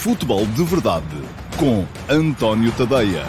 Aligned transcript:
Futebol 0.00 0.46
de 0.46 0.62
Verdade 0.62 1.04
com 1.58 1.84
António 2.08 2.70
Tadeia. 2.76 3.24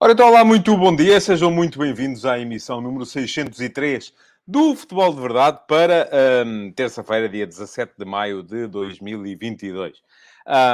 Ora, 0.00 0.12
então, 0.12 0.26
olá, 0.26 0.44
muito 0.44 0.76
bom 0.76 0.94
dia, 0.94 1.20
sejam 1.20 1.52
muito 1.52 1.78
bem-vindos 1.78 2.26
à 2.26 2.40
emissão 2.40 2.80
número 2.80 3.06
603 3.06 4.12
do 4.44 4.74
Futebol 4.74 5.14
de 5.14 5.20
Verdade 5.20 5.60
para 5.68 6.10
hum, 6.44 6.72
terça-feira, 6.74 7.28
dia 7.28 7.46
17 7.46 7.92
de 7.96 8.04
maio 8.04 8.42
de 8.42 8.66
2022. 8.66 9.98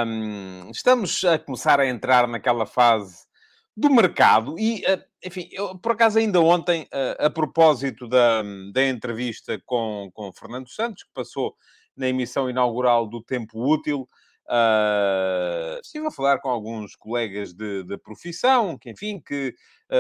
Hum, 0.07 0.71
estamos 0.71 1.23
a 1.23 1.39
começar 1.39 1.81
a 1.81 1.87
entrar 1.87 2.27
naquela 2.27 2.65
fase 2.65 3.24
do 3.77 3.91
mercado 3.91 4.59
e, 4.59 4.83
uh, 4.83 5.03
enfim, 5.25 5.49
eu, 5.51 5.77
por 5.79 5.93
acaso 5.93 6.19
ainda 6.19 6.41
ontem, 6.41 6.83
uh, 6.85 7.27
a 7.27 7.31
propósito 7.31 8.09
da, 8.09 8.43
da 8.73 8.87
entrevista 8.89 9.61
com, 9.67 10.11
com 10.13 10.33
Fernando 10.33 10.69
Santos, 10.69 11.03
que 11.03 11.11
passou 11.13 11.57
na 11.97 12.09
emissão 12.09 12.49
inaugural 12.49 13.07
do 13.07 13.23
Tempo 13.23 13.61
Útil, 13.61 14.09
uh, 14.49 15.81
estive 15.83 16.07
a 16.07 16.11
falar 16.11 16.39
com 16.39 16.49
alguns 16.49 16.95
colegas 16.95 17.53
de, 17.53 17.83
de 17.85 17.99
profissão, 17.99 18.79
que, 18.79 18.91
enfim, 18.91 19.21
que 19.21 19.55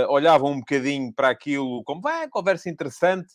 olhavam 0.09 0.51
um 0.51 0.59
bocadinho 0.59 1.13
para 1.15 1.29
aquilo 1.29 1.85
como, 1.85 2.01
vai, 2.01 2.27
conversa 2.29 2.69
interessante, 2.69 3.35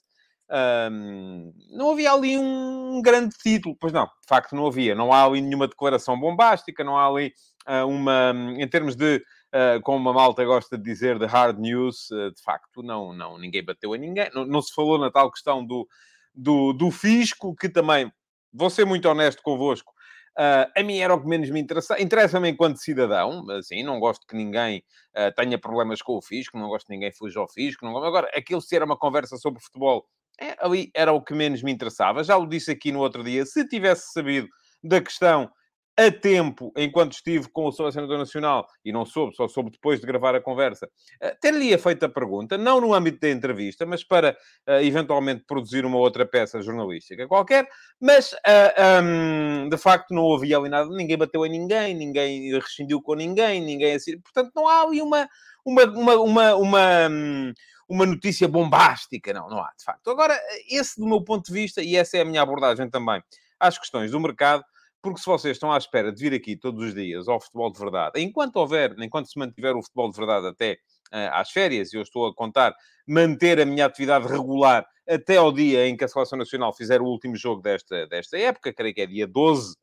um, 0.92 1.54
não 1.70 1.92
havia 1.92 2.12
ali 2.12 2.38
um 2.38 3.02
grande 3.04 3.36
título, 3.38 3.78
pois 3.80 3.94
não, 3.94 4.06
de 4.06 4.28
facto 4.28 4.56
não 4.56 4.66
havia. 4.66 4.96
Não 4.96 5.14
há 5.14 5.24
ali 5.24 5.42
nenhuma 5.42 5.68
declaração 5.68 6.20
bombástica, 6.20 6.84
não 6.84 6.98
há 6.98 7.08
ali 7.08 7.34
uh, 7.68 7.88
uma, 7.88 8.34
em 8.58 8.68
termos 8.68 8.96
de, 8.96 9.24
uh, 9.54 9.82
como 9.82 10.10
a 10.10 10.14
malta 10.14 10.44
gosta 10.46 10.78
de 10.78 10.84
dizer, 10.84 11.20
de 11.20 11.26
hard 11.26 11.60
news, 11.60 12.10
uh, 12.12 12.32
de 12.32 12.42
facto, 12.42 12.82
não, 12.82 13.14
não, 13.14 13.38
ninguém 13.38 13.64
bateu 13.64 13.94
a 13.94 13.98
ninguém. 13.98 14.30
Não, 14.34 14.46
não, 14.46 14.62
se 14.62 14.74
falou 14.74 14.98
na 14.98 15.12
tal 15.12 15.32
questão 15.32 15.66
do, 15.66 15.88
do, 16.34 16.74
do 16.74 16.92
fisco, 16.92 17.56
que 17.56 17.70
também, 17.70 18.12
vou 18.54 18.70
ser 18.70 18.86
muito 18.86 19.08
honesto 19.08 19.42
convosco, 19.42 19.94
Uh, 20.38 20.72
a 20.74 20.84
mim 20.84 21.00
era 21.00 21.14
o 21.14 21.20
que 21.20 21.28
menos 21.28 21.50
me 21.50 21.60
interessa. 21.60 22.02
Interessa-me 22.02 22.48
enquanto 22.48 22.78
cidadão, 22.78 23.44
assim, 23.52 23.84
não 23.84 24.00
gosto 24.00 24.26
que 24.26 24.38
ninguém 24.38 24.82
uh, 25.18 25.36
tenha 25.36 25.58
problemas 25.58 26.02
com 26.02 26.16
o 26.16 26.22
fisco, 26.22 26.58
não 26.58 26.70
gosto 26.70 26.88
que 26.88 26.94
ninguém 26.94 27.12
fuja 27.12 27.42
ao 27.42 27.50
fisco. 27.50 27.84
Não... 27.84 27.98
Agora, 27.98 28.30
aquilo 28.34 28.62
se 28.62 28.74
era 28.74 28.86
uma 28.86 28.96
conversa 28.96 29.36
sobre 29.36 29.62
futebol 29.62 30.08
é, 30.40 30.56
ali 30.60 30.90
era 30.96 31.12
o 31.12 31.22
que 31.22 31.34
menos 31.34 31.62
me 31.62 31.72
interessava. 31.72 32.24
Já 32.24 32.38
o 32.38 32.48
disse 32.48 32.72
aqui 32.72 32.92
no 32.92 33.00
outro 33.00 33.24
dia. 33.24 33.46
Se 33.46 33.68
tivesse 33.68 34.14
sabido 34.14 34.48
da 34.82 35.02
questão 35.02 35.52
a 36.00 36.10
tempo, 36.10 36.72
enquanto 36.78 37.12
estive 37.12 37.50
com 37.50 37.66
o 37.66 37.72
selecionador 37.74 38.18
nacional, 38.18 38.66
e 38.86 38.92
não 38.92 39.06
soube, 39.06 39.36
só 39.36 39.50
soube 39.50 39.70
depois 39.70 40.00
de 40.00 40.08
gravar 40.08 40.34
a 40.34 40.40
conversa, 40.40 40.90
eh, 41.20 41.36
ter-lhe 41.42 41.78
feito 41.78 42.06
a 42.06 42.10
pergunta, 42.10 42.58
não 42.58 42.80
no 42.80 42.94
âmbito 42.94 43.20
da 43.20 43.30
entrevista, 43.30 43.86
mas 43.86 44.02
para 44.02 44.38
uh, 44.68 44.82
eventualmente 44.82 45.44
produzir 45.46 45.86
uma 45.86 45.98
outra 45.98 46.26
peça 46.26 46.62
jornalística 46.62 47.28
qualquer, 47.28 47.68
mas 48.00 48.32
uh, 48.32 48.38
eh, 48.46 49.02
um, 49.02 49.68
de 49.68 49.78
facto 49.78 50.14
não 50.14 50.34
havia 50.34 50.58
ali 50.58 50.70
nada, 50.70 50.90
ninguém 50.90 51.18
bateu 51.18 51.46
em 51.46 51.50
ninguém, 51.50 51.94
ninguém 51.94 52.58
rescindiu 52.58 53.02
com 53.02 53.14
ninguém, 53.14 53.62
ninguém 53.62 53.96
assim, 53.96 54.18
portanto 54.22 54.52
não 54.56 54.70
há 54.70 54.84
ali 54.84 55.02
uma, 55.02 55.28
uma, 55.66 55.84
uma, 55.84 56.16
uma, 56.16 56.56
uma 56.56 57.08
hum, 57.10 57.54
uma 57.90 58.06
notícia 58.06 58.48
bombástica. 58.48 59.34
Não, 59.34 59.50
não 59.50 59.60
há, 59.60 59.74
de 59.76 59.84
facto. 59.84 60.10
Agora, 60.12 60.40
esse 60.70 61.00
do 61.00 61.08
meu 61.08 61.24
ponto 61.24 61.48
de 61.48 61.52
vista, 61.54 61.82
e 61.82 61.96
essa 61.96 62.18
é 62.18 62.22
a 62.22 62.26
minha 62.26 62.42
abordagem 62.42 62.88
também 62.90 63.22
às 63.60 63.78
questões 63.78 64.12
do 64.12 64.20
mercado, 64.20 64.64
porque 65.02 65.20
se 65.20 65.26
vocês 65.26 65.56
estão 65.56 65.72
à 65.72 65.78
espera 65.78 66.12
de 66.12 66.22
vir 66.22 66.34
aqui 66.34 66.56
todos 66.56 66.84
os 66.84 66.94
dias 66.94 67.28
ao 67.28 67.40
futebol 67.40 67.72
de 67.72 67.80
verdade, 67.80 68.22
enquanto 68.22 68.58
houver, 68.58 68.96
enquanto 69.00 69.32
se 69.32 69.40
mantiver 69.40 69.76
o 69.76 69.82
futebol 69.82 70.12
de 70.12 70.18
verdade 70.18 70.48
até 70.48 70.74
uh, 71.14 71.34
às 71.34 71.52
férias, 71.52 71.94
e 71.94 71.98
eu 71.98 72.02
estou 72.02 72.28
a 72.28 72.36
contar 72.36 72.74
manter 73.08 73.60
a 73.60 73.66
minha 73.66 73.86
atividade 73.86 74.28
regular 74.28 74.86
até 75.08 75.38
ao 75.38 75.52
dia 75.52 75.88
em 75.88 75.98
que 75.98 76.04
a 76.04 76.08
Seleção 76.08 76.38
Nacional 76.38 76.74
fizer 76.74 77.02
o 77.02 77.06
último 77.06 77.36
jogo 77.36 77.62
desta, 77.62 78.06
desta 78.08 78.38
época, 78.38 78.74
creio 78.74 78.94
que 78.94 79.02
é 79.02 79.08
dia 79.08 79.28
12 79.28 79.76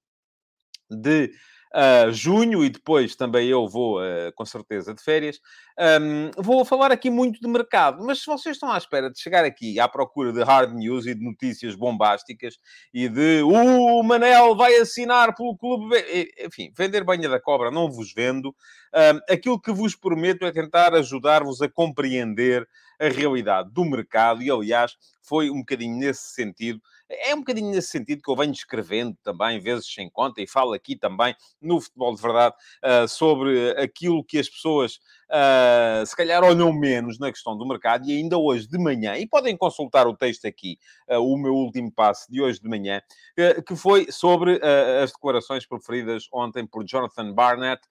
de 0.91 1.33
uh, 1.75 2.13
junho 2.13 2.65
e 2.65 2.71
depois 2.71 3.17
também 3.17 3.49
eu 3.49 3.69
vou, 3.69 4.01
uh, 4.01 4.33
com 4.35 4.45
certeza, 4.45 4.95
de 4.95 5.03
férias. 5.03 5.41
Um, 5.79 6.31
vou 6.43 6.65
falar 6.65 6.91
aqui 6.91 7.11
muito 7.11 7.41
de 7.41 7.49
mercado, 7.49 8.05
mas 8.05 8.21
se 8.21 8.27
vocês 8.27 8.57
estão 8.57 8.71
à 8.71 8.79
espera 8.79 9.11
de 9.11 9.21
chegar 9.21 9.45
aqui 9.45 9.79
à 9.79 9.87
procura 9.87 10.33
de 10.33 10.43
hard 10.43 10.75
news 10.75 11.07
e 11.07 11.15
de 11.15 11.25
notícias 11.25 11.75
bombásticas 11.75 12.57
e 12.95 13.09
de 13.09 13.43
o 13.43 14.03
Manel 14.03 14.57
vai 14.57 14.75
assinar 14.77 15.35
pelo 15.35 15.57
clube, 15.57 15.97
enfim, 16.45 16.73
vender 16.77 17.05
banha 17.05 17.29
da 17.29 17.41
cobra 17.41 17.71
não 17.71 17.91
vos 17.91 18.13
vendo. 18.13 18.55
Um, 18.95 19.33
aquilo 19.33 19.61
que 19.61 19.73
vos 19.73 19.95
prometo 19.95 20.47
é 20.47 20.53
tentar 20.53 20.95
ajudar-vos 20.95 21.61
a 21.61 21.69
compreender 21.69 22.67
a 22.99 23.09
realidade 23.09 23.71
do 23.71 23.85
mercado 23.85 24.43
e, 24.43 24.51
aliás, 24.51 24.97
foi 25.23 25.51
um 25.51 25.59
bocadinho 25.59 25.99
nesse 25.99 26.33
sentido 26.33 26.81
é 27.09 27.35
um 27.35 27.39
bocadinho 27.39 27.71
nesse 27.71 27.89
sentido 27.89 28.23
que 28.23 28.31
eu 28.31 28.37
venho 28.37 28.53
escrevendo 28.53 29.17
também, 29.23 29.61
vezes 29.61 29.93
sem 29.93 30.11
conta, 30.11 30.41
e 30.41 30.47
falo 30.47 30.73
aqui 30.73 30.97
também 30.97 31.35
no 31.61 31.81
Futebol 31.81 32.15
de 32.15 32.23
Verdade 32.23 32.55
uh, 32.85 33.09
sobre 33.09 33.71
aquilo 33.73 34.25
que 34.25 34.39
as 34.39 34.49
pessoas 34.49 34.99
uh, 35.31 36.07
se 36.07 36.17
calhar 36.17 36.43
olham 36.45 36.73
menos 36.73 37.19
na 37.19 37.31
questão 37.31 37.57
do 37.57 37.67
mercado, 37.67 38.09
e 38.09 38.17
ainda 38.17 38.39
hoje 38.39 38.67
de 38.69 38.79
manhã, 38.79 39.17
e 39.17 39.27
podem 39.27 39.57
consultar 39.57 40.07
o 40.07 40.17
texto 40.17 40.47
aqui, 40.47 40.79
uh, 41.09 41.19
o 41.19 41.37
meu 41.37 41.55
último 41.55 41.91
passo 41.93 42.31
de 42.31 42.41
hoje 42.41 42.61
de 42.61 42.69
manhã, 42.69 43.01
uh, 43.39 43.63
que 43.63 43.77
foi 43.77 44.11
sobre 44.11 44.61
as 45.03 45.13
declarações 45.13 45.67
proferidas 45.67 46.25
ontem 46.33 46.67
por 46.67 46.85
Jonathan 46.85 47.33
Barnett, 47.33 47.83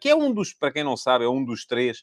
que 0.00 0.08
é 0.08 0.14
um 0.14 0.32
dos, 0.32 0.54
para 0.54 0.72
quem 0.72 0.82
não 0.82 0.96
sabe, 0.96 1.24
é 1.24 1.28
um 1.28 1.44
dos 1.44 1.66
três 1.66 2.02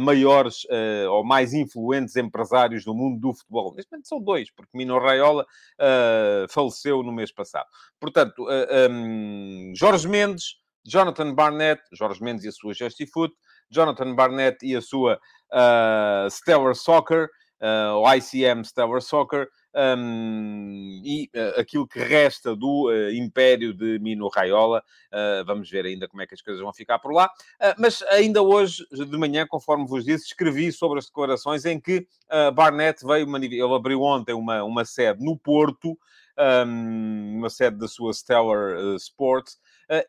maiores 0.00 0.66
ou 1.10 1.22
mais 1.22 1.52
influentes 1.52 2.16
empresários 2.16 2.84
do 2.84 2.94
mundo 2.94 3.20
do 3.20 3.34
futebol. 3.34 3.74
Neste 3.74 3.92
momento 3.92 4.08
são 4.08 4.20
dois, 4.20 4.50
porque 4.50 4.76
Mino 4.76 4.98
Raiola 4.98 5.44
faleceu 6.48 7.02
no 7.02 7.12
mês 7.12 7.30
passado. 7.30 7.66
Portanto, 8.00 8.46
um, 8.90 9.72
Jorge 9.76 10.08
Mendes, 10.08 10.56
Jonathan 10.84 11.34
Barnett, 11.34 11.82
Jorge 11.92 12.22
Mendes 12.22 12.44
e 12.44 12.48
a 12.48 12.52
sua 12.52 12.72
Justifoot, 12.72 13.34
Jonathan 13.72 14.14
Barnett 14.14 14.64
e 14.64 14.76
a 14.76 14.80
sua 14.80 15.18
uh, 15.50 16.30
Stellar 16.30 16.74
Soccer, 16.74 17.28
uh, 17.60 17.96
o 17.96 18.14
ICM 18.14 18.64
Stellar 18.64 19.00
Soccer, 19.00 19.48
um, 19.74 21.00
e 21.04 21.30
uh, 21.34 21.60
aquilo 21.60 21.86
que 21.86 21.98
resta 21.98 22.54
do 22.54 22.90
uh, 22.90 23.10
império 23.12 23.72
de 23.72 23.98
Mino 23.98 24.28
Raiola. 24.28 24.82
Uh, 25.10 25.44
vamos 25.44 25.70
ver 25.70 25.86
ainda 25.86 26.06
como 26.06 26.22
é 26.22 26.26
que 26.26 26.34
as 26.34 26.42
coisas 26.42 26.62
vão 26.62 26.72
ficar 26.72 26.98
por 26.98 27.12
lá. 27.12 27.30
mas 27.78 28.02
ainda 28.02 28.42
hoje, 28.42 28.84
de 28.90 29.18
manhã, 29.18 29.46
conforme 29.46 29.86
vos 29.86 30.04
disse, 30.04 30.26
escrevi 30.26 30.72
sobre 30.72 30.98
as 30.98 31.06
declarações 31.06 31.64
em 31.64 31.80
que 31.80 32.06
Barnett 32.54 33.04
veio, 33.04 33.26
ele 33.36 33.74
abriu 33.74 34.02
ontem 34.02 34.34
uma, 34.34 34.62
uma 34.62 34.84
sede 34.84 35.24
no 35.24 35.36
Porto, 35.38 35.98
um, 36.66 37.38
uma 37.38 37.50
sede 37.50 37.78
da 37.78 37.88
sua 37.88 38.12
Stellar 38.12 38.96
Sports, 38.96 39.58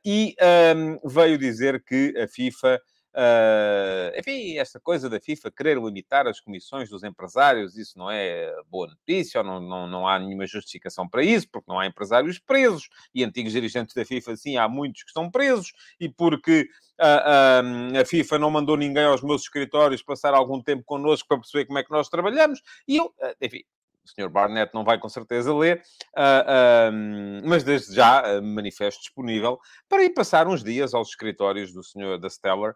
e 0.06 0.36
um, 0.76 1.08
veio 1.08 1.38
dizer 1.38 1.84
que 1.84 2.14
a 2.18 2.28
FIFA 2.28 2.82
Uh, 3.16 4.18
enfim, 4.18 4.58
esta 4.58 4.80
coisa 4.80 5.08
da 5.08 5.20
FIFA 5.20 5.52
querer 5.52 5.78
limitar 5.78 6.26
as 6.26 6.40
comissões 6.40 6.90
dos 6.90 7.04
empresários, 7.04 7.78
isso 7.78 7.96
não 7.96 8.10
é 8.10 8.52
boa 8.72 8.88
notícia, 8.88 9.44
não, 9.44 9.60
não, 9.60 9.86
não 9.86 10.08
há 10.08 10.18
nenhuma 10.18 10.48
justificação 10.48 11.08
para 11.08 11.24
isso, 11.24 11.48
porque 11.52 11.72
não 11.72 11.80
há 11.80 11.86
empresários 11.86 12.40
presos, 12.40 12.90
e 13.14 13.24
antigos 13.24 13.54
dirigentes 13.54 13.94
da 13.94 14.04
FIFA, 14.04 14.36
sim, 14.36 14.58
há 14.58 14.68
muitos 14.68 15.04
que 15.04 15.10
estão 15.10 15.30
presos, 15.30 15.74
e 16.00 16.10
porque 16.10 16.68
uh, 17.00 17.96
uh, 17.96 18.02
a 18.02 18.06
FIFA 18.06 18.40
não 18.40 18.50
mandou 18.50 18.76
ninguém 18.76 19.06
aos 19.06 19.22
meus 19.22 19.44
escritórios 19.44 20.02
passar 20.02 20.34
algum 20.34 20.60
tempo 20.60 20.84
connosco 20.84 21.28
para 21.28 21.38
perceber 21.38 21.66
como 21.66 21.78
é 21.78 21.84
que 21.84 21.92
nós 21.92 22.10
trabalhamos, 22.10 22.64
e 22.88 22.98
eu, 22.98 23.14
enfim, 23.40 23.64
o 24.04 24.10
Sr. 24.10 24.30
Barnett 24.30 24.74
não 24.74 24.84
vai 24.84 25.00
com 25.00 25.08
certeza 25.10 25.54
ler, 25.54 25.82
uh, 26.18 26.92
uh, 26.92 27.48
mas 27.48 27.64
desde 27.64 27.96
já 27.96 28.22
uh, 28.22 28.44
manifesto 28.44 29.02
disponível 29.02 29.60
para 29.88 30.04
ir 30.04 30.12
passar 30.12 30.48
uns 30.48 30.64
dias 30.64 30.94
aos 30.94 31.10
escritórios 31.10 31.72
do 31.72 31.84
Sr. 31.84 32.20
da 32.20 32.30
Stellar 32.30 32.76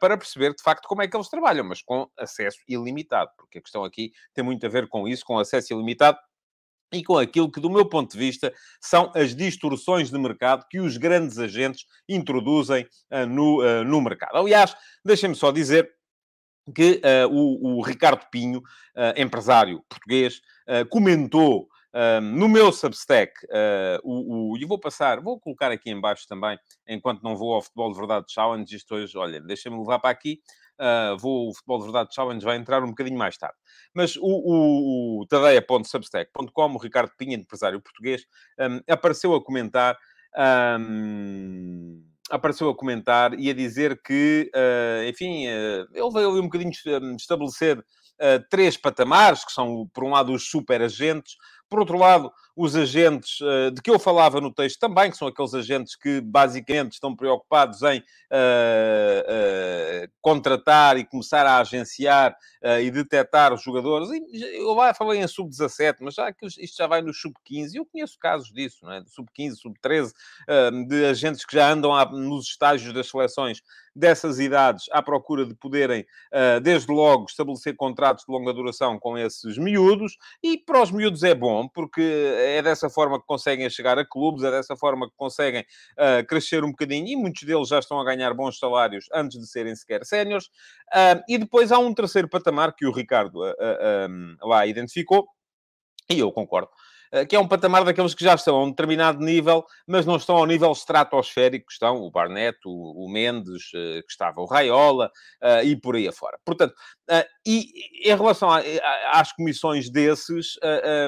para 0.00 0.16
perceber 0.16 0.54
de 0.54 0.62
facto 0.62 0.86
como 0.86 1.02
é 1.02 1.08
que 1.08 1.16
eles 1.16 1.28
trabalham, 1.28 1.64
mas 1.64 1.82
com 1.82 2.08
acesso 2.18 2.58
ilimitado, 2.68 3.30
porque 3.36 3.58
a 3.58 3.62
questão 3.62 3.84
aqui 3.84 4.12
tem 4.32 4.44
muito 4.44 4.64
a 4.66 4.68
ver 4.68 4.88
com 4.88 5.06
isso, 5.06 5.24
com 5.24 5.38
acesso 5.38 5.72
ilimitado 5.72 6.18
e 6.92 7.02
com 7.02 7.18
aquilo 7.18 7.50
que, 7.50 7.60
do 7.60 7.70
meu 7.70 7.86
ponto 7.88 8.12
de 8.12 8.18
vista, 8.18 8.52
são 8.80 9.10
as 9.14 9.34
distorções 9.34 10.10
de 10.10 10.18
mercado 10.18 10.64
que 10.70 10.80
os 10.80 10.96
grandes 10.96 11.38
agentes 11.38 11.84
introduzem 12.08 12.86
uh, 13.10 13.26
no, 13.26 13.60
uh, 13.62 13.84
no 13.84 14.00
mercado. 14.00 14.36
Aliás, 14.36 14.76
deixem-me 15.04 15.34
só 15.34 15.50
dizer 15.50 15.90
que 16.72 17.00
uh, 17.04 17.28
o, 17.30 17.78
o, 17.78 17.82
Ricardo 17.82 18.24
Pinho, 18.30 18.58
uh, 18.58 19.20
empresário 19.20 19.82
português, 19.88 20.40
uh, 20.68 20.86
comentou 20.88 21.68
no 22.20 22.48
meu 22.48 22.72
Substack, 22.72 23.32
o, 24.02 24.50
o, 24.50 24.58
e 24.58 24.64
vou 24.64 24.80
passar, 24.80 25.20
vou 25.20 25.38
colocar 25.38 25.70
aqui 25.70 25.92
embaixo 25.92 26.26
também, 26.26 26.58
enquanto 26.88 27.22
não 27.22 27.36
vou 27.36 27.54
ao 27.54 27.62
Futebol 27.62 27.92
de 27.92 27.96
Verdade 27.96 28.26
Challenge, 28.30 28.74
isto 28.74 28.96
hoje, 28.96 29.16
olha, 29.16 29.40
deixa-me 29.40 29.78
levar 29.78 30.00
para 30.00 30.10
aqui, 30.10 30.40
vou, 31.20 31.50
o 31.50 31.54
Futebol 31.54 31.78
de 31.78 31.84
Verdade 31.84 32.12
Challenge 32.12 32.44
vai 32.44 32.56
entrar 32.56 32.82
um 32.82 32.88
bocadinho 32.88 33.16
mais 33.16 33.38
tarde. 33.38 33.54
Mas 33.94 34.16
o, 34.16 34.22
o, 34.22 35.20
o 35.20 35.26
tadeia.substack.com, 35.28 36.74
o 36.74 36.78
Ricardo 36.78 37.12
Pinho, 37.16 37.34
empresário 37.34 37.80
português, 37.80 38.24
um, 38.58 38.80
apareceu 38.92 39.32
a 39.32 39.40
comentar... 39.40 39.96
Um, 40.36 42.02
apareceu 42.30 42.68
a 42.68 42.76
comentar 42.76 43.38
e 43.38 43.50
a 43.50 43.54
dizer 43.54 44.00
que, 44.02 44.50
uh, 44.54 45.08
enfim, 45.08 45.46
uh, 45.46 45.86
ele 45.92 46.10
veio 46.12 46.30
ali 46.30 46.40
um 46.40 46.44
bocadinho 46.44 46.72
estabelecer 47.16 47.78
uh, 47.78 48.44
três 48.50 48.76
patamares, 48.76 49.44
que 49.44 49.52
são, 49.52 49.88
por 49.92 50.04
um 50.04 50.10
lado, 50.10 50.32
os 50.32 50.48
super 50.48 50.80
agentes, 50.82 51.36
por 51.68 51.80
outro 51.80 51.98
lado, 51.98 52.32
os 52.56 52.76
agentes 52.76 53.40
uh, 53.40 53.70
de 53.72 53.82
que 53.82 53.90
eu 53.90 53.98
falava 53.98 54.40
no 54.40 54.52
texto 54.52 54.78
também, 54.78 55.10
que 55.10 55.16
são 55.16 55.26
aqueles 55.26 55.54
agentes 55.54 55.96
que 55.96 56.20
basicamente 56.20 56.92
estão 56.92 57.14
preocupados 57.14 57.82
em 57.82 57.98
uh, 57.98 58.04
uh, 60.04 60.12
contratar 60.20 60.96
e 60.96 61.04
começar 61.04 61.46
a 61.46 61.58
agenciar 61.58 62.36
e 62.80 62.90
detectar 62.90 63.52
os 63.52 63.62
jogadores. 63.62 64.08
E 64.08 64.58
eu 64.58 64.72
lá 64.72 64.94
falei 64.94 65.20
em 65.20 65.28
sub-17, 65.28 65.96
mas 66.00 66.14
já 66.14 66.32
que 66.32 66.46
isto 66.46 66.78
já 66.78 66.86
vai 66.86 67.02
no 67.02 67.12
sub-15, 67.12 67.74
eu 67.74 67.84
conheço 67.84 68.18
casos 68.18 68.50
disso, 68.50 68.78
não 68.82 68.92
é? 68.92 69.02
sub-15, 69.06 69.56
sub-13, 69.56 70.12
de 70.88 71.04
agentes 71.04 71.44
que 71.44 71.54
já 71.54 71.70
andam 71.70 71.92
nos 72.12 72.46
estágios 72.46 72.94
das 72.94 73.10
seleções 73.10 73.60
dessas 73.94 74.40
idades 74.40 74.86
à 74.90 75.02
procura 75.02 75.44
de 75.44 75.54
poderem, 75.54 76.06
desde 76.62 76.90
logo, 76.90 77.26
estabelecer 77.28 77.76
contratos 77.76 78.24
de 78.26 78.32
longa 78.32 78.54
duração 78.54 78.98
com 78.98 79.18
esses 79.18 79.58
miúdos. 79.58 80.16
E 80.42 80.56
para 80.56 80.82
os 80.82 80.90
miúdos 80.90 81.22
é 81.22 81.34
bom, 81.34 81.68
porque 81.68 82.00
é 82.44 82.62
dessa 82.62 82.88
forma 82.90 83.20
que 83.20 83.26
conseguem 83.26 83.68
chegar 83.70 83.98
a 83.98 84.04
clubes, 84.06 84.44
é 84.44 84.50
dessa 84.50 84.76
forma 84.76 85.08
que 85.08 85.14
conseguem 85.16 85.62
uh, 85.62 86.26
crescer 86.26 86.62
um 86.64 86.70
bocadinho 86.70 87.08
e 87.08 87.16
muitos 87.16 87.42
deles 87.42 87.68
já 87.68 87.78
estão 87.78 88.00
a 88.00 88.04
ganhar 88.04 88.32
bons 88.34 88.58
salários 88.58 89.06
antes 89.12 89.38
de 89.38 89.46
serem 89.46 89.74
sequer 89.74 90.04
séniores. 90.04 90.46
Uh, 90.94 91.22
e 91.28 91.38
depois 91.38 91.72
há 91.72 91.78
um 91.78 91.92
terceiro 91.94 92.28
patamar 92.28 92.74
que 92.74 92.86
o 92.86 92.92
Ricardo 92.92 93.42
uh, 93.42 94.46
lá 94.46 94.66
identificou, 94.66 95.26
e 96.10 96.18
eu 96.18 96.30
concordo, 96.30 96.68
que 97.28 97.36
é 97.36 97.38
um 97.38 97.46
patamar 97.46 97.84
daqueles 97.84 98.14
que 98.14 98.24
já 98.24 98.34
estão 98.34 98.56
a 98.56 98.64
um 98.64 98.70
determinado 98.70 99.24
nível, 99.24 99.64
mas 99.86 100.04
não 100.04 100.16
estão 100.16 100.36
ao 100.36 100.46
nível 100.46 100.72
estratosférico 100.72 101.66
que 101.66 101.72
estão 101.72 102.02
o 102.02 102.10
Barnett, 102.10 102.58
o, 102.64 103.04
o 103.04 103.08
Mendes, 103.08 103.70
eh, 103.74 104.02
que 104.02 104.10
estava 104.10 104.40
o 104.40 104.46
Raiola 104.46 105.10
uh, 105.42 105.64
e 105.64 105.76
por 105.76 105.96
aí 105.96 106.08
afora. 106.08 106.38
Portanto, 106.44 106.74
e 107.46 108.10
em 108.10 108.16
relação 108.16 108.50
a, 108.50 108.58
a, 108.58 109.20
às 109.20 109.32
comissões 109.32 109.90
desses, 109.90 110.58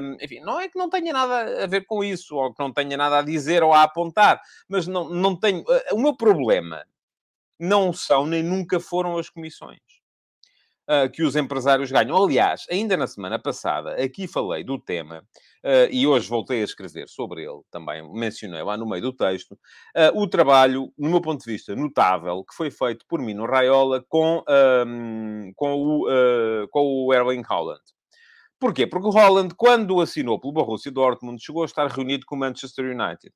um, 0.02 0.16
enfim, 0.20 0.40
não 0.40 0.60
é 0.60 0.68
que 0.68 0.78
não 0.78 0.90
tenha 0.90 1.12
nada 1.12 1.64
a 1.64 1.66
ver 1.66 1.86
com 1.86 2.04
isso, 2.04 2.36
ou 2.36 2.52
que 2.52 2.62
não 2.62 2.72
tenha 2.72 2.96
nada 2.96 3.18
a 3.18 3.22
dizer 3.22 3.62
ou 3.62 3.72
a 3.72 3.82
apontar, 3.82 4.40
mas 4.68 4.86
não, 4.86 5.08
não 5.08 5.34
tenho... 5.34 5.64
o 5.92 5.98
meu 5.98 6.14
problema 6.14 6.84
não 7.58 7.92
são 7.92 8.26
nem 8.26 8.42
nunca 8.42 8.78
foram 8.78 9.16
as 9.16 9.30
comissões. 9.30 9.80
Uh, 10.88 11.10
que 11.10 11.24
os 11.24 11.34
empresários 11.34 11.90
ganham. 11.90 12.16
Aliás, 12.16 12.64
ainda 12.70 12.96
na 12.96 13.08
semana 13.08 13.40
passada, 13.40 14.00
aqui 14.00 14.28
falei 14.28 14.62
do 14.62 14.78
tema 14.78 15.18
uh, 15.64 15.90
e 15.90 16.06
hoje 16.06 16.28
voltei 16.28 16.60
a 16.60 16.64
escrever 16.64 17.08
sobre 17.08 17.42
ele 17.42 17.60
também, 17.72 18.08
mencionei 18.12 18.62
lá 18.62 18.76
no 18.76 18.88
meio 18.88 19.02
do 19.02 19.12
texto, 19.12 19.52
uh, 19.52 20.16
o 20.16 20.28
trabalho, 20.28 20.92
no 20.96 21.10
meu 21.10 21.20
ponto 21.20 21.44
de 21.44 21.50
vista, 21.50 21.74
notável, 21.74 22.44
que 22.44 22.54
foi 22.54 22.70
feito 22.70 23.04
por 23.08 23.20
mim 23.20 23.34
no 23.34 23.46
Raiola 23.46 24.04
com, 24.08 24.44
com, 25.56 25.74
o, 25.74 26.68
com 26.70 26.80
o 26.80 27.12
Erling 27.12 27.42
Haaland. 27.48 27.82
Porquê? 28.58 28.86
Porque 28.86 29.08
o 29.08 29.10
Holland, 29.10 29.54
quando 29.54 30.00
assinou 30.00 30.40
pelo 30.40 30.52
Borussia 30.52 30.90
Dortmund, 30.90 31.42
chegou 31.42 31.62
a 31.62 31.66
estar 31.66 31.86
reunido 31.88 32.24
com 32.24 32.36
o 32.36 32.38
Manchester 32.38 32.86
United. 32.86 33.32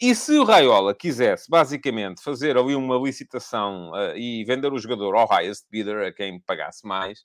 E 0.00 0.14
se 0.14 0.32
o 0.38 0.44
Raiola 0.44 0.94
quisesse, 0.94 1.50
basicamente, 1.50 2.22
fazer 2.22 2.56
ali 2.56 2.74
uma 2.74 2.96
licitação 2.96 3.90
uh, 3.90 4.16
e 4.16 4.42
vender 4.44 4.72
o 4.72 4.78
jogador 4.78 5.14
ao 5.14 5.28
highest 5.28 5.66
bidder, 5.70 6.06
a 6.06 6.12
quem 6.12 6.40
pagasse 6.40 6.86
mais, 6.86 7.20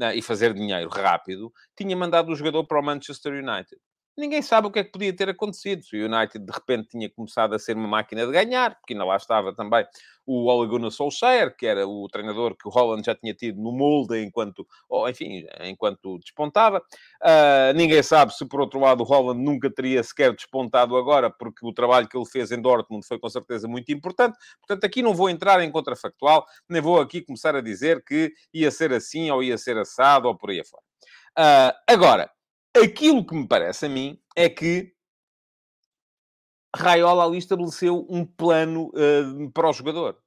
uh, 0.00 0.12
e 0.14 0.22
fazer 0.22 0.54
dinheiro 0.54 0.88
rápido, 0.88 1.52
tinha 1.76 1.96
mandado 1.96 2.30
o 2.30 2.36
jogador 2.36 2.64
para 2.64 2.78
o 2.78 2.82
Manchester 2.82 3.32
United 3.32 3.80
ninguém 4.16 4.42
sabe 4.42 4.66
o 4.66 4.70
que 4.70 4.78
é 4.78 4.84
que 4.84 4.92
podia 4.92 5.14
ter 5.14 5.28
acontecido. 5.28 5.84
Se 5.84 5.96
o 5.96 6.06
United 6.06 6.44
de 6.44 6.52
repente 6.52 6.88
tinha 6.88 7.10
começado 7.10 7.54
a 7.54 7.58
ser 7.58 7.76
uma 7.76 7.88
máquina 7.88 8.26
de 8.26 8.32
ganhar, 8.32 8.76
porque 8.76 8.94
ainda 8.94 9.04
lá 9.04 9.16
estava 9.16 9.54
também 9.54 9.84
o 10.26 10.46
Ole 10.46 10.68
Gunnar 10.68 10.90
Solskjaer, 10.90 11.56
que 11.56 11.66
era 11.66 11.86
o 11.86 12.08
treinador 12.08 12.56
que 12.56 12.66
o 12.66 12.70
Holland 12.70 13.04
já 13.06 13.14
tinha 13.14 13.32
tido 13.32 13.60
no 13.60 13.70
molde 13.70 14.20
enquanto, 14.22 14.66
ou 14.88 15.08
enfim, 15.08 15.46
enquanto 15.60 16.18
despontava. 16.18 16.82
Uh, 17.22 17.72
ninguém 17.76 18.02
sabe 18.02 18.34
se, 18.34 18.44
por 18.44 18.60
outro 18.60 18.80
lado, 18.80 19.02
o 19.02 19.06
Holland 19.06 19.40
nunca 19.40 19.70
teria 19.70 20.02
sequer 20.02 20.34
despontado 20.34 20.96
agora, 20.96 21.30
porque 21.30 21.64
o 21.64 21.72
trabalho 21.72 22.08
que 22.08 22.16
ele 22.16 22.26
fez 22.26 22.50
em 22.50 22.60
Dortmund 22.60 23.06
foi 23.06 23.18
com 23.18 23.28
certeza 23.28 23.68
muito 23.68 23.92
importante. 23.92 24.36
Portanto, 24.58 24.84
aqui 24.84 25.00
não 25.00 25.14
vou 25.14 25.30
entrar 25.30 25.62
em 25.62 25.70
contrafactual, 25.70 26.44
nem 26.68 26.82
vou 26.82 27.00
aqui 27.00 27.22
começar 27.22 27.54
a 27.54 27.60
dizer 27.60 28.02
que 28.04 28.32
ia 28.52 28.70
ser 28.70 28.92
assim, 28.92 29.30
ou 29.30 29.42
ia 29.42 29.56
ser 29.56 29.78
assado, 29.78 30.26
ou 30.26 30.36
por 30.36 30.50
aí 30.50 30.60
afora. 30.60 30.82
Uh, 31.38 31.72
agora, 31.86 32.30
Aquilo 32.82 33.24
que 33.24 33.34
me 33.34 33.46
parece 33.46 33.86
a 33.86 33.88
mim 33.88 34.18
é 34.36 34.48
que 34.48 34.92
Raiola 36.74 37.24
ali 37.24 37.38
estabeleceu 37.38 38.06
um 38.08 38.24
plano 38.24 38.90
uh, 38.94 39.50
para 39.52 39.68
o 39.68 39.72
jogador. 39.72 40.18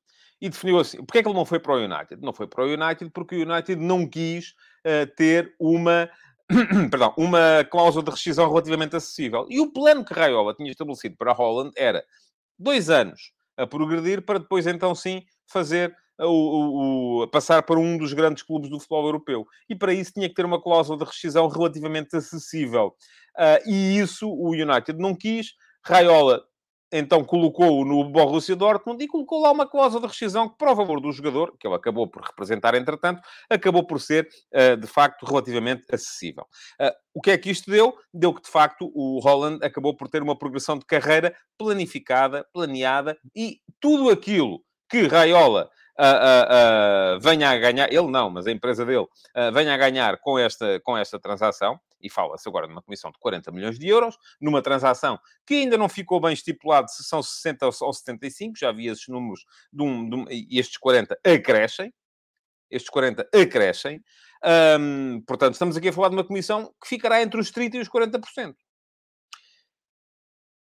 E 0.41 0.49
definiu 0.49 0.79
assim. 0.79 0.97
Porquê 0.97 1.19
é 1.19 1.23
que 1.23 1.27
ele 1.27 1.37
não 1.37 1.45
foi 1.45 1.59
para 1.59 1.73
o 1.73 1.83
United? 1.83 2.21
Não 2.21 2.33
foi 2.33 2.47
para 2.47 2.63
o 2.63 2.67
United 2.67 3.11
porque 3.11 3.35
o 3.35 3.49
United 3.49 3.75
não 3.75 4.07
quis 4.07 4.55
uh, 4.85 5.05
ter 5.15 5.53
uma... 5.59 6.09
perdão, 6.89 7.13
uma 7.15 7.63
cláusula 7.69 8.03
de 8.03 8.11
rescisão 8.11 8.47
relativamente 8.47 8.95
acessível. 8.95 9.45
E 9.49 9.59
o 9.59 9.71
plano 9.71 10.03
que 10.03 10.13
Raiola 10.13 10.55
tinha 10.55 10.71
estabelecido 10.71 11.15
para 11.17 11.31
a 11.31 11.35
Holland 11.35 11.71
era 11.75 12.03
dois 12.57 12.89
anos 12.89 13.31
a 13.55 13.67
progredir 13.67 14.23
para 14.23 14.39
depois, 14.39 14.65
então 14.65 14.95
sim, 14.95 15.23
fazer 15.45 15.95
o, 16.25 17.23
o, 17.23 17.27
passar 17.27 17.63
para 17.63 17.79
um 17.79 17.97
dos 17.97 18.13
grandes 18.13 18.43
clubes 18.43 18.69
do 18.69 18.79
futebol 18.79 19.05
europeu. 19.05 19.45
E 19.69 19.75
para 19.75 19.93
isso 19.93 20.13
tinha 20.13 20.27
que 20.27 20.35
ter 20.35 20.45
uma 20.45 20.61
cláusula 20.61 20.97
de 20.97 21.05
rescisão 21.05 21.47
relativamente 21.47 22.15
acessível. 22.15 22.95
Uh, 23.37 23.69
e 23.69 23.99
isso 23.99 24.29
o 24.29 24.49
United 24.49 24.97
não 24.99 25.15
quis. 25.15 25.53
Raiola 25.83 26.43
então 26.91 27.23
colocou-o 27.23 27.85
no 27.85 28.03
Borussia 28.09 28.55
Dortmund 28.55 29.03
e 29.03 29.07
colocou 29.07 29.41
lá 29.41 29.51
uma 29.51 29.67
cláusula 29.67 30.01
de 30.01 30.07
rescisão 30.07 30.49
que, 30.49 30.57
para 30.57 30.71
o 30.71 30.75
valor 30.75 30.99
do 30.99 31.11
jogador, 31.11 31.55
que 31.59 31.67
ele 31.67 31.75
acabou 31.75 32.07
por 32.07 32.23
representar 32.23 32.73
entretanto, 32.73 33.21
acabou 33.49 33.85
por 33.85 34.01
ser, 34.01 34.27
uh, 34.53 34.75
de 34.75 34.87
facto, 34.87 35.25
relativamente 35.25 35.83
acessível. 35.91 36.45
Uh, 36.81 36.91
o 37.13 37.21
que 37.21 37.31
é 37.31 37.37
que 37.37 37.49
isto 37.49 37.69
deu? 37.69 37.95
Deu 38.13 38.33
que, 38.33 38.41
de 38.41 38.49
facto, 38.49 38.91
o 38.93 39.19
Holland 39.19 39.63
acabou 39.63 39.95
por 39.95 40.09
ter 40.09 40.21
uma 40.23 40.37
progressão 40.37 40.77
de 40.77 40.85
carreira 40.85 41.35
planificada, 41.57 42.45
planeada 42.51 43.17
e 43.35 43.59
tudo 43.79 44.09
aquilo 44.09 44.63
que 44.89 45.05
Raiola 45.05 45.69
uh, 45.99 47.17
uh, 47.17 47.19
venha 47.19 47.49
a 47.49 47.57
ganhar, 47.57 47.91
ele 47.91 48.07
não, 48.07 48.29
mas 48.29 48.47
a 48.47 48.51
empresa 48.51 48.85
dele, 48.85 49.05
venha 49.53 49.73
a 49.73 49.77
ganhar 49.77 50.17
com 50.19 50.39
esta, 50.39 50.79
com 50.79 50.97
esta 50.97 51.19
transação, 51.19 51.79
e 52.01 52.09
fala-se 52.09 52.47
agora 52.47 52.65
de 52.65 52.73
uma 52.73 52.81
comissão 52.81 53.11
de 53.11 53.19
40 53.19 53.51
milhões 53.51 53.77
de 53.77 53.87
euros, 53.87 54.17
numa 54.39 54.61
transação 54.61 55.19
que 55.45 55.55
ainda 55.55 55.77
não 55.77 55.89
ficou 55.89 56.19
bem 56.19 56.33
estipulado 56.33 56.89
se 56.89 57.03
são 57.03 57.21
60 57.21 57.65
ou 57.81 57.93
75, 57.93 58.57
já 58.57 58.69
havia 58.69 58.91
esses 58.91 59.07
números, 59.07 59.45
de 59.71 59.83
um, 59.83 60.09
de 60.09 60.15
um, 60.15 60.25
e 60.29 60.57
estes 60.57 60.77
40 60.77 61.19
acrescem, 61.25 61.93
estes 62.71 62.89
40 62.89 63.27
acrescem, 63.33 64.01
um, 64.79 65.21
portanto, 65.27 65.53
estamos 65.53 65.75
aqui 65.75 65.89
a 65.89 65.93
falar 65.93 66.09
de 66.09 66.15
uma 66.15 66.23
comissão 66.23 66.73
que 66.81 66.87
ficará 66.87 67.21
entre 67.21 67.39
os 67.39 67.51
30% 67.51 67.73
e 67.75 67.79
os 67.79 67.89
40%. 67.89 68.55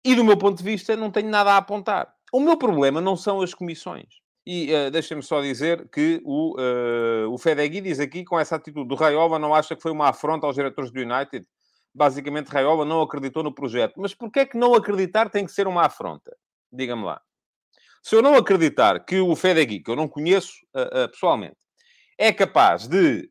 E 0.04 0.14
do 0.14 0.24
meu 0.24 0.36
ponto 0.36 0.58
de 0.58 0.64
vista, 0.64 0.96
não 0.96 1.10
tenho 1.10 1.28
nada 1.28 1.52
a 1.52 1.56
apontar. 1.58 2.12
O 2.32 2.40
meu 2.40 2.56
problema 2.56 3.00
não 3.00 3.16
são 3.16 3.40
as 3.40 3.54
comissões. 3.54 4.06
E 4.50 4.72
uh, 4.72 4.90
deixem-me 4.90 5.22
só 5.22 5.42
dizer 5.42 5.86
que 5.90 6.22
o, 6.24 6.58
uh, 6.58 7.30
o 7.30 7.36
Fedegui 7.36 7.82
diz 7.82 8.00
aqui, 8.00 8.24
com 8.24 8.40
essa 8.40 8.56
atitude 8.56 8.88
do 8.88 8.94
Raiola, 8.94 9.38
não 9.38 9.54
acha 9.54 9.76
que 9.76 9.82
foi 9.82 9.92
uma 9.92 10.08
afronta 10.08 10.46
aos 10.46 10.56
diretores 10.56 10.90
do 10.90 10.98
United? 10.98 11.46
Basicamente, 11.94 12.48
Raiola 12.48 12.86
não 12.86 13.02
acreditou 13.02 13.42
no 13.42 13.54
projeto. 13.54 14.00
Mas 14.00 14.14
porquê 14.14 14.40
é 14.40 14.46
que 14.46 14.56
não 14.56 14.72
acreditar 14.74 15.28
tem 15.28 15.44
que 15.44 15.52
ser 15.52 15.68
uma 15.68 15.84
afronta? 15.84 16.34
Diga-me 16.72 17.04
lá. 17.04 17.20
Se 18.02 18.16
eu 18.16 18.22
não 18.22 18.36
acreditar 18.36 19.04
que 19.04 19.20
o 19.20 19.36
Fedegui, 19.36 19.80
que 19.80 19.90
eu 19.90 19.96
não 19.96 20.08
conheço 20.08 20.54
uh, 20.74 21.10
pessoalmente, 21.10 21.58
é 22.16 22.32
capaz 22.32 22.88
de 22.88 23.30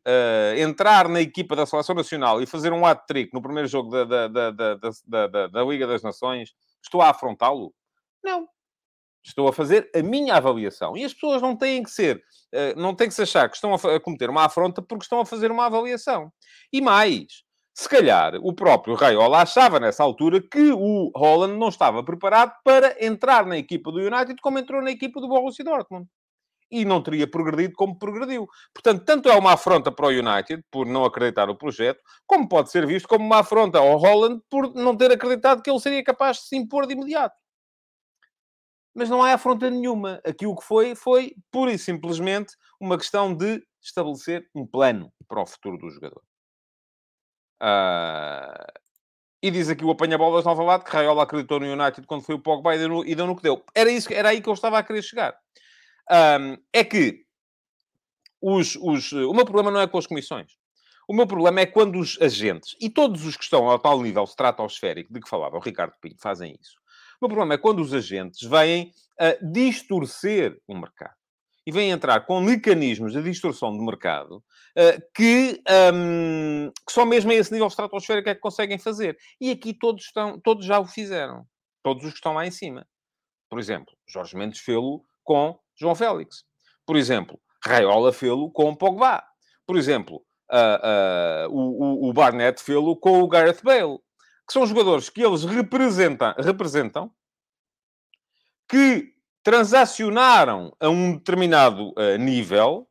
entrar 0.56 1.10
na 1.10 1.20
equipa 1.20 1.54
da 1.54 1.66
Seleção 1.66 1.94
Nacional 1.94 2.40
e 2.40 2.46
fazer 2.46 2.72
um 2.72 2.86
hat-trick 2.86 3.34
no 3.34 3.42
primeiro 3.42 3.68
jogo 3.68 3.90
da, 3.90 4.28
da, 4.28 4.50
da, 4.50 5.46
da 5.48 5.62
Liga 5.64 5.86
das 5.86 6.02
Nações, 6.02 6.54
estou 6.82 7.02
a 7.02 7.10
afrontá-lo? 7.10 7.74
Não. 8.24 8.48
Estou 9.28 9.46
a 9.46 9.52
fazer 9.52 9.90
a 9.94 10.02
minha 10.02 10.34
avaliação. 10.34 10.96
E 10.96 11.04
as 11.04 11.12
pessoas 11.12 11.42
não 11.42 11.54
têm 11.54 11.82
que 11.82 11.90
ser, 11.90 12.22
eh, 12.50 12.74
não 12.74 12.94
têm 12.94 13.08
que 13.08 13.14
se 13.14 13.22
achar 13.22 13.46
que 13.48 13.56
estão 13.56 13.74
a 13.74 14.00
cometer 14.00 14.30
uma 14.30 14.46
afronta 14.46 14.80
porque 14.80 15.04
estão 15.04 15.20
a 15.20 15.26
fazer 15.26 15.50
uma 15.50 15.66
avaliação. 15.66 16.32
E 16.72 16.80
mais, 16.80 17.26
se 17.74 17.86
calhar 17.90 18.36
o 18.36 18.54
próprio 18.54 18.94
Raiola 18.94 19.42
achava 19.42 19.78
nessa 19.78 20.02
altura 20.02 20.40
que 20.40 20.72
o 20.72 21.12
Holland 21.14 21.58
não 21.58 21.68
estava 21.68 22.02
preparado 22.02 22.54
para 22.64 23.04
entrar 23.04 23.44
na 23.44 23.58
equipa 23.58 23.92
do 23.92 23.98
United 23.98 24.36
como 24.40 24.58
entrou 24.58 24.80
na 24.80 24.90
equipa 24.90 25.20
do 25.20 25.28
Borussia 25.28 25.64
Dortmund. 25.64 26.06
E 26.70 26.84
não 26.86 27.02
teria 27.02 27.30
progredido 27.30 27.74
como 27.74 27.98
progrediu. 27.98 28.46
Portanto, 28.74 29.04
tanto 29.04 29.28
é 29.28 29.36
uma 29.36 29.52
afronta 29.52 29.92
para 29.92 30.06
o 30.06 30.10
United, 30.10 30.62
por 30.70 30.86
não 30.86 31.04
acreditar 31.04 31.46
no 31.46 31.56
projeto, 31.56 32.00
como 32.26 32.48
pode 32.48 32.70
ser 32.70 32.86
visto 32.86 33.06
como 33.06 33.24
uma 33.24 33.40
afronta 33.40 33.78
ao 33.78 33.96
Holland 33.98 34.40
por 34.50 34.74
não 34.74 34.96
ter 34.96 35.12
acreditado 35.12 35.62
que 35.62 35.70
ele 35.70 35.80
seria 35.80 36.02
capaz 36.02 36.38
de 36.38 36.42
se 36.44 36.56
impor 36.56 36.86
de 36.86 36.94
imediato 36.94 37.36
mas 38.98 39.08
não 39.08 39.22
há 39.22 39.32
afronta 39.32 39.70
nenhuma. 39.70 40.20
Aqui 40.24 40.46
o 40.46 40.56
que 40.56 40.64
foi, 40.64 40.94
foi 40.94 41.34
pura 41.50 41.72
e 41.72 41.78
simplesmente 41.78 42.54
uma 42.80 42.98
questão 42.98 43.34
de 43.34 43.62
estabelecer 43.80 44.46
um 44.54 44.66
plano 44.66 45.12
para 45.26 45.40
o 45.40 45.46
futuro 45.46 45.78
do 45.78 45.88
jogador. 45.88 46.22
Uh, 47.62 48.88
E 49.40 49.50
diz 49.52 49.68
aqui 49.68 49.84
o 49.84 49.90
apanha-bolas 49.90 50.44
nova 50.44 50.64
lado 50.64 50.84
que 50.84 50.90
Raiola 50.90 51.22
acreditou 51.22 51.60
no 51.60 51.66
United 51.66 52.04
quando 52.08 52.24
foi 52.24 52.34
o 52.34 52.40
Pogba 52.40 52.74
e 52.74 52.78
deu 52.78 52.88
no, 52.88 53.06
e 53.06 53.14
deu 53.14 53.24
no 53.24 53.36
que 53.36 53.42
deu. 53.42 53.64
Era, 53.72 53.88
isso, 53.88 54.12
era 54.12 54.30
aí 54.30 54.40
que 54.40 54.48
eu 54.48 54.52
estava 54.54 54.78
a 54.78 54.82
querer 54.82 55.02
chegar. 55.02 55.38
Um, 56.10 56.56
é 56.72 56.82
que 56.82 57.24
os, 58.40 58.76
os, 58.76 59.12
o 59.12 59.32
meu 59.32 59.44
problema 59.44 59.70
não 59.70 59.80
é 59.80 59.86
com 59.86 59.98
as 59.98 60.06
comissões. 60.08 60.58
O 61.06 61.14
meu 61.14 61.26
problema 61.26 61.60
é 61.60 61.66
quando 61.66 61.98
os 61.98 62.20
agentes, 62.20 62.76
e 62.80 62.90
todos 62.90 63.24
os 63.24 63.36
que 63.36 63.44
estão 63.44 63.68
ao 63.68 63.78
tal 63.78 64.02
nível 64.02 64.24
estratosférico 64.24 65.12
de 65.12 65.20
que 65.20 65.28
falava 65.28 65.56
o 65.56 65.60
Ricardo 65.60 65.94
Pinho, 66.00 66.16
fazem 66.20 66.56
isso. 66.60 66.76
O 67.20 67.26
meu 67.26 67.28
problema 67.28 67.54
é 67.54 67.58
quando 67.58 67.80
os 67.80 67.92
agentes 67.92 68.48
vêm 68.48 68.92
a 69.18 69.32
distorcer 69.42 70.56
o 70.66 70.74
mercado 70.74 71.14
e 71.66 71.72
vêm 71.72 71.90
entrar 71.90 72.20
com 72.24 72.40
mecanismos 72.40 73.12
de 73.12 73.22
distorção 73.22 73.76
do 73.76 73.84
mercado 73.84 74.36
uh, 74.36 75.02
que, 75.14 75.60
um, 75.92 76.70
que 76.86 76.92
só 76.92 77.04
mesmo 77.04 77.30
a 77.30 77.34
esse 77.34 77.52
nível 77.52 77.66
estratosférico 77.66 78.30
é 78.30 78.34
que 78.34 78.40
conseguem 78.40 78.78
fazer. 78.78 79.18
E 79.38 79.50
aqui 79.50 79.74
todos, 79.74 80.04
estão, 80.04 80.40
todos 80.40 80.64
já 80.64 80.80
o 80.80 80.86
fizeram. 80.86 81.44
Todos 81.82 82.04
os 82.04 82.12
que 82.12 82.16
estão 82.16 82.32
lá 82.32 82.46
em 82.46 82.50
cima. 82.50 82.86
Por 83.50 83.58
exemplo, 83.58 83.92
Jorge 84.08 84.34
Mendes 84.34 84.60
fê-lo 84.60 85.04
com 85.22 85.58
João 85.78 85.94
Félix. 85.94 86.44
Por 86.86 86.96
exemplo, 86.96 87.38
Raiola 87.62 88.12
fê-lo 88.14 88.50
com 88.50 88.74
Pogba. 88.74 89.22
Por 89.66 89.76
exemplo, 89.76 90.24
uh, 90.50 91.48
uh, 91.48 91.54
o, 91.54 92.08
o, 92.08 92.12
Barnett 92.14 92.62
fê-lo 92.62 92.96
com 92.96 93.20
o 93.20 93.28
Gareth 93.28 93.60
Bale. 93.62 93.98
Que 94.48 94.54
são 94.54 94.66
jogadores 94.66 95.10
que 95.10 95.22
eles 95.22 95.44
representam, 95.44 96.34
representam 96.38 97.12
que 98.66 99.14
transacionaram 99.42 100.74
a 100.80 100.88
um 100.88 101.16
determinado 101.16 101.90
uh, 101.90 102.16
nível 102.18 102.88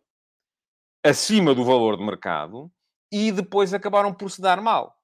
acima 1.03 1.53
do 1.53 1.65
valor 1.65 1.97
de 1.97 2.03
mercado 2.03 2.71
e 3.11 3.31
depois 3.31 3.73
acabaram 3.73 4.13
por 4.13 4.29
se 4.29 4.41
dar 4.41 4.61
mal. 4.61 4.95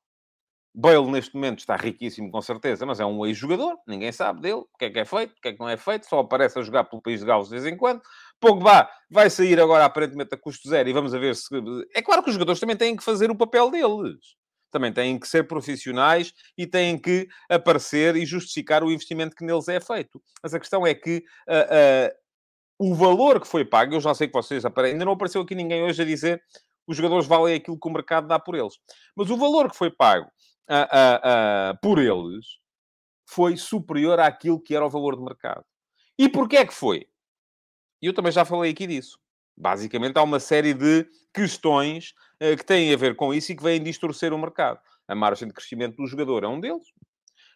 Bale, 0.76 1.06
neste 1.12 1.36
momento, 1.36 1.60
está 1.60 1.76
riquíssimo, 1.76 2.32
com 2.32 2.42
certeza, 2.42 2.84
mas 2.86 3.00
é 3.00 3.06
um 3.06 3.24
ex-jogador, 3.28 3.78
ninguém 3.88 4.12
sabe 4.12 4.42
dele, 4.42 4.56
o 4.56 4.78
que 4.78 4.86
é 4.86 4.90
que 4.90 5.00
é 5.00 5.06
feito, 5.06 5.32
o 5.38 5.42
que 5.42 5.50
é 5.50 5.54
que 5.54 5.60
não 5.60 5.70
é 5.70 5.78
feito, 5.78 6.08
só 6.08 6.20
aparece 6.20 6.58
a 6.58 6.64
jogar 6.64 6.86
pelo 6.86 7.02
país 7.02 7.20
de 7.20 7.28
Gales 7.28 7.48
de 7.48 7.52
vez 7.52 7.66
em 7.68 7.78
quando. 7.78 8.02
Pogba 8.40 8.90
vai 9.10 9.30
sair 9.30 9.60
agora, 9.62 9.86
aparentemente, 9.86 10.34
a 10.34 10.38
custo 10.38 10.68
zero 10.68 10.90
e 10.90 10.94
vamos 10.94 11.12
ver 11.12 11.36
se... 11.36 11.48
É 11.94 12.02
claro 12.02 12.24
que 12.24 12.30
os 12.30 12.34
jogadores 12.34 12.60
também 12.60 12.76
têm 12.76 12.96
que 12.96 13.04
fazer 13.04 13.30
o 13.30 13.38
papel 13.38 13.70
deles. 13.70 14.36
Também 14.74 14.92
têm 14.92 15.20
que 15.20 15.28
ser 15.28 15.44
profissionais 15.48 16.34
e 16.58 16.66
têm 16.66 16.98
que 16.98 17.30
aparecer 17.48 18.16
e 18.16 18.26
justificar 18.26 18.84
o 18.84 18.92
investimento 18.92 19.36
que 19.36 19.46
neles 19.46 19.68
é 19.68 19.80
feito. 19.80 20.20
Mas 20.42 20.54
a 20.54 20.60
questão 20.60 20.86
é 20.86 20.96
que 20.96 21.24
uh, 21.48 22.10
uh, 22.82 22.92
o 22.92 22.96
valor 22.96 23.40
que 23.40 23.48
foi 23.48 23.64
pago, 23.64 23.94
eu 23.94 24.02
já 24.02 24.16
sei 24.16 24.28
que 24.28 24.34
vocês... 24.34 24.66
Ainda 24.66 25.06
não 25.06 25.14
apareceu 25.14 25.42
aqui 25.42 25.54
ninguém 25.54 25.84
hoje 25.84 26.02
a 26.02 26.06
dizer 26.06 26.44
os 26.88 26.98
jogadores 26.98 27.28
valem 27.28 27.56
aquilo 27.56 27.80
que 27.80 27.88
o 27.88 27.92
mercado 27.92 28.28
dá 28.28 28.40
por 28.40 28.56
eles. 28.56 28.74
Mas 29.16 29.30
o 29.30 29.38
valor 29.38 29.70
que 29.70 29.78
foi 29.78 29.92
pago 29.92 30.28
uh, 30.70 31.78
por 31.82 32.00
eles 32.00 32.46
foi 33.30 33.56
superior 33.56 34.20
àquilo 34.20 34.60
que 34.60 34.76
era 34.76 34.86
o 34.86 34.90
valor 34.90 35.16
de 35.16 35.24
mercado. 35.24 35.64
E 36.18 36.28
porquê 36.28 36.58
é 36.58 36.66
que 36.66 36.74
foi? 36.74 37.08
Eu 38.02 38.14
também 38.14 38.32
já 38.32 38.44
falei 38.44 38.72
aqui 38.72 38.88
disso. 38.88 39.18
Basicamente, 39.56 40.18
há 40.18 40.24
uma 40.24 40.40
série 40.40 40.74
de 40.74 41.06
questões 41.34 42.14
uh, 42.42 42.58
que 42.58 42.66
têm 42.66 42.94
a 42.94 42.98
ver 42.98 43.16
com 43.16 43.34
isso 43.34 43.52
e 43.52 43.56
que 43.56 43.64
vêm 43.64 43.82
distorcer 43.82 44.34
o 44.34 44.38
mercado. 44.38 44.80
A 45.08 45.16
margem 45.16 45.48
de 45.48 45.54
crescimento 45.54 45.98
do 45.98 46.08
jogador 46.08 46.44
é 46.44 46.48
um 46.48 46.60
deles. 46.60 46.88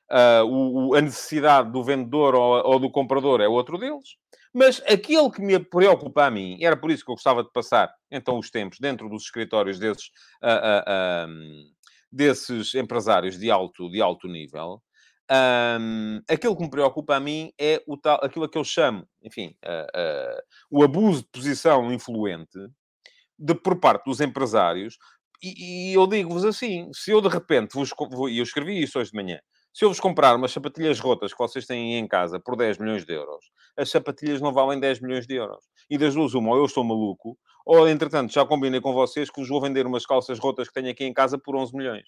Uh, 0.09 0.45
o, 0.45 0.95
a 0.95 1.01
necessidade 1.01 1.71
do 1.71 1.83
vendedor 1.83 2.33
ou, 2.33 2.65
ou, 2.65 2.79
do 2.79 2.89
comprador 2.89 3.41
é 3.41 3.47
outro 3.47 3.77
deles. 3.77 4.15
Mas 4.53 4.81
aquilo 4.87 5.31
que 5.31 5.41
me 5.41 5.59
preocupa 5.59 6.25
a 6.25 6.31
mim, 6.31 6.57
era 6.61 6.77
por 6.77 6.89
isso 6.89 7.03
que 7.03 7.11
eu 7.11 7.15
gostava 7.15 7.43
de 7.43 7.51
passar, 7.51 7.93
então, 8.09 8.39
os 8.39 8.49
tempos 8.49 8.79
dentro 8.79 9.09
dos 9.09 9.23
escritórios 9.23 9.77
desses 9.77 10.07
uh, 10.41 11.67
desses 12.11 12.73
empresários 12.73 13.37
de 13.37 13.51
alto, 13.51 13.89
de 13.89 14.01
alto 14.01 14.27
nível, 14.27 14.81
um, 15.29 16.21
aquilo 16.29 16.55
que 16.55 16.63
me 16.63 16.69
preocupa 16.69 17.15
a 17.15 17.19
mim 17.19 17.51
é 17.59 17.83
o 17.85 17.97
tal, 17.97 18.19
aquilo 18.23 18.47
que 18.47 18.57
eu 18.57 18.63
chamo, 18.63 19.07
enfim, 19.21 19.55
uh, 19.65 19.99
uh, 19.99 20.41
o 20.71 20.83
abuso 20.83 21.23
de 21.23 21.29
posição 21.29 21.91
influente 21.91 22.57
de, 23.37 23.53
por 23.53 23.79
parte 23.79 24.05
dos 24.05 24.21
empresários. 24.21 24.97
E, 25.43 25.91
e 25.91 25.93
eu 25.93 26.07
digo-vos 26.07 26.45
assim: 26.45 26.89
se 26.93 27.11
eu 27.11 27.21
de 27.21 27.27
repente 27.27 27.73
vos. 27.73 27.91
E 28.29 28.37
eu 28.37 28.43
escrevi 28.43 28.81
isso 28.81 28.99
hoje 28.99 29.11
de 29.11 29.17
manhã. 29.17 29.39
Se 29.73 29.85
eu 29.85 29.89
vos 29.89 29.99
comprar 29.99 30.35
umas 30.35 30.51
sapatilhas 30.51 30.99
rotas 30.99 31.33
que 31.33 31.37
vocês 31.37 31.67
têm 31.67 31.99
em 31.99 32.07
casa 32.07 32.39
por 32.39 32.55
10 32.55 32.79
milhões 32.79 33.05
de 33.05 33.13
euros, 33.13 33.45
as 33.77 33.91
sapatilhas 33.91 34.41
não 34.41 34.51
valem 34.51 34.79
10 34.79 35.01
milhões 35.01 35.27
de 35.27 35.35
euros. 35.35 35.63
E 35.87 35.99
das 35.99 36.15
duas, 36.15 36.33
uma, 36.33 36.49
ou 36.49 36.57
eu 36.57 36.65
estou 36.65 36.83
maluco, 36.83 37.37
ou, 37.63 37.87
entretanto, 37.87 38.33
já 38.33 38.43
combinei 38.43 38.81
com 38.81 38.91
vocês 38.91 39.29
que 39.29 39.39
vos 39.39 39.47
vou 39.47 39.61
vender 39.61 39.85
umas 39.85 40.03
calças 40.03 40.39
rotas 40.39 40.67
que 40.67 40.73
tenho 40.73 40.89
aqui 40.89 41.03
em 41.03 41.13
casa 41.13 41.37
por 41.37 41.55
11 41.55 41.75
milhões. 41.75 42.07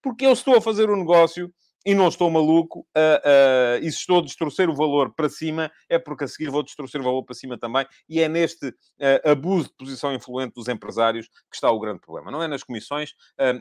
Porque 0.00 0.24
eu 0.24 0.32
estou 0.32 0.56
a 0.56 0.62
fazer 0.62 0.88
um 0.88 0.96
negócio 0.96 1.52
e 1.84 1.94
não 1.94 2.08
estou 2.08 2.30
maluco, 2.30 2.80
uh, 2.80 3.78
uh, 3.78 3.78
e 3.84 3.90
se 3.90 3.98
estou 3.98 4.18
a 4.18 4.22
distorcer 4.22 4.70
o 4.70 4.74
valor 4.74 5.14
para 5.14 5.28
cima, 5.28 5.70
é 5.88 5.98
porque 5.98 6.24
a 6.24 6.28
seguir 6.28 6.50
vou 6.50 6.62
distorcer 6.62 7.00
o 7.00 7.04
valor 7.04 7.22
para 7.22 7.34
cima 7.34 7.58
também, 7.58 7.86
e 8.08 8.20
é 8.20 8.28
neste 8.28 8.68
uh, 8.68 9.30
abuso 9.30 9.68
de 9.68 9.74
posição 9.74 10.14
influente 10.14 10.54
dos 10.54 10.68
empresários 10.68 11.28
que 11.28 11.54
está 11.54 11.70
o 11.70 11.78
grande 11.78 12.00
problema. 12.00 12.30
Não 12.30 12.42
é 12.42 12.48
nas 12.48 12.62
comissões, 12.62 13.14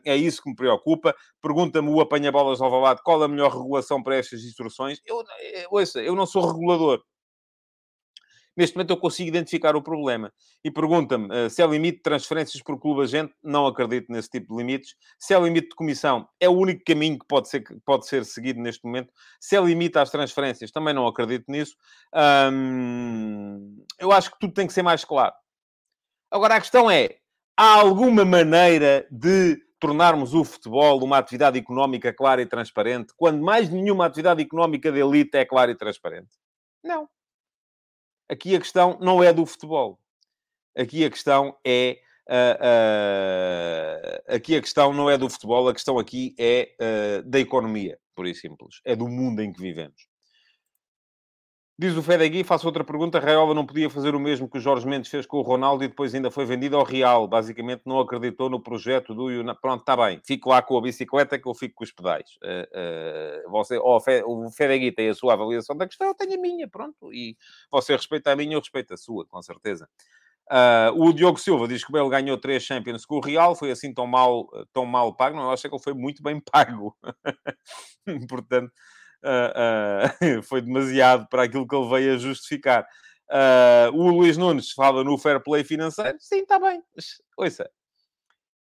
é 0.05 0.15
isso 0.15 0.41
que 0.41 0.49
me 0.49 0.55
preocupa. 0.55 1.15
Pergunta-me 1.41 1.89
o 1.89 1.99
apanha-bolas 1.99 2.61
ao 2.61 2.71
Valado 2.71 3.01
qual 3.03 3.21
a 3.23 3.27
melhor 3.27 3.51
regulação 3.51 4.01
para 4.01 4.15
estas 4.15 4.43
instruções. 4.43 4.99
Eu, 5.05 5.23
eu, 5.41 5.67
ouça, 5.71 6.01
eu 6.01 6.15
não 6.15 6.25
sou 6.25 6.45
regulador, 6.45 7.01
Neste 8.55 8.75
momento 8.75 8.91
eu 8.91 8.97
consigo 8.97 9.29
identificar 9.29 9.75
o 9.75 9.81
problema. 9.81 10.31
E 10.63 10.69
pergunta-me 10.69 11.27
uh, 11.27 11.49
se 11.49 11.61
é 11.61 11.67
limite 11.67 11.97
de 11.97 12.03
transferências 12.03 12.61
por 12.61 12.79
clube 12.79 13.01
agente. 13.01 13.33
Não 13.43 13.65
acredito 13.65 14.11
nesse 14.11 14.29
tipo 14.29 14.53
de 14.53 14.57
limites. 14.57 14.95
Se 15.17 15.33
é 15.33 15.39
limite 15.39 15.69
de 15.69 15.75
comissão, 15.75 16.27
é 16.39 16.47
o 16.47 16.53
único 16.53 16.83
caminho 16.85 17.17
que 17.17 17.25
pode 17.27 17.49
ser, 17.49 17.63
pode 17.85 18.07
ser 18.07 18.23
seguido 18.25 18.61
neste 18.61 18.85
momento. 18.85 19.11
Se 19.39 19.55
é 19.55 19.61
limite 19.61 19.97
às 19.97 20.09
transferências, 20.09 20.71
também 20.71 20.93
não 20.93 21.07
acredito 21.07 21.45
nisso. 21.51 21.75
eu 23.99 24.11
acho 24.11 24.31
que 24.31 24.39
tudo 24.39 24.53
tem 24.53 24.67
que 24.67 24.73
ser 24.73 24.83
mais 24.83 25.03
claro. 25.03 25.33
Agora, 26.31 26.55
a 26.55 26.61
questão 26.61 26.89
é, 26.89 27.17
há 27.57 27.79
alguma 27.79 28.25
maneira 28.25 29.07
de 29.11 29.57
tornarmos 29.79 30.33
o 30.33 30.43
futebol 30.43 31.03
uma 31.03 31.17
atividade 31.17 31.59
económica 31.59 32.13
clara 32.13 32.41
e 32.41 32.45
transparente, 32.45 33.13
quando 33.17 33.43
mais 33.43 33.69
nenhuma 33.69 34.05
atividade 34.05 34.41
económica 34.41 34.91
de 34.91 34.99
elite 34.99 35.35
é 35.35 35.45
clara 35.45 35.71
e 35.71 35.75
transparente? 35.75 36.29
Não. 36.83 37.07
Aqui 38.33 38.55
a 38.55 38.59
questão 38.59 38.97
não 38.99 39.23
é 39.23 39.31
do 39.31 39.45
futebol. 39.45 39.99
Aqui 40.75 41.05
a 41.05 41.09
questão 41.09 41.55
é. 41.63 41.99
Uh, 42.27 42.55
uh, 44.31 44.35
aqui 44.35 44.55
a 44.55 44.61
questão 44.61 44.91
não 44.91 45.07
é 45.09 45.17
do 45.17 45.29
futebol, 45.29 45.67
a 45.67 45.73
questão 45.73 45.99
aqui 45.99 46.33
é 46.39 46.73
uh, 46.79 47.29
da 47.29 47.39
economia, 47.39 47.99
por 48.15 48.25
e 48.25 48.33
simples. 48.33 48.81
É 48.83 48.95
do 48.95 49.07
mundo 49.07 49.41
em 49.41 49.53
que 49.53 49.61
vivemos. 49.61 50.07
Diz 51.75 51.97
o 51.97 52.03
Fedegui, 52.03 52.43
faço 52.43 52.67
outra 52.67 52.83
pergunta. 52.83 53.19
Raiola 53.19 53.55
não 53.55 53.65
podia 53.65 53.89
fazer 53.89 54.13
o 54.13 54.19
mesmo 54.19 54.47
que 54.47 54.59
o 54.59 54.61
Jorge 54.61 54.87
Mendes 54.87 55.09
fez 55.09 55.25
com 55.25 55.37
o 55.37 55.41
Ronaldo 55.41 55.83
e 55.83 55.87
depois 55.87 56.13
ainda 56.13 56.29
foi 56.29 56.45
vendido 56.45 56.77
ao 56.77 56.83
Real. 56.83 57.27
Basicamente 57.27 57.81
não 57.83 57.99
acreditou 57.99 58.47
no 58.47 58.61
projeto 58.61 59.15
do 59.15 59.25
United. 59.25 59.57
Pronto, 59.59 59.79
está 59.79 59.97
bem. 59.97 60.21
Fico 60.23 60.49
lá 60.49 60.61
com 60.61 60.77
a 60.77 60.81
bicicleta 60.81 61.39
que 61.39 61.47
eu 61.47 61.53
fico 61.55 61.73
com 61.73 61.83
os 61.83 61.91
pedais. 61.91 62.37
Uh, 62.43 63.47
uh, 63.47 63.51
você, 63.51 63.79
oh, 63.79 63.97
o 64.27 64.51
Fedegui 64.51 64.91
tem 64.91 65.09
a 65.09 65.15
sua 65.15 65.33
avaliação 65.33 65.75
da 65.75 65.87
questão, 65.87 66.09
eu 66.09 66.13
tenho 66.13 66.35
a 66.35 66.41
minha, 66.41 66.67
pronto. 66.69 67.11
E 67.11 67.35
você 67.71 67.93
respeita 67.95 68.31
a 68.31 68.35
minha, 68.35 68.53
eu 68.53 68.59
respeito 68.59 68.93
a 68.93 68.97
sua, 68.97 69.25
com 69.25 69.41
certeza. 69.41 69.89
Uh, 70.51 70.93
o 71.01 71.11
Diogo 71.11 71.39
Silva 71.39 71.67
diz 71.67 71.83
que 71.83 71.89
o 71.89 71.93
Bale 71.93 72.09
ganhou 72.09 72.37
três 72.37 72.61
Champions 72.61 73.03
com 73.03 73.15
o 73.15 73.19
Real, 73.19 73.55
foi 73.55 73.71
assim 73.71 73.91
tão 73.91 74.05
mal, 74.05 74.47
tão 74.71 74.85
mal 74.85 75.11
pago. 75.15 75.35
Não, 75.35 75.45
eu 75.45 75.51
acho 75.51 75.67
que 75.67 75.73
ele 75.73 75.83
foi 75.83 75.95
muito 75.95 76.21
bem 76.21 76.39
pago. 76.51 76.95
Portanto 78.29 78.71
uh, 79.23 80.41
foi 80.43 80.61
demasiado 80.61 81.27
para 81.29 81.43
aquilo 81.43 81.67
que 81.67 81.75
ele 81.75 81.89
veio 81.89 82.13
a 82.13 82.17
justificar. 82.17 82.85
Uh, 83.29 83.95
o 83.95 84.09
Luís 84.09 84.37
Nunes 84.37 84.71
fala 84.71 85.03
no 85.03 85.17
fair 85.17 85.41
play 85.41 85.63
financeiro. 85.63 86.17
Sim, 86.19 86.41
está 86.41 86.59
bem. 86.59 86.81
Mas, 86.95 87.21
ouça, 87.37 87.69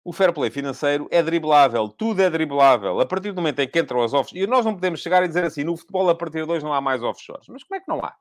o 0.05 0.11
fair 0.11 0.33
play 0.33 0.49
financeiro 0.49 1.07
é 1.11 1.23
driblável. 1.23 1.87
Tudo 1.89 2.21
é 2.21 2.29
driblável. 2.29 2.99
A 2.99 3.05
partir 3.05 3.31
do 3.31 3.37
momento 3.37 3.59
em 3.59 3.67
que 3.67 3.79
entram 3.79 4.01
as 4.01 4.13
offshores... 4.13 4.43
E 4.43 4.47
nós 4.47 4.65
não 4.65 4.73
podemos 4.73 5.01
chegar 5.01 5.23
e 5.23 5.27
dizer 5.27 5.45
assim, 5.45 5.63
no 5.63 5.77
futebol 5.77 6.09
a 6.09 6.15
partir 6.15 6.45
de 6.45 6.51
hoje 6.51 6.63
não 6.63 6.73
há 6.73 6.81
mais 6.81 7.01
offshores. 7.01 7.47
Mas 7.47 7.63
como 7.63 7.77
é 7.77 7.79
que 7.79 7.89
não 7.89 7.99
há? 7.99 8.13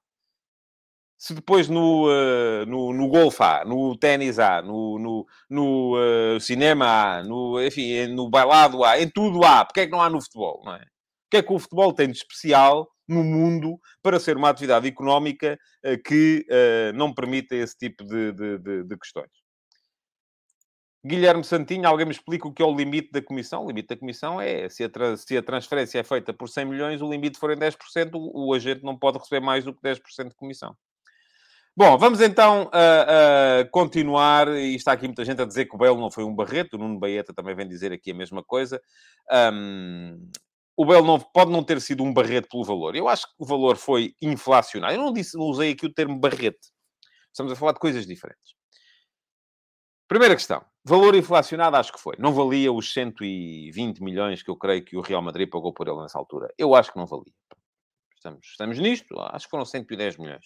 Se 1.18 1.34
depois 1.34 1.68
no, 1.68 2.08
uh, 2.08 2.66
no, 2.66 2.92
no 2.92 3.10
há, 3.38 3.64
no 3.64 3.96
ténis 3.96 4.40
há, 4.40 4.60
no, 4.60 4.98
no, 4.98 5.26
no 5.48 5.96
uh, 5.96 6.40
cinema 6.40 6.86
há, 6.86 7.22
no, 7.22 7.62
enfim, 7.64 8.08
no 8.08 8.28
bailado 8.28 8.82
há, 8.84 9.00
em 9.00 9.08
tudo 9.08 9.44
há. 9.44 9.64
Porque 9.64 9.80
é 9.80 9.86
que 9.86 9.92
não 9.92 10.02
há 10.02 10.10
no 10.10 10.20
futebol, 10.20 10.62
não 10.64 10.74
é? 10.74 10.84
Que 11.32 11.38
é 11.38 11.42
que 11.42 11.50
o 11.50 11.58
futebol 11.58 11.94
tem 11.94 12.10
de 12.10 12.18
especial 12.18 12.86
no 13.08 13.24
mundo 13.24 13.80
para 14.02 14.20
ser 14.20 14.36
uma 14.36 14.50
atividade 14.50 14.86
económica 14.86 15.58
uh, 15.82 16.02
que 16.02 16.44
uh, 16.50 16.92
não 16.94 17.14
permita 17.14 17.56
esse 17.56 17.74
tipo 17.74 18.04
de, 18.04 18.32
de, 18.32 18.58
de, 18.58 18.84
de, 18.84 18.98
questões. 18.98 19.30
Guilherme 21.02 21.42
Santinho, 21.42 21.88
alguém 21.88 22.04
me 22.04 22.12
explica 22.12 22.46
o 22.46 22.52
que 22.52 22.62
é 22.62 22.66
o 22.66 22.76
limite 22.76 23.10
da 23.10 23.22
comissão? 23.22 23.64
O 23.64 23.68
limite 23.68 23.88
da 23.88 23.96
comissão 23.96 24.38
é, 24.38 24.68
se 24.68 24.84
a, 24.84 25.16
se 25.16 25.34
a 25.38 25.42
transferência 25.42 26.00
é 26.00 26.04
feita 26.04 26.34
por 26.34 26.50
100 26.50 26.66
milhões, 26.66 27.00
o 27.00 27.10
limite 27.10 27.38
for 27.38 27.50
em 27.50 27.56
10%, 27.56 28.10
o, 28.12 28.48
o 28.48 28.52
agente 28.52 28.84
não 28.84 28.98
pode 28.98 29.16
receber 29.16 29.40
mais 29.40 29.64
do 29.64 29.74
que 29.74 29.80
10% 29.80 30.28
de 30.28 30.34
comissão. 30.34 30.76
Bom, 31.74 31.96
vamos 31.96 32.20
então 32.20 32.64
uh, 32.64 32.66
uh, 32.66 33.70
continuar. 33.70 34.48
E 34.48 34.74
está 34.74 34.92
aqui 34.92 35.06
muita 35.06 35.24
gente 35.24 35.40
a 35.40 35.46
dizer 35.46 35.64
que 35.64 35.74
o 35.74 35.78
Belo 35.78 35.98
não 35.98 36.10
foi 36.10 36.24
um 36.24 36.34
barreto. 36.34 36.74
O 36.74 36.78
Nuno 36.78 37.00
Baeta 37.00 37.32
também 37.32 37.54
vem 37.54 37.66
dizer 37.66 37.90
aqui 37.90 38.10
a 38.10 38.14
mesma 38.14 38.44
coisa. 38.44 38.78
Um, 39.50 40.30
o 40.76 40.84
Bale 40.84 41.06
não, 41.06 41.18
pode 41.18 41.50
não 41.50 41.62
ter 41.62 41.80
sido 41.80 42.02
um 42.02 42.12
barrete 42.12 42.48
pelo 42.48 42.64
valor. 42.64 42.96
Eu 42.96 43.08
acho 43.08 43.26
que 43.26 43.34
o 43.38 43.44
valor 43.44 43.76
foi 43.76 44.14
inflacionado. 44.20 44.94
Eu 44.94 45.00
não, 45.00 45.12
disse, 45.12 45.36
não 45.36 45.44
usei 45.44 45.72
aqui 45.72 45.86
o 45.86 45.92
termo 45.92 46.18
barrete. 46.18 46.72
Estamos 47.30 47.52
a 47.52 47.56
falar 47.56 47.72
de 47.72 47.78
coisas 47.78 48.06
diferentes. 48.06 48.54
Primeira 50.08 50.34
questão. 50.34 50.64
Valor 50.84 51.14
inflacionado, 51.14 51.76
acho 51.76 51.92
que 51.92 52.00
foi. 52.00 52.16
Não 52.18 52.32
valia 52.32 52.72
os 52.72 52.92
120 52.92 54.02
milhões 54.02 54.42
que 54.42 54.50
eu 54.50 54.56
creio 54.56 54.84
que 54.84 54.96
o 54.96 55.00
Real 55.00 55.22
Madrid 55.22 55.48
pagou 55.48 55.72
por 55.72 55.88
ele 55.88 56.00
nessa 56.02 56.18
altura. 56.18 56.52
Eu 56.58 56.74
acho 56.74 56.92
que 56.92 56.98
não 56.98 57.06
valia. 57.06 57.32
Estamos, 58.14 58.46
estamos 58.46 58.78
nisto. 58.78 59.18
Acho 59.18 59.46
que 59.46 59.50
foram 59.50 59.64
110 59.64 60.18
milhões. 60.18 60.44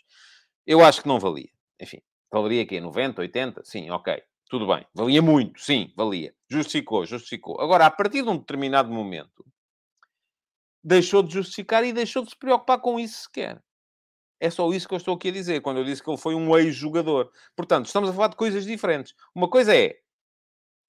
Eu 0.66 0.84
acho 0.84 1.02
que 1.02 1.08
não 1.08 1.18
valia. 1.18 1.50
Enfim, 1.80 2.00
valeria 2.30 2.62
aqui 2.62 2.80
90, 2.80 3.20
80? 3.22 3.64
Sim, 3.64 3.90
ok. 3.90 4.22
Tudo 4.48 4.66
bem. 4.66 4.86
Valia 4.94 5.20
muito. 5.20 5.60
Sim, 5.60 5.92
valia. 5.96 6.34
Justificou, 6.48 7.04
justificou. 7.04 7.60
Agora, 7.60 7.86
a 7.86 7.90
partir 7.90 8.22
de 8.22 8.28
um 8.28 8.36
determinado 8.36 8.92
momento, 8.92 9.44
deixou 10.86 11.20
de 11.20 11.34
justificar 11.34 11.84
e 11.84 11.92
deixou 11.92 12.22
de 12.22 12.30
se 12.30 12.36
preocupar 12.36 12.80
com 12.80 13.00
isso 13.00 13.24
sequer. 13.24 13.60
É 14.38 14.48
só 14.50 14.70
isso 14.70 14.86
que 14.86 14.94
eu 14.94 14.98
estou 14.98 15.16
aqui 15.16 15.28
a 15.28 15.32
dizer, 15.32 15.60
quando 15.60 15.78
eu 15.78 15.84
disse 15.84 16.02
que 16.02 16.08
ele 16.08 16.16
foi 16.16 16.34
um 16.34 16.56
ex-jogador. 16.56 17.32
Portanto, 17.56 17.86
estamos 17.86 18.08
a 18.08 18.12
falar 18.12 18.28
de 18.28 18.36
coisas 18.36 18.64
diferentes. 18.64 19.12
Uma 19.34 19.48
coisa 19.48 19.74
é, 19.74 19.96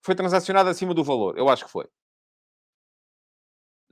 foi 0.04 0.14
transacionado 0.14 0.70
acima 0.70 0.94
do 0.94 1.04
valor. 1.04 1.38
Eu 1.38 1.50
acho 1.50 1.66
que 1.66 1.72
foi. 1.72 1.88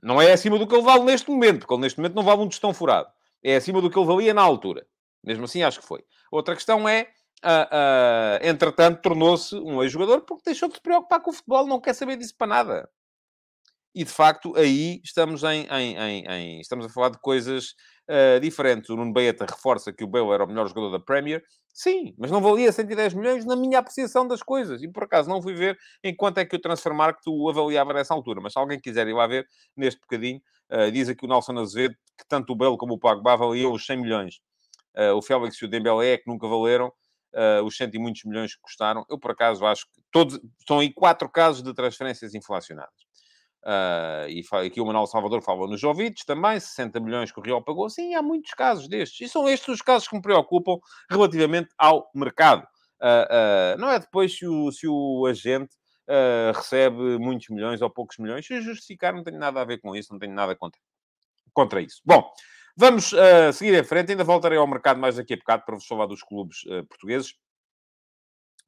Não 0.00 0.22
é 0.22 0.30
acima 0.30 0.58
do 0.58 0.66
que 0.68 0.74
ele 0.74 0.84
vale 0.84 1.02
neste 1.02 1.28
momento, 1.28 1.60
porque 1.60 1.74
ele 1.74 1.82
neste 1.82 1.98
momento 1.98 2.14
não 2.14 2.22
vale 2.22 2.42
um 2.42 2.48
tostão 2.48 2.72
furado. 2.72 3.10
É 3.42 3.56
acima 3.56 3.80
do 3.80 3.90
que 3.90 3.98
ele 3.98 4.06
valia 4.06 4.32
na 4.32 4.42
altura. 4.42 4.86
Mesmo 5.24 5.46
assim, 5.46 5.64
acho 5.64 5.80
que 5.80 5.86
foi. 5.86 6.04
Outra 6.30 6.54
questão 6.54 6.88
é, 6.88 7.10
uh, 7.42 8.44
uh, 8.44 8.46
entretanto, 8.46 9.02
tornou-se 9.02 9.56
um 9.56 9.82
ex-jogador 9.82 10.20
porque 10.20 10.44
deixou 10.50 10.68
de 10.68 10.76
se 10.76 10.80
preocupar 10.80 11.20
com 11.20 11.30
o 11.30 11.34
futebol, 11.34 11.66
não 11.66 11.80
quer 11.80 11.94
saber 11.94 12.16
disso 12.16 12.36
para 12.36 12.46
nada. 12.46 12.90
E, 13.96 14.04
de 14.04 14.10
facto, 14.10 14.54
aí 14.58 15.00
estamos, 15.02 15.42
em, 15.42 15.66
em, 15.70 15.96
em, 15.96 16.26
em 16.26 16.60
estamos 16.60 16.84
a 16.84 16.88
falar 16.90 17.08
de 17.08 17.18
coisas 17.18 17.74
uh, 18.10 18.38
diferentes. 18.38 18.90
O 18.90 18.96
Nuno 18.96 19.10
Baeta 19.10 19.46
reforça 19.46 19.90
que 19.90 20.04
o 20.04 20.06
Bale 20.06 20.32
era 20.32 20.44
o 20.44 20.46
melhor 20.46 20.68
jogador 20.68 20.90
da 20.90 21.00
Premier. 21.00 21.42
Sim, 21.72 22.14
mas 22.18 22.30
não 22.30 22.42
valia 22.42 22.70
110 22.70 23.14
milhões 23.14 23.46
na 23.46 23.56
minha 23.56 23.78
apreciação 23.78 24.28
das 24.28 24.42
coisas. 24.42 24.82
E 24.82 24.88
por 24.88 25.04
acaso 25.04 25.30
não 25.30 25.40
fui 25.40 25.54
ver 25.54 25.78
em 26.04 26.14
quanto 26.14 26.36
é 26.36 26.44
que 26.44 26.54
o 26.54 26.60
Transfermarkt 26.60 27.22
o 27.26 27.48
avaliava 27.48 27.94
nessa 27.94 28.12
altura. 28.12 28.38
Mas 28.42 28.52
se 28.52 28.58
alguém 28.58 28.78
quiser 28.78 29.08
ir 29.08 29.14
lá 29.14 29.26
ver, 29.26 29.48
neste 29.74 29.98
bocadinho, 29.98 30.42
uh, 30.70 30.92
diz 30.92 31.08
aqui 31.08 31.24
o 31.24 31.28
Nelson 31.28 31.58
Azevedo 31.58 31.94
que 32.18 32.28
tanto 32.28 32.52
o 32.52 32.56
Bale 32.56 32.76
como 32.76 32.92
o 32.92 32.98
Pogba 32.98 33.34
valiam 33.34 33.72
os 33.72 33.86
100 33.86 33.96
milhões. 33.96 34.40
Uh, 34.94 35.14
o 35.16 35.22
Félix 35.22 35.56
e 35.62 35.64
o 35.64 35.68
Dembélé 35.68 36.10
é 36.10 36.18
que 36.18 36.28
nunca 36.28 36.46
valeram. 36.46 36.92
Uh, 37.32 37.64
os 37.64 37.74
100 37.74 37.92
e 37.94 37.98
muitos 37.98 38.24
milhões 38.24 38.54
que 38.54 38.60
custaram. 38.60 39.06
Eu, 39.08 39.18
por 39.18 39.30
acaso, 39.30 39.64
acho 39.64 39.86
que 39.86 40.02
todos, 40.12 40.38
estão 40.60 40.80
aí 40.80 40.92
quatro 40.92 41.30
casos 41.30 41.62
de 41.62 41.72
transferências 41.72 42.34
inflacionadas. 42.34 43.05
Uh, 43.66 44.30
e 44.30 44.44
aqui 44.64 44.80
o 44.80 44.86
Manuel 44.86 45.08
Salvador 45.08 45.42
fala 45.42 45.66
no 45.66 45.76
Jovic 45.76 46.24
também, 46.24 46.60
60 46.60 47.00
milhões 47.00 47.32
que 47.32 47.40
o 47.40 47.42
Real 47.42 47.60
pagou. 47.60 47.90
Sim, 47.90 48.14
há 48.14 48.22
muitos 48.22 48.52
casos 48.52 48.86
destes. 48.86 49.26
E 49.26 49.28
são 49.28 49.48
estes 49.48 49.66
os 49.66 49.82
casos 49.82 50.06
que 50.06 50.14
me 50.14 50.22
preocupam 50.22 50.78
relativamente 51.10 51.70
ao 51.76 52.08
mercado. 52.14 52.62
Uh, 53.02 53.74
uh, 53.74 53.80
não 53.80 53.90
é 53.90 53.98
depois 53.98 54.38
se 54.38 54.46
o, 54.46 54.70
se 54.70 54.86
o 54.86 55.26
agente 55.26 55.74
recebe 56.54 57.18
muitos 57.18 57.48
milhões 57.48 57.82
ou 57.82 57.90
poucos 57.90 58.16
milhões. 58.18 58.46
Se 58.46 58.60
justificar, 58.60 59.12
não 59.12 59.24
tenho 59.24 59.40
nada 59.40 59.60
a 59.60 59.64
ver 59.64 59.78
com 59.78 59.96
isso, 59.96 60.12
não 60.12 60.20
tenho 60.20 60.32
nada 60.32 60.54
contra, 60.54 60.80
contra 61.52 61.80
isso. 61.80 62.00
Bom, 62.04 62.32
vamos 62.76 63.12
seguir 63.52 63.74
em 63.74 63.82
frente. 63.82 64.12
Ainda 64.12 64.22
voltarei 64.22 64.56
ao 64.56 64.68
mercado 64.68 65.00
mais 65.00 65.16
daqui 65.16 65.34
a 65.34 65.36
bocado 65.36 65.64
para 65.64 65.74
vos 65.74 65.84
falar 65.84 66.06
dos 66.06 66.22
clubes 66.22 66.58
portugueses. 66.88 67.34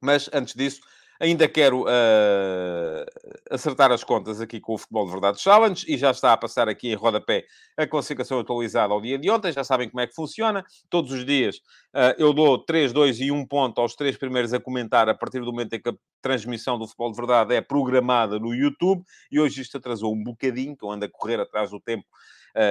Mas 0.01 0.29
antes 0.33 0.53
disso, 0.53 0.81
Ainda 1.19 1.49
quero 1.49 1.81
uh, 1.81 3.05
acertar 3.51 3.91
as 3.91 4.05
contas 4.05 4.39
aqui 4.39 4.59
com 4.59 4.75
o 4.75 4.77
Futebol 4.77 5.05
de 5.05 5.11
Verdade 5.11 5.41
Challenge 5.41 5.85
e 5.85 5.97
já 5.97 6.11
está 6.11 6.31
a 6.31 6.37
passar 6.37 6.69
aqui 6.69 6.89
em 6.89 6.95
rodapé 6.95 7.45
a 7.75 7.85
classificação 7.85 8.39
atualizada 8.39 8.93
ao 8.93 9.01
dia 9.01 9.17
de 9.17 9.29
ontem. 9.29 9.51
Já 9.51 9.65
sabem 9.65 9.89
como 9.89 9.99
é 9.99 10.07
que 10.07 10.15
funciona. 10.15 10.63
Todos 10.89 11.11
os 11.11 11.25
dias 11.25 11.57
uh, 11.93 12.15
eu 12.17 12.31
dou 12.31 12.57
3, 12.57 12.93
2 12.93 13.19
e 13.19 13.31
1 13.31 13.45
ponto 13.47 13.81
aos 13.81 13.95
três 13.95 14.15
primeiros 14.15 14.53
a 14.53 14.61
comentar 14.61 15.09
a 15.09 15.13
partir 15.13 15.41
do 15.41 15.47
momento 15.47 15.73
em 15.73 15.81
que 15.81 15.89
a 15.89 15.93
transmissão 16.21 16.79
do 16.79 16.87
Futebol 16.87 17.11
de 17.11 17.17
Verdade 17.17 17.53
é 17.53 17.59
programada 17.59 18.39
no 18.39 18.55
YouTube. 18.55 19.03
E 19.29 19.41
hoje 19.41 19.61
isto 19.61 19.77
atrasou 19.77 20.13
um 20.13 20.23
bocadinho, 20.23 20.77
que 20.77 20.85
eu 20.85 20.89
ando 20.89 21.03
a 21.03 21.09
correr 21.09 21.39
atrás 21.41 21.69
do 21.69 21.81
tempo 21.81 22.05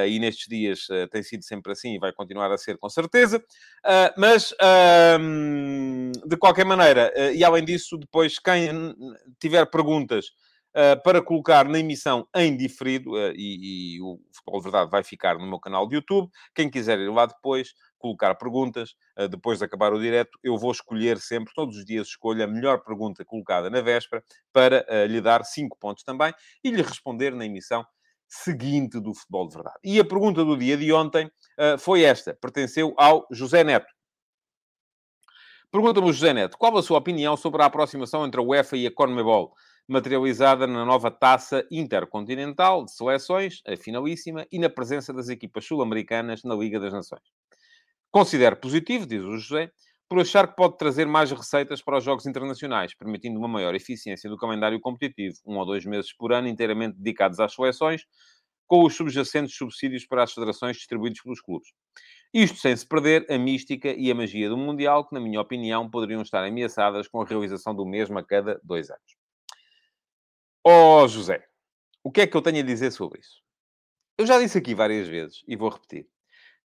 e 0.08 0.18
nestes 0.18 0.46
dias 0.48 0.88
uh, 0.88 1.08
tem 1.08 1.22
sido 1.22 1.44
sempre 1.44 1.72
assim 1.72 1.94
e 1.94 1.98
vai 1.98 2.12
continuar 2.12 2.50
a 2.52 2.58
ser 2.58 2.78
com 2.78 2.88
certeza. 2.88 3.38
Uh, 3.84 4.12
mas, 4.16 4.54
de 6.26 6.36
qualquer 6.36 6.64
maneira, 6.64 7.12
e 7.32 7.44
além 7.44 7.64
disso, 7.64 7.96
depois, 7.96 8.38
quem 8.38 8.94
tiver 9.40 9.66
perguntas 9.66 10.26
para 11.02 11.20
colocar 11.20 11.68
na 11.68 11.80
emissão 11.80 12.28
em 12.36 12.56
diferido, 12.56 13.18
e, 13.34 13.96
e, 13.96 14.02
o 14.02 14.20
Futebol 14.32 14.60
de 14.60 14.64
Verdade 14.64 14.90
vai 14.90 15.02
ficar 15.02 15.36
no 15.36 15.46
meu 15.46 15.58
canal 15.58 15.88
de 15.88 15.96
YouTube, 15.96 16.30
quem 16.54 16.70
quiser 16.70 16.98
ir 17.00 17.10
lá 17.10 17.26
depois 17.26 17.72
colocar 17.98 18.34
perguntas, 18.36 18.94
depois 19.28 19.58
de 19.58 19.64
acabar 19.64 19.92
o 19.92 20.00
direto, 20.00 20.38
eu 20.42 20.56
vou 20.56 20.70
escolher 20.70 21.18
sempre, 21.18 21.52
todos 21.52 21.76
os 21.78 21.84
dias 21.84 22.08
escolho 22.08 22.44
a 22.44 22.46
melhor 22.46 22.84
pergunta 22.84 23.24
colocada 23.24 23.68
na 23.68 23.80
véspera, 23.80 24.22
para 24.52 24.86
lhe 25.06 25.20
dar 25.20 25.44
5 25.44 25.76
pontos 25.78 26.04
também, 26.04 26.32
e 26.62 26.70
lhe 26.70 26.82
responder 26.82 27.34
na 27.34 27.44
emissão 27.44 27.84
seguinte 28.28 29.00
do 29.00 29.14
futebol 29.14 29.48
de 29.48 29.54
verdade. 29.54 29.78
E 29.82 29.98
a 29.98 30.04
pergunta 30.04 30.44
do 30.44 30.56
dia 30.56 30.76
de 30.76 30.92
ontem 30.92 31.26
uh, 31.26 31.78
foi 31.78 32.02
esta, 32.02 32.34
pertenceu 32.34 32.94
ao 32.96 33.26
José 33.30 33.64
Neto. 33.64 33.92
Pergunta-me 35.70 36.12
José 36.12 36.32
Neto, 36.32 36.56
qual 36.56 36.76
a 36.78 36.82
sua 36.82 36.98
opinião 36.98 37.36
sobre 37.36 37.62
a 37.62 37.66
aproximação 37.66 38.24
entre 38.24 38.40
a 38.40 38.42
UEFA 38.42 38.76
e 38.76 38.86
a 38.86 38.90
CONMEBOL, 38.90 39.52
materializada 39.86 40.66
na 40.66 40.84
nova 40.84 41.10
taça 41.10 41.66
intercontinental 41.70 42.84
de 42.84 42.92
seleções, 42.92 43.60
a 43.66 43.76
finalíssima, 43.76 44.46
e 44.50 44.58
na 44.58 44.70
presença 44.70 45.12
das 45.12 45.28
equipas 45.28 45.66
sul-americanas 45.66 46.42
na 46.42 46.54
Liga 46.54 46.80
das 46.80 46.92
Nações? 46.92 47.22
Considero 48.10 48.56
positivo, 48.56 49.06
diz 49.06 49.22
o 49.22 49.36
José, 49.36 49.70
por 50.08 50.20
achar 50.20 50.48
que 50.48 50.56
pode 50.56 50.78
trazer 50.78 51.06
mais 51.06 51.30
receitas 51.30 51.82
para 51.82 51.98
os 51.98 52.04
jogos 52.04 52.26
internacionais, 52.26 52.94
permitindo 52.94 53.38
uma 53.38 53.48
maior 53.48 53.74
eficiência 53.74 54.30
do 54.30 54.38
calendário 54.38 54.80
competitivo, 54.80 55.36
um 55.46 55.58
ou 55.58 55.66
dois 55.66 55.84
meses 55.84 56.12
por 56.16 56.32
ano 56.32 56.48
inteiramente 56.48 56.96
dedicados 56.96 57.38
às 57.38 57.52
seleções, 57.52 58.06
com 58.66 58.84
os 58.84 58.94
subjacentes 58.94 59.54
subsídios 59.54 60.06
para 60.06 60.22
as 60.22 60.32
federações 60.32 60.76
distribuídos 60.76 61.20
pelos 61.20 61.40
clubes. 61.40 61.68
Isto 62.32 62.58
sem 62.58 62.76
se 62.76 62.86
perder 62.86 63.26
a 63.30 63.38
mística 63.38 63.88
e 63.88 64.10
a 64.10 64.14
magia 64.14 64.48
do 64.48 64.56
Mundial, 64.56 65.06
que, 65.06 65.14
na 65.14 65.20
minha 65.20 65.40
opinião, 65.40 65.90
poderiam 65.90 66.22
estar 66.22 66.44
ameaçadas 66.44 67.08
com 67.08 67.20
a 67.20 67.24
realização 67.24 67.74
do 67.74 67.86
mesmo 67.86 68.18
a 68.18 68.24
cada 68.24 68.60
dois 68.62 68.90
anos. 68.90 69.16
Ó 70.66 71.02
oh, 71.02 71.08
José, 71.08 71.42
o 72.02 72.10
que 72.10 72.22
é 72.22 72.26
que 72.26 72.36
eu 72.36 72.42
tenho 72.42 72.60
a 72.60 72.62
dizer 72.62 72.90
sobre 72.90 73.20
isso? 73.20 73.42
Eu 74.18 74.26
já 74.26 74.38
disse 74.38 74.58
aqui 74.58 74.74
várias 74.74 75.08
vezes 75.08 75.42
e 75.46 75.56
vou 75.56 75.70
repetir 75.70 76.06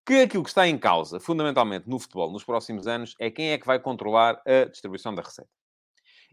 que 0.05 0.21
aquilo 0.21 0.43
que 0.43 0.49
está 0.49 0.67
em 0.67 0.77
causa, 0.77 1.19
fundamentalmente, 1.19 1.89
no 1.89 1.99
futebol 1.99 2.31
nos 2.31 2.43
próximos 2.43 2.87
anos, 2.87 3.15
é 3.19 3.31
quem 3.31 3.51
é 3.51 3.57
que 3.57 3.65
vai 3.65 3.79
controlar 3.79 4.41
a 4.45 4.65
distribuição 4.65 5.15
da 5.15 5.21
receita. 5.21 5.49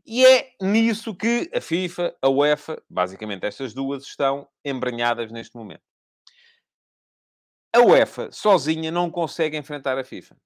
E 0.07 0.25
é 0.25 0.53
nisso 0.61 1.15
que 1.15 1.51
a 1.55 1.61
FIFA, 1.61 2.17
a 2.21 2.29
UEFA, 2.29 2.83
basicamente 2.89 3.45
estas 3.45 3.73
duas, 3.75 4.05
estão 4.05 4.49
embranhadas 4.65 5.31
neste 5.31 5.57
momento. 5.57 5.83
A 7.73 7.81
UEFA, 7.81 8.33
sozinha, 8.33 8.91
não 8.91 9.11
consegue 9.11 9.57
enfrentar 9.57 9.97
a 9.99 10.05
FIFA. 10.05 10.37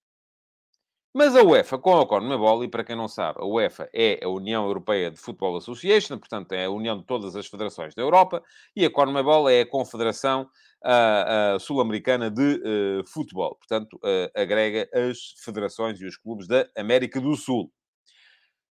Mas 1.16 1.36
a 1.36 1.44
UEFA, 1.44 1.78
com 1.78 2.00
a 2.00 2.04
CONMEBOL, 2.08 2.64
e 2.64 2.68
para 2.68 2.82
quem 2.82 2.96
não 2.96 3.06
sabe, 3.06 3.38
a 3.40 3.46
UEFA 3.46 3.88
é 3.94 4.18
a 4.24 4.28
União 4.28 4.66
Europeia 4.66 5.12
de 5.12 5.16
Football 5.16 5.56
Association, 5.58 6.18
portanto 6.18 6.50
é 6.50 6.64
a 6.64 6.70
união 6.70 6.98
de 6.98 7.04
todas 7.04 7.36
as 7.36 7.46
federações 7.46 7.94
da 7.94 8.02
Europa, 8.02 8.42
e 8.74 8.84
a 8.84 8.90
CONMEBOL 8.90 9.48
é 9.48 9.60
a 9.60 9.66
Confederação 9.66 10.50
uh, 10.84 11.56
uh, 11.56 11.60
Sul-Americana 11.60 12.32
de 12.32 12.42
uh, 12.42 13.06
Futebol. 13.06 13.54
Portanto, 13.54 13.96
agrega 14.34 14.88
as 14.92 15.34
federações 15.44 16.00
e 16.00 16.04
os 16.04 16.16
clubes 16.16 16.48
da 16.48 16.68
América 16.76 17.20
do 17.20 17.36
Sul. 17.36 17.72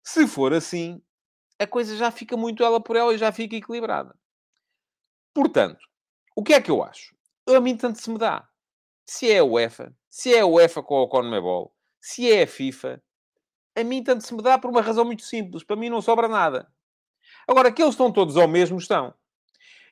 Se 0.04 0.28
for 0.28 0.54
assim, 0.54 1.02
a 1.58 1.66
coisa 1.66 1.98
já 1.98 2.12
fica 2.12 2.38
muito 2.38 2.64
ela 2.64 2.80
por 2.80 2.96
ela 2.96 3.16
e 3.16 3.18
já 3.18 3.32
fica 3.32 3.56
equilibrada. 3.56 4.16
Portanto, 5.34 5.84
o 6.36 6.44
que 6.44 6.54
é 6.54 6.62
que 6.62 6.70
eu 6.70 6.84
acho? 6.84 7.16
A 7.50 7.60
mim 7.60 7.76
tanto 7.76 8.00
se 8.00 8.12
me 8.12 8.20
dá. 8.20 8.48
Se 9.08 9.32
é 9.32 9.40
a 9.40 9.44
UEFA, 9.44 9.92
se 10.08 10.36
é 10.36 10.42
a 10.42 10.46
UEFA 10.46 10.84
com 10.84 11.02
a 11.02 11.10
CONMEBOL, 11.10 11.74
se 12.00 12.32
é 12.32 12.44
a 12.44 12.48
FIFA, 12.48 13.02
a 13.76 13.84
mim 13.84 14.04
tanto 14.04 14.26
se 14.26 14.34
me 14.34 14.42
dá 14.42 14.58
por 14.58 14.70
uma 14.72 14.82
razão 14.82 15.06
muito 15.06 15.24
simples. 15.24 15.64
Para 15.64 15.76
mim 15.76 15.90
não 15.90 16.02
sobra 16.02 16.28
nada. 16.28 16.68
Agora, 17.48 17.72
que 17.72 17.82
eles 17.82 17.94
estão 17.94 18.12
todos 18.12 18.36
ao 18.38 18.48
mesmo, 18.48 18.78
estão. 18.78 19.14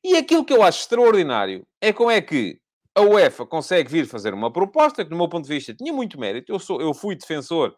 E 0.03 0.15
aquilo 0.17 0.45
que 0.45 0.53
eu 0.53 0.63
acho 0.63 0.81
extraordinário 0.81 1.65
é 1.81 1.93
como 1.93 2.11
é 2.11 2.21
que 2.21 2.59
a 2.95 3.01
UEFA 3.01 3.45
consegue 3.45 3.91
vir 3.91 4.07
fazer 4.07 4.33
uma 4.33 4.51
proposta 4.51 5.03
que, 5.03 5.09
do 5.09 5.15
meu 5.15 5.27
ponto 5.27 5.45
de 5.47 5.53
vista, 5.53 5.73
tinha 5.73 5.93
muito 5.93 6.19
mérito. 6.19 6.51
Eu, 6.51 6.59
sou, 6.59 6.81
eu 6.81 6.93
fui 6.93 7.15
defensor, 7.15 7.75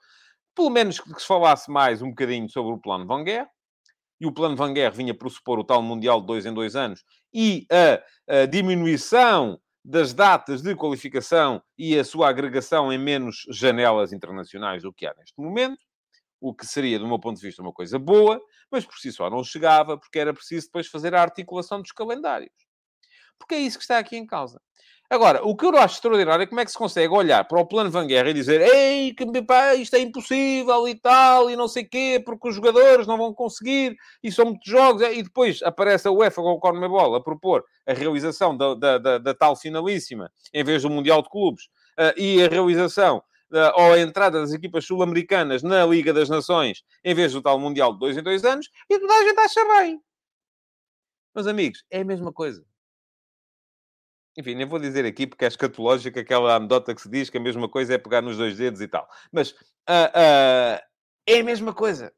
pelo 0.55 0.69
menos 0.69 0.99
que 0.99 1.19
se 1.19 1.27
falasse 1.27 1.69
mais 1.69 2.01
um 2.01 2.09
bocadinho 2.09 2.49
sobre 2.49 2.73
o 2.73 2.77
plano 2.77 3.05
Van 3.05 3.23
Guerre. 3.23 3.49
E 4.19 4.25
o 4.25 4.31
plano 4.31 4.55
Van 4.55 4.73
Guerre 4.73 4.95
vinha 4.95 5.13
pressupor 5.13 5.59
o 5.59 5.63
tal 5.63 5.81
Mundial 5.81 6.21
de 6.21 6.27
dois 6.27 6.45
em 6.45 6.53
dois 6.53 6.75
anos 6.75 7.03
e 7.33 7.67
a, 7.71 8.41
a 8.41 8.45
diminuição 8.45 9.59
das 9.89 10.13
datas 10.13 10.61
de 10.61 10.75
qualificação 10.75 11.63
e 11.77 11.97
a 11.97 12.03
sua 12.03 12.27
agregação 12.27 12.91
em 12.91 12.97
menos 12.97 13.45
janelas 13.49 14.11
internacionais 14.11 14.83
do 14.83 14.91
que 14.91 15.07
há 15.07 15.13
neste 15.13 15.39
momento, 15.39 15.79
o 16.41 16.53
que 16.53 16.65
seria, 16.65 16.99
do 16.99 17.07
meu 17.07 17.17
ponto 17.17 17.37
de 17.37 17.47
vista, 17.47 17.61
uma 17.61 17.71
coisa 17.71 17.97
boa, 17.97 18.37
mas 18.69 18.85
por 18.85 18.97
si 18.97 19.13
só 19.13 19.29
não 19.29 19.41
chegava, 19.45 19.97
porque 19.97 20.19
era 20.19 20.33
preciso 20.33 20.65
depois 20.65 20.87
fazer 20.87 21.15
a 21.15 21.21
articulação 21.21 21.81
dos 21.81 21.93
calendários. 21.93 22.51
porque 23.39 23.55
é 23.55 23.59
isso 23.59 23.77
que 23.77 23.85
está 23.85 23.97
aqui 23.97 24.17
em 24.17 24.27
causa. 24.27 24.61
Agora, 25.09 25.41
o 25.41 25.55
que 25.55 25.65
eu 25.65 25.77
acho 25.77 25.95
extraordinário 25.95 26.43
é 26.43 26.45
como 26.45 26.59
é 26.59 26.65
que 26.65 26.71
se 26.71 26.77
consegue 26.77 27.13
olhar 27.13 27.45
para 27.45 27.61
o 27.61 27.65
plano 27.65 27.89
Van 27.89 28.05
Guerra 28.05 28.29
e 28.29 28.33
dizer 28.33 28.59
ei, 28.59 29.13
que, 29.13 29.25
pá, 29.41 29.73
isto 29.73 29.95
é 29.95 29.99
impossível 29.99 30.85
e 30.85 30.95
tal, 30.95 31.49
e 31.49 31.55
não 31.55 31.69
sei 31.69 31.85
quê, 31.85 32.21
porque 32.25 32.49
os 32.49 32.55
jogadores 32.55 33.07
não 33.07 33.17
vão 33.17 33.33
conseguir, 33.33 33.95
e 34.21 34.29
são 34.29 34.47
muitos 34.47 34.69
jogos, 34.69 35.01
e 35.03 35.23
depois 35.23 35.63
aparece 35.63 36.09
a 36.09 36.11
UEFA 36.11 36.41
com 36.41 36.51
o 36.51 36.59
Conmebol 36.59 37.15
a 37.15 37.23
propor 37.23 37.63
a 37.87 37.93
realização 37.93 38.57
da, 38.57 38.73
da, 38.73 38.97
da, 38.97 39.17
da, 39.17 39.33
tal 39.33 39.55
finalíssima, 39.55 40.29
em 40.53 40.61
vez 40.61 40.81
do 40.81 40.89
Mundial 40.89 41.21
de 41.21 41.29
Clubes, 41.29 41.69
uh, 41.97 42.19
e 42.19 42.43
a 42.43 42.49
realização 42.49 43.23
uh, 43.53 43.81
ou 43.81 43.93
a 43.93 43.99
entrada 43.99 44.41
das 44.41 44.51
equipas 44.51 44.85
sul-americanas 44.85 45.63
na 45.63 45.85
Liga 45.85 46.11
das 46.13 46.27
Nações, 46.27 46.83
em 47.01 47.13
vez 47.13 47.31
do 47.31 47.41
tal 47.41 47.57
Mundial 47.57 47.93
de 47.93 47.99
dois 47.99 48.17
em 48.17 48.23
dois 48.23 48.43
anos, 48.43 48.69
e 48.89 48.99
toda 48.99 49.13
a 49.13 49.23
gente 49.23 49.39
acha 49.39 49.65
bem. 49.79 50.01
Meus 51.33 51.47
amigos, 51.47 51.85
é 51.89 52.01
a 52.01 52.05
mesma 52.05 52.33
coisa. 52.33 52.65
Enfim, 54.37 54.53
nem 54.53 54.67
vou 54.67 54.77
dizer 54.77 55.03
aqui 55.03 55.25
porque 55.25 55.45
é 55.45 55.47
escatológica 55.47 56.19
aquela 56.19 56.55
anedota 56.55 56.93
que 56.93 57.01
se 57.01 57.09
diz 57.09 57.27
que 57.27 57.39
a 57.39 57.41
mesma 57.41 57.67
coisa 57.67 57.95
é 57.95 57.97
pegar 57.97 58.21
nos 58.21 58.37
dois 58.37 58.55
dedos 58.55 58.79
e 58.81 58.87
tal. 58.87 59.09
Mas 59.31 59.51
uh, 59.51 60.13
uh, 60.13 60.79
é 61.25 61.39
a 61.39 61.43
mesma 61.43 61.73
coisa. 61.73 62.13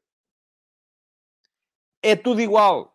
É 2.02 2.14
tudo 2.14 2.42
igual. 2.42 2.94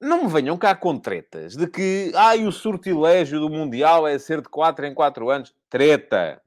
Não 0.00 0.24
me 0.24 0.32
venham 0.32 0.56
cá 0.58 0.74
com 0.74 0.98
tretas 0.98 1.56
de 1.56 1.66
que 1.68 2.12
ai, 2.14 2.44
o 2.44 2.52
sortilégio 2.52 3.40
do 3.40 3.48
Mundial 3.48 4.06
é 4.06 4.18
ser 4.18 4.40
de 4.40 4.48
4 4.48 4.86
em 4.86 4.94
4 4.94 5.30
anos. 5.30 5.54
Treta. 5.70 6.42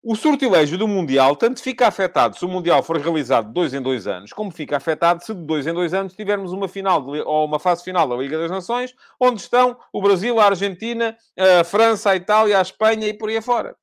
O 0.00 0.14
sortilégio 0.14 0.78
do 0.78 0.86
Mundial 0.86 1.34
tanto 1.34 1.60
fica 1.60 1.88
afetado 1.88 2.38
se 2.38 2.44
o 2.44 2.48
Mundial 2.48 2.84
for 2.84 2.96
realizado 2.98 3.48
de 3.48 3.52
dois 3.52 3.74
em 3.74 3.82
dois 3.82 4.06
anos, 4.06 4.32
como 4.32 4.52
fica 4.52 4.76
afetado 4.76 5.24
se 5.24 5.34
de 5.34 5.42
dois 5.44 5.66
em 5.66 5.74
dois 5.74 5.92
anos 5.92 6.14
tivermos 6.14 6.52
uma 6.52 6.68
final 6.68 7.02
de, 7.02 7.20
ou 7.22 7.44
uma 7.44 7.58
fase 7.58 7.82
final 7.82 8.08
da 8.08 8.14
Liga 8.14 8.38
das 8.38 8.50
Nações, 8.50 8.94
onde 9.18 9.40
estão 9.40 9.76
o 9.92 10.00
Brasil, 10.00 10.38
a 10.38 10.44
Argentina, 10.44 11.16
a 11.36 11.64
França, 11.64 12.10
a 12.10 12.16
Itália, 12.16 12.58
a 12.58 12.62
Espanha 12.62 13.08
e 13.08 13.12
por 13.12 13.28
aí 13.28 13.38
afora. 13.38 13.76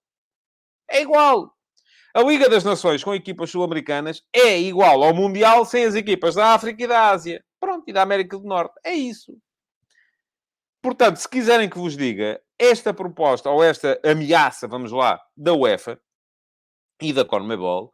É 0.90 1.02
igual. 1.02 1.54
A 2.14 2.24
Liga 2.24 2.48
das 2.48 2.64
Nações 2.64 3.04
com 3.04 3.14
equipas 3.14 3.50
sul-americanas 3.50 4.24
é 4.34 4.58
igual 4.58 5.04
ao 5.04 5.14
Mundial 5.14 5.66
sem 5.66 5.84
as 5.84 5.96
equipas 5.96 6.36
da 6.36 6.54
África 6.54 6.82
e 6.82 6.88
da 6.88 7.10
Ásia. 7.10 7.44
Pronto, 7.60 7.84
e 7.90 7.94
da 7.94 8.02
América 8.02 8.38
do 8.38 8.48
Norte. 8.48 8.74
É 8.86 8.94
isso. 8.94 9.38
Portanto, 10.82 11.18
se 11.18 11.28
quiserem 11.28 11.68
que 11.68 11.78
vos 11.78 11.98
diga, 11.98 12.40
esta 12.58 12.94
proposta, 12.94 13.50
ou 13.50 13.62
esta 13.62 14.00
ameaça, 14.06 14.68
vamos 14.68 14.92
lá, 14.92 15.20
da 15.36 15.54
UEFA, 15.54 16.00
e 17.02 17.14
da 17.14 17.26
CONMEBOL, 17.26 17.92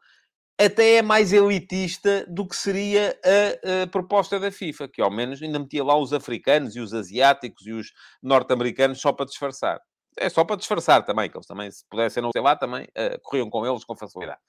até 0.59 0.95
é 0.95 1.01
mais 1.01 1.33
elitista 1.33 2.25
do 2.27 2.47
que 2.47 2.55
seria 2.55 3.17
a, 3.23 3.83
a, 3.83 3.87
proposta 3.87 4.39
da 4.39 4.51
FIFA, 4.51 4.87
que 4.87 5.01
ao 5.01 5.09
menos 5.09 5.41
ainda 5.41 5.57
metia 5.57 5.83
lá 5.83 5.97
os 5.97 6.13
africanos 6.13 6.75
e 6.75 6.79
os 6.79 6.93
asiáticos 6.93 7.65
e 7.65 7.71
os 7.71 7.91
norte-americanos 8.21 9.01
só 9.01 9.11
para 9.11 9.25
disfarçar. 9.25 9.81
É 10.17 10.29
só 10.29 10.43
para 10.43 10.57
disfarçar 10.57 11.03
também, 11.05 11.29
que 11.29 11.37
eles 11.37 11.47
também, 11.47 11.71
se 11.71 11.83
pudessem 11.89 12.21
não 12.21 12.29
ser 12.31 12.41
lá, 12.41 12.55
também 12.55 12.83
uh, 12.83 13.19
corriam 13.23 13.49
com 13.49 13.65
eles 13.65 13.83
com 13.83 13.95
facilidade. 13.95 14.39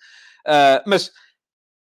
Uh, 0.47 0.83
mas, 0.87 1.11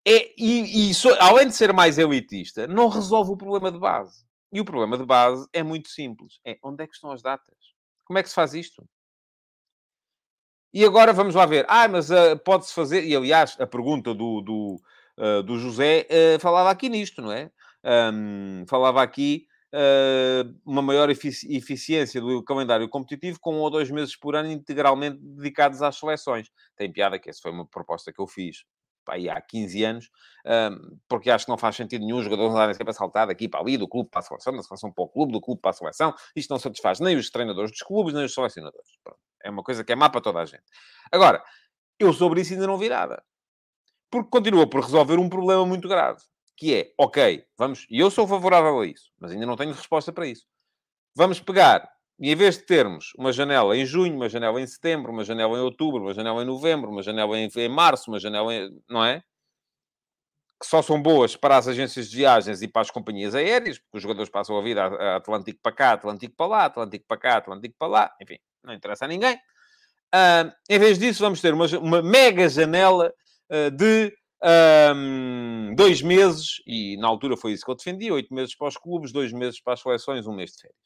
é, 0.06 0.32
e, 0.38 0.90
e 0.90 0.94
so, 0.94 1.08
além 1.18 1.48
de 1.48 1.54
ser 1.54 1.72
mais 1.72 1.98
elitista, 1.98 2.66
não 2.66 2.88
resolve 2.88 3.32
o 3.32 3.36
problema 3.36 3.72
de 3.72 3.78
base. 3.78 4.24
E 4.52 4.60
o 4.60 4.64
problema 4.64 4.96
de 4.96 5.04
base 5.04 5.48
é 5.52 5.62
muito 5.62 5.88
simples. 5.88 6.38
É 6.46 6.56
onde 6.62 6.84
é 6.84 6.86
que 6.86 6.94
estão 6.94 7.10
as 7.10 7.22
datas? 7.22 7.56
Como 8.04 8.18
é 8.18 8.22
que 8.22 8.28
se 8.28 8.34
faz 8.34 8.54
isto? 8.54 8.84
E 10.74 10.84
agora 10.84 11.12
vamos 11.12 11.36
lá 11.36 11.46
ver. 11.46 11.64
Ah, 11.68 11.86
mas 11.86 12.10
uh, 12.10 12.36
pode-se 12.44 12.74
fazer... 12.74 13.04
E, 13.04 13.14
aliás, 13.14 13.56
a 13.60 13.66
pergunta 13.66 14.12
do, 14.12 14.40
do, 14.40 14.76
uh, 15.16 15.40
do 15.44 15.56
José 15.56 16.04
uh, 16.10 16.40
falava 16.40 16.68
aqui 16.68 16.88
nisto, 16.88 17.22
não 17.22 17.30
é? 17.30 17.48
Um, 18.12 18.64
falava 18.66 19.00
aqui 19.00 19.46
uma 20.64 20.80
maior 20.80 21.10
efici 21.10 21.52
eficiência 21.52 22.20
do 22.20 22.44
calendário 22.44 22.88
competitivo 22.88 23.40
com 23.40 23.56
um 23.56 23.58
ou 23.58 23.68
dois 23.68 23.90
meses 23.90 24.14
por 24.14 24.36
ano 24.36 24.48
integralmente 24.48 25.18
dedicados 25.20 25.82
às 25.82 25.96
seleções. 25.96 26.48
Tem 26.76 26.92
piada 26.92 27.18
que 27.18 27.28
essa 27.28 27.40
foi 27.42 27.50
uma 27.50 27.66
proposta 27.66 28.12
que 28.12 28.20
eu 28.20 28.26
fiz 28.28 28.64
aí 29.08 29.28
há 29.28 29.40
15 29.40 29.82
anos, 29.82 30.10
porque 31.08 31.28
acho 31.28 31.46
que 31.46 31.50
não 31.50 31.58
faz 31.58 31.74
sentido 31.74 32.04
nenhum 32.04 32.18
os 32.18 32.24
jogadores 32.24 32.52
andarem 32.52 32.74
sempre 32.74 32.92
a 32.92 32.94
saltar 32.94 33.26
daqui 33.26 33.48
para 33.48 33.58
ali, 33.58 33.76
do 33.76 33.88
clube 33.88 34.08
para 34.08 34.20
a 34.20 34.22
seleção, 34.22 34.54
da 34.54 34.62
seleção 34.62 34.92
para 34.92 35.04
o 35.04 35.08
clube, 35.08 35.32
do 35.32 35.40
clube 35.40 35.60
para 35.60 35.72
a 35.72 35.74
seleção. 35.74 36.14
Isto 36.36 36.50
não 36.52 36.58
satisfaz 36.60 37.00
nem 37.00 37.16
os 37.16 37.28
treinadores 37.28 37.72
dos 37.72 37.82
clubes, 37.82 38.14
nem 38.14 38.24
os 38.24 38.32
selecionadores. 38.32 38.90
Pronto. 39.02 39.18
É 39.44 39.50
uma 39.50 39.62
coisa 39.62 39.84
que 39.84 39.92
é 39.92 39.94
má 39.94 40.08
para 40.08 40.20
toda 40.20 40.40
a 40.40 40.44
gente. 40.44 40.64
Agora, 41.12 41.44
eu 41.98 42.12
sobre 42.12 42.40
isso 42.40 42.54
ainda 42.54 42.66
não 42.66 42.78
vi 42.78 42.88
nada. 42.88 43.22
Porque 44.10 44.30
continua 44.30 44.68
por 44.68 44.80
resolver 44.82 45.18
um 45.18 45.28
problema 45.28 45.66
muito 45.66 45.88
grave. 45.88 46.20
Que 46.56 46.74
é, 46.74 46.94
ok, 46.98 47.44
vamos... 47.56 47.86
E 47.90 47.98
eu 47.98 48.10
sou 48.10 48.26
favorável 48.26 48.80
a 48.80 48.86
isso, 48.86 49.12
mas 49.18 49.32
ainda 49.32 49.46
não 49.46 49.56
tenho 49.56 49.72
resposta 49.72 50.12
para 50.12 50.26
isso. 50.26 50.46
Vamos 51.14 51.40
pegar 51.40 51.94
e 52.18 52.30
em 52.30 52.36
vez 52.36 52.56
de 52.58 52.64
termos 52.64 53.12
uma 53.18 53.32
janela 53.32 53.76
em 53.76 53.84
junho, 53.84 54.14
uma 54.14 54.28
janela 54.28 54.60
em 54.60 54.66
setembro, 54.66 55.12
uma 55.12 55.24
janela 55.24 55.58
em 55.58 55.62
outubro, 55.62 56.02
uma 56.02 56.14
janela 56.14 56.42
em 56.42 56.46
novembro, 56.46 56.90
uma 56.90 57.02
janela 57.02 57.36
em, 57.38 57.48
em 57.54 57.68
março, 57.68 58.10
uma 58.10 58.20
janela 58.20 58.54
em. 58.54 58.80
não 58.88 59.04
é? 59.04 59.20
Que 60.60 60.66
só 60.66 60.80
são 60.80 61.02
boas 61.02 61.34
para 61.36 61.56
as 61.56 61.66
agências 61.66 62.08
de 62.08 62.16
viagens 62.16 62.62
e 62.62 62.68
para 62.68 62.82
as 62.82 62.90
companhias 62.90 63.34
aéreas, 63.34 63.78
porque 63.78 63.96
os 63.96 64.02
jogadores 64.02 64.30
passam 64.30 64.56
a 64.56 64.62
vida 64.62 64.86
Atlântico 65.16 65.60
para 65.60 65.72
cá, 65.72 65.92
Atlântico 65.92 66.34
para 66.36 66.46
lá, 66.46 66.64
Atlântico 66.66 67.04
para 67.08 67.18
cá, 67.18 67.36
Atlântico 67.38 67.74
para 67.76 67.88
lá, 67.88 68.16
enfim, 68.22 68.38
não 68.66 68.74
interessa 68.74 69.04
a 69.04 69.08
ninguém. 69.08 69.36
Uh, 70.14 70.52
em 70.68 70.78
vez 70.78 70.98
disso, 70.98 71.20
vamos 71.20 71.40
ter 71.40 71.52
uma, 71.52 71.66
uma 71.78 72.02
mega 72.02 72.48
janela 72.48 73.12
uh, 73.50 73.70
de 73.70 74.12
um, 74.94 75.74
dois 75.74 76.02
meses, 76.02 76.62
e 76.66 76.96
na 76.98 77.08
altura 77.08 77.36
foi 77.36 77.52
isso 77.52 77.64
que 77.64 77.70
eu 77.70 77.74
defendi: 77.74 78.12
oito 78.12 78.32
meses 78.32 78.54
para 78.54 78.68
os 78.68 78.76
clubes, 78.76 79.12
dois 79.12 79.32
meses 79.32 79.60
para 79.60 79.72
as 79.72 79.80
seleções, 79.80 80.26
um 80.26 80.34
mês 80.34 80.52
de 80.52 80.62
férias. 80.62 80.84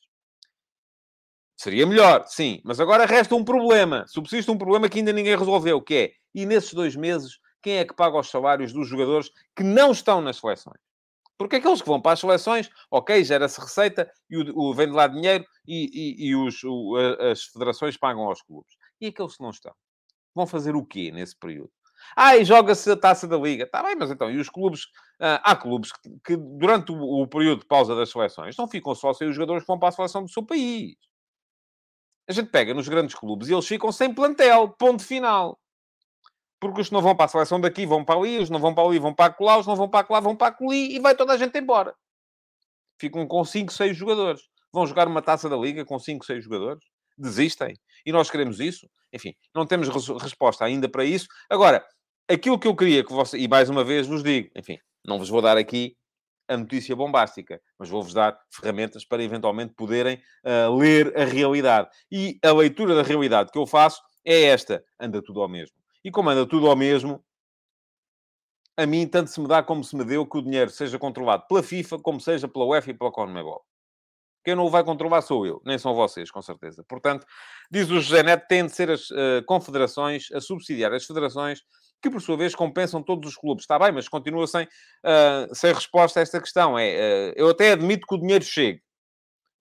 Seria 1.56 1.86
melhor, 1.86 2.24
sim. 2.26 2.60
Mas 2.64 2.78
agora 2.78 3.04
resta 3.04 3.34
um 3.34 3.44
problema. 3.44 4.04
Subsiste 4.06 4.48
um 4.48 4.56
problema 4.56 4.88
que 4.88 4.98
ainda 4.98 5.12
ninguém 5.12 5.36
resolveu, 5.36 5.82
que 5.82 5.94
é, 5.94 6.12
e 6.32 6.46
nesses 6.46 6.72
dois 6.72 6.94
meses, 6.94 7.40
quem 7.60 7.78
é 7.78 7.84
que 7.84 7.94
paga 7.94 8.16
os 8.16 8.30
salários 8.30 8.72
dos 8.72 8.88
jogadores 8.88 9.28
que 9.56 9.64
não 9.64 9.90
estão 9.90 10.20
nas 10.20 10.36
seleções? 10.36 10.78
Porque 11.38 11.56
aqueles 11.56 11.80
que 11.80 11.88
vão 11.88 12.02
para 12.02 12.12
as 12.12 12.20
seleções, 12.20 12.68
ok, 12.90 13.22
gera-se 13.22 13.60
receita, 13.60 14.10
e 14.28 14.36
o, 14.36 14.58
o, 14.58 14.74
vem 14.74 14.88
de 14.88 14.92
lá 14.92 15.06
dinheiro 15.06 15.44
e, 15.66 15.88
e, 15.92 16.28
e 16.28 16.36
os, 16.36 16.62
o, 16.64 16.96
as 17.30 17.44
federações 17.44 17.96
pagam 17.96 18.24
aos 18.24 18.42
clubes. 18.42 18.74
E 19.00 19.06
aqueles 19.06 19.36
que 19.36 19.42
não 19.42 19.50
estão? 19.50 19.72
Vão 20.34 20.46
fazer 20.46 20.74
o 20.74 20.84
quê 20.84 21.12
nesse 21.12 21.36
período? 21.38 21.70
Ah, 22.16 22.36
e 22.36 22.44
joga-se 22.44 22.90
a 22.90 22.96
taça 22.96 23.26
da 23.26 23.36
Liga. 23.36 23.64
Está 23.64 23.82
bem, 23.82 23.96
mas 23.96 24.10
então, 24.10 24.30
e 24.30 24.38
os 24.38 24.48
clubes? 24.48 24.86
Ah, 25.20 25.40
há 25.44 25.56
clubes 25.56 25.92
que, 25.92 26.10
que 26.24 26.36
durante 26.36 26.92
o, 26.92 27.22
o, 27.22 27.26
período 27.28 27.60
de 27.60 27.66
pausa 27.66 27.94
das 27.94 28.10
seleções 28.10 28.56
não 28.56 28.68
ficam 28.68 28.94
só 28.94 29.12
sem 29.12 29.28
os 29.28 29.34
jogadores 29.34 29.62
que 29.62 29.68
vão 29.68 29.78
para 29.78 29.88
a 29.88 29.92
seleção 29.92 30.22
do 30.24 30.30
seu 30.30 30.44
país. 30.44 30.96
A 32.28 32.32
gente 32.32 32.50
pega 32.50 32.74
nos 32.74 32.88
grandes 32.88 33.14
clubes 33.14 33.48
e 33.48 33.52
eles 33.52 33.66
ficam 33.66 33.90
sem 33.90 34.12
plantel, 34.12 34.68
ponto 34.68 35.02
final. 35.02 35.58
Porque 36.60 36.80
os 36.80 36.88
que 36.88 36.94
não 36.94 37.02
vão 37.02 37.14
para 37.14 37.26
a 37.26 37.28
seleção 37.28 37.60
daqui 37.60 37.86
vão 37.86 38.04
para 38.04 38.18
ali, 38.18 38.38
os 38.38 38.46
que 38.48 38.52
não 38.52 38.60
vão 38.60 38.74
para 38.74 38.86
ali 38.86 38.98
vão 38.98 39.14
para 39.14 39.34
lá, 39.40 39.58
os 39.58 39.64
que 39.64 39.68
não 39.68 39.76
vão 39.76 39.88
para 39.88 40.06
lá 40.10 40.20
vão 40.20 40.36
para 40.36 40.56
ali 40.60 40.96
e 40.96 40.98
vai 40.98 41.14
toda 41.14 41.32
a 41.32 41.36
gente 41.36 41.56
embora. 41.58 41.94
Ficam 43.00 43.26
com 43.26 43.44
5, 43.44 43.72
6 43.72 43.96
jogadores. 43.96 44.42
Vão 44.72 44.86
jogar 44.86 45.06
uma 45.06 45.22
taça 45.22 45.48
da 45.48 45.56
liga 45.56 45.84
com 45.84 45.98
5, 45.98 46.24
6 46.24 46.44
jogadores? 46.44 46.84
Desistem. 47.16 47.74
E 48.04 48.12
nós 48.12 48.30
queremos 48.30 48.60
isso? 48.60 48.88
Enfim, 49.12 49.34
não 49.54 49.66
temos 49.66 49.88
resposta 50.20 50.64
ainda 50.64 50.88
para 50.88 51.04
isso. 51.04 51.26
Agora, 51.48 51.84
aquilo 52.28 52.58
que 52.58 52.68
eu 52.68 52.76
queria 52.76 53.04
que 53.04 53.12
você, 53.12 53.38
e 53.38 53.48
mais 53.48 53.70
uma 53.70 53.84
vez 53.84 54.06
vos 54.06 54.22
digo, 54.22 54.50
enfim, 54.56 54.78
não 55.06 55.18
vos 55.18 55.28
vou 55.28 55.40
dar 55.40 55.56
aqui 55.56 55.96
a 56.48 56.56
notícia 56.56 56.96
bombástica, 56.96 57.60
mas 57.78 57.88
vou-vos 57.88 58.14
dar 58.14 58.38
ferramentas 58.50 59.04
para 59.04 59.22
eventualmente 59.22 59.74
poderem 59.74 60.20
uh, 60.44 60.74
ler 60.76 61.16
a 61.16 61.24
realidade. 61.24 61.88
E 62.10 62.38
a 62.42 62.52
leitura 62.52 62.94
da 62.94 63.02
realidade 63.02 63.50
que 63.52 63.58
eu 63.58 63.66
faço 63.66 64.00
é 64.24 64.44
esta: 64.44 64.82
anda 64.98 65.22
tudo 65.22 65.42
ao 65.42 65.48
mesmo. 65.48 65.77
E 66.04 66.10
como 66.10 66.30
anda 66.30 66.46
tudo 66.46 66.68
ao 66.68 66.76
mesmo, 66.76 67.22
a 68.76 68.86
mim 68.86 69.06
tanto 69.06 69.30
se 69.30 69.40
me 69.40 69.48
dá 69.48 69.62
como 69.62 69.82
se 69.82 69.96
me 69.96 70.04
deu 70.04 70.24
que 70.24 70.38
o 70.38 70.42
dinheiro 70.42 70.70
seja 70.70 70.98
controlado 70.98 71.46
pela 71.48 71.62
FIFA, 71.62 71.98
como 71.98 72.20
seja 72.20 72.46
pela 72.46 72.64
UEFA 72.64 72.90
e 72.90 72.94
pela 72.94 73.10
CONMEBOL. 73.10 73.64
Quem 74.44 74.54
não 74.54 74.64
o 74.64 74.70
vai 74.70 74.84
controlar 74.84 75.20
sou 75.20 75.44
eu, 75.44 75.60
nem 75.64 75.76
são 75.78 75.94
vocês, 75.94 76.30
com 76.30 76.40
certeza. 76.40 76.84
Portanto, 76.88 77.26
diz 77.70 77.90
o 77.90 78.00
José 78.00 78.22
Neto, 78.22 78.46
têm 78.46 78.64
de 78.64 78.72
ser 78.72 78.90
as 78.90 79.10
uh, 79.10 79.44
confederações 79.46 80.30
a 80.32 80.40
subsidiar 80.40 80.92
as 80.94 81.04
federações 81.04 81.60
que 82.00 82.08
por 82.08 82.22
sua 82.22 82.36
vez 82.36 82.54
compensam 82.54 83.02
todos 83.02 83.28
os 83.28 83.36
clubes. 83.36 83.64
Está 83.64 83.78
bem, 83.78 83.90
mas 83.90 84.08
continua 84.08 84.46
sem, 84.46 84.64
uh, 84.64 85.54
sem 85.54 85.74
resposta 85.74 86.20
a 86.20 86.22
esta 86.22 86.40
questão. 86.40 86.78
É, 86.78 87.32
uh, 87.32 87.34
eu 87.36 87.48
até 87.50 87.72
admito 87.72 88.06
que 88.06 88.14
o 88.14 88.18
dinheiro 88.18 88.44
chegue 88.44 88.80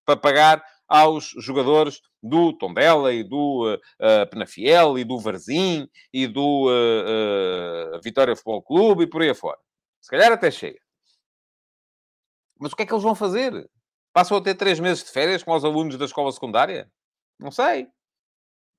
para 0.05 0.15
pagar 0.15 0.63
aos 0.87 1.33
jogadores 1.39 2.01
do 2.21 2.53
Tondela 2.53 3.13
e 3.13 3.23
do 3.23 3.73
uh, 3.73 4.29
Penafiel 4.29 4.97
e 4.97 5.03
do 5.03 5.19
Varzim 5.19 5.87
e 6.13 6.27
do 6.27 6.69
Vitória 8.03 8.35
Futebol 8.35 8.61
Clube 8.61 9.03
e 9.03 9.07
por 9.07 9.21
aí 9.21 9.29
afora. 9.29 9.57
Se 10.01 10.09
calhar 10.09 10.31
até 10.31 10.49
chega. 10.49 10.79
Mas 12.59 12.71
o 12.71 12.75
que 12.75 12.83
é 12.83 12.85
que 12.85 12.93
eles 12.93 13.03
vão 13.03 13.15
fazer? 13.15 13.69
Passam 14.13 14.37
a 14.37 14.41
ter 14.41 14.55
três 14.55 14.79
meses 14.79 15.03
de 15.03 15.11
férias 15.11 15.43
com 15.43 15.53
os 15.53 15.63
alunos 15.63 15.97
da 15.97 16.05
escola 16.05 16.31
secundária? 16.31 16.91
Não 17.39 17.51
sei. 17.51 17.87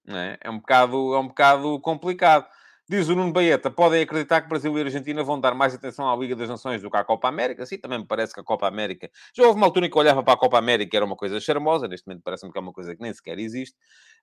Não 0.05 0.16
é? 0.16 0.38
é, 0.40 0.51
um 0.51 0.59
bocado, 0.59 1.14
é 1.14 1.18
um 1.18 1.29
bocado 1.29 1.81
complicado. 1.81 2.49
Diz 2.90 3.07
o 3.11 3.14
Nuno 3.14 3.35
Baeta, 3.35 3.70
podem 3.70 4.03
acreditar 4.03 4.40
que 4.40 4.48
Brasil 4.48 4.77
e 4.79 4.81
Argentina 4.81 5.22
vão 5.22 5.38
dar 5.38 5.55
mais 5.55 5.74
atenção 5.74 6.11
à 6.11 6.16
Liga 6.16 6.35
das 6.35 6.48
Nações 6.48 6.81
do 6.81 6.90
que 6.90 6.96
à 6.96 7.05
Copa 7.05 7.29
América? 7.29 7.66
Sim, 7.66 7.77
também 7.77 7.98
me 7.98 8.07
parece 8.07 8.33
que 8.33 8.40
a 8.40 8.42
Copa 8.42 8.66
América... 8.66 9.11
Já 9.37 9.42
houve 9.42 9.59
uma 9.59 9.66
altura 9.66 9.85
em 9.85 9.90
que 9.90 9.98
olhava 9.98 10.22
para 10.22 10.33
a 10.33 10.37
Copa 10.38 10.57
América 10.57 10.96
era 10.96 11.05
uma 11.05 11.14
coisa 11.14 11.38
charmosa, 11.38 11.87
neste 11.87 12.07
momento 12.07 12.22
parece-me 12.24 12.51
que 12.51 12.57
é 12.57 12.62
uma 12.62 12.72
coisa 12.72 12.96
que 12.96 13.03
nem 13.03 13.12
sequer 13.12 13.38
existe. 13.38 13.77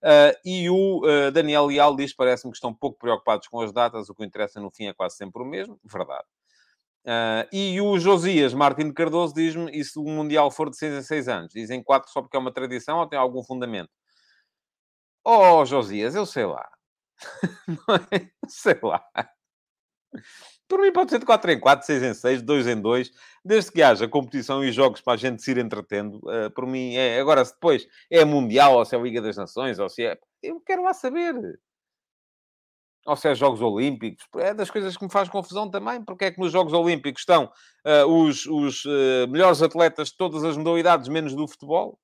Uh, 0.03 0.33
e 0.43 0.67
o 0.67 1.05
uh, 1.05 1.31
Daniel 1.31 1.67
Leal 1.67 1.95
diz, 1.95 2.11
parece-me 2.11 2.51
que 2.51 2.57
estão 2.57 2.73
pouco 2.73 2.97
preocupados 2.97 3.47
com 3.47 3.61
as 3.61 3.71
datas, 3.71 4.09
o 4.09 4.15
que 4.15 4.25
interessa 4.25 4.59
no 4.59 4.71
fim 4.71 4.87
é 4.87 4.93
quase 4.93 5.15
sempre 5.15 5.43
o 5.43 5.45
mesmo. 5.45 5.79
Verdade. 5.83 6.25
Uh, 7.05 7.45
e 7.53 7.79
o 7.79 7.99
Josias 7.99 8.55
Martins 8.55 8.93
Cardoso 8.93 9.35
diz-me, 9.35 9.69
e 9.79 9.85
se 9.85 9.99
o 9.99 10.03
Mundial 10.05 10.49
for 10.49 10.71
de 10.71 10.77
6 10.77 10.91
em 10.95 11.03
6 11.03 11.27
anos? 11.27 11.53
Dizem 11.53 11.83
4 11.83 12.11
só 12.11 12.19
porque 12.19 12.35
é 12.35 12.39
uma 12.39 12.51
tradição 12.51 12.97
ou 12.97 13.05
tem 13.05 13.19
algum 13.19 13.43
fundamento? 13.43 13.91
Oh, 15.23 15.63
Josias, 15.65 16.15
eu 16.15 16.25
sei 16.25 16.45
lá. 16.47 16.67
Sei 18.47 18.79
lá. 18.81 19.03
Por 20.67 20.79
mim 20.79 20.91
pode 20.91 21.11
ser 21.11 21.19
de 21.19 21.25
4 21.25 21.51
em 21.51 21.59
4, 21.59 21.85
6 21.85 22.03
em 22.03 22.13
6, 22.13 22.41
2 22.41 22.67
em 22.67 22.81
2, 22.81 23.11
desde 23.43 23.71
que 23.71 23.83
haja 23.83 24.07
competição 24.07 24.63
e 24.63 24.71
jogos 24.71 24.99
para 25.01 25.13
a 25.13 25.17
gente 25.17 25.41
se 25.41 25.51
ir 25.51 25.57
entretendo. 25.59 26.17
Uh, 26.23 26.49
por 26.51 26.65
mim 26.65 26.95
é. 26.95 27.19
Agora, 27.19 27.45
se 27.45 27.53
depois 27.53 27.87
é 28.09 28.25
Mundial, 28.25 28.75
ou 28.75 28.85
se 28.85 28.95
é 28.95 28.99
Liga 28.99 29.21
das 29.21 29.37
Nações, 29.37 29.77
ou 29.77 29.87
se 29.89 30.03
é. 30.05 30.17
Eu 30.41 30.59
quero 30.61 30.83
lá 30.83 30.93
saber. 30.93 31.35
Ou 33.05 33.15
se 33.15 33.27
é 33.29 33.35
Jogos 33.35 33.61
Olímpicos. 33.61 34.25
É 34.37 34.53
das 34.53 34.71
coisas 34.71 34.97
que 34.97 35.03
me 35.03 35.11
faz 35.11 35.29
confusão 35.29 35.69
também, 35.69 36.03
porque 36.03 36.25
é 36.25 36.31
que 36.31 36.39
nos 36.39 36.51
Jogos 36.51 36.73
Olímpicos 36.73 37.21
estão 37.21 37.51
uh, 37.85 38.07
os, 38.07 38.47
os 38.47 38.83
uh, 38.85 39.27
melhores 39.29 39.61
atletas 39.61 40.09
de 40.09 40.17
todas 40.17 40.43
as 40.43 40.57
modalidades, 40.57 41.07
menos 41.07 41.35
do 41.35 41.47
futebol 41.47 41.99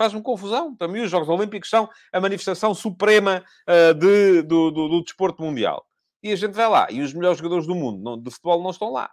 faz-me 0.00 0.22
confusão. 0.22 0.74
Para 0.74 0.88
mim, 0.88 1.00
os 1.00 1.10
Jogos 1.10 1.28
Olímpicos 1.28 1.68
são 1.68 1.86
a 2.10 2.18
manifestação 2.18 2.72
suprema 2.72 3.44
uh, 3.68 3.92
de, 3.92 4.40
do, 4.40 4.70
do, 4.70 4.88
do, 4.88 5.04
desporto 5.04 5.42
mundial. 5.42 5.86
E 6.22 6.32
a 6.32 6.36
gente 6.36 6.52
vai 6.52 6.66
lá, 6.70 6.86
e 6.90 7.02
os 7.02 7.12
melhores 7.12 7.36
jogadores 7.36 7.66
do 7.66 7.74
mundo 7.74 8.02
não, 8.02 8.18
de 8.18 8.30
futebol 8.30 8.62
não 8.62 8.70
estão 8.70 8.90
lá. 8.90 9.10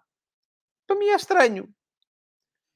Para 0.88 0.98
mim 0.98 1.08
é 1.08 1.16
estranho. 1.16 1.68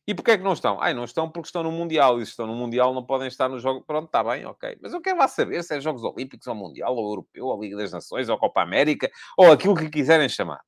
E 0.05 0.13
porquê 0.13 0.31
é 0.31 0.37
que 0.37 0.43
não 0.43 0.51
estão? 0.51 0.81
Ai, 0.81 0.93
não 0.93 1.05
estão 1.05 1.29
porque 1.29 1.47
estão 1.47 1.63
no 1.63 1.71
Mundial. 1.71 2.19
E 2.19 2.25
se 2.25 2.31
estão 2.31 2.45
no 2.45 2.53
Mundial 2.53 2.93
não 2.93 3.05
podem 3.05 3.29
estar 3.29 3.47
nos 3.47 3.61
Jogos... 3.63 3.85
Pronto, 3.85 4.07
está 4.07 4.21
bem, 4.21 4.45
ok. 4.45 4.77
Mas 4.81 4.91
eu 4.91 4.99
quero 4.99 5.17
lá 5.17 5.27
saber 5.29 5.63
se 5.63 5.77
é 5.77 5.79
Jogos 5.79 6.03
Olímpicos, 6.03 6.47
ou 6.47 6.55
Mundial, 6.55 6.93
ou 6.93 7.11
Europeu, 7.11 7.45
ou 7.45 7.61
Liga 7.61 7.77
das 7.77 7.93
Nações, 7.93 8.27
ou 8.27 8.37
Copa 8.37 8.61
América, 8.61 9.09
ou 9.37 9.53
aquilo 9.53 9.75
que 9.75 9.89
quiserem 9.89 10.27
chamar. 10.27 10.59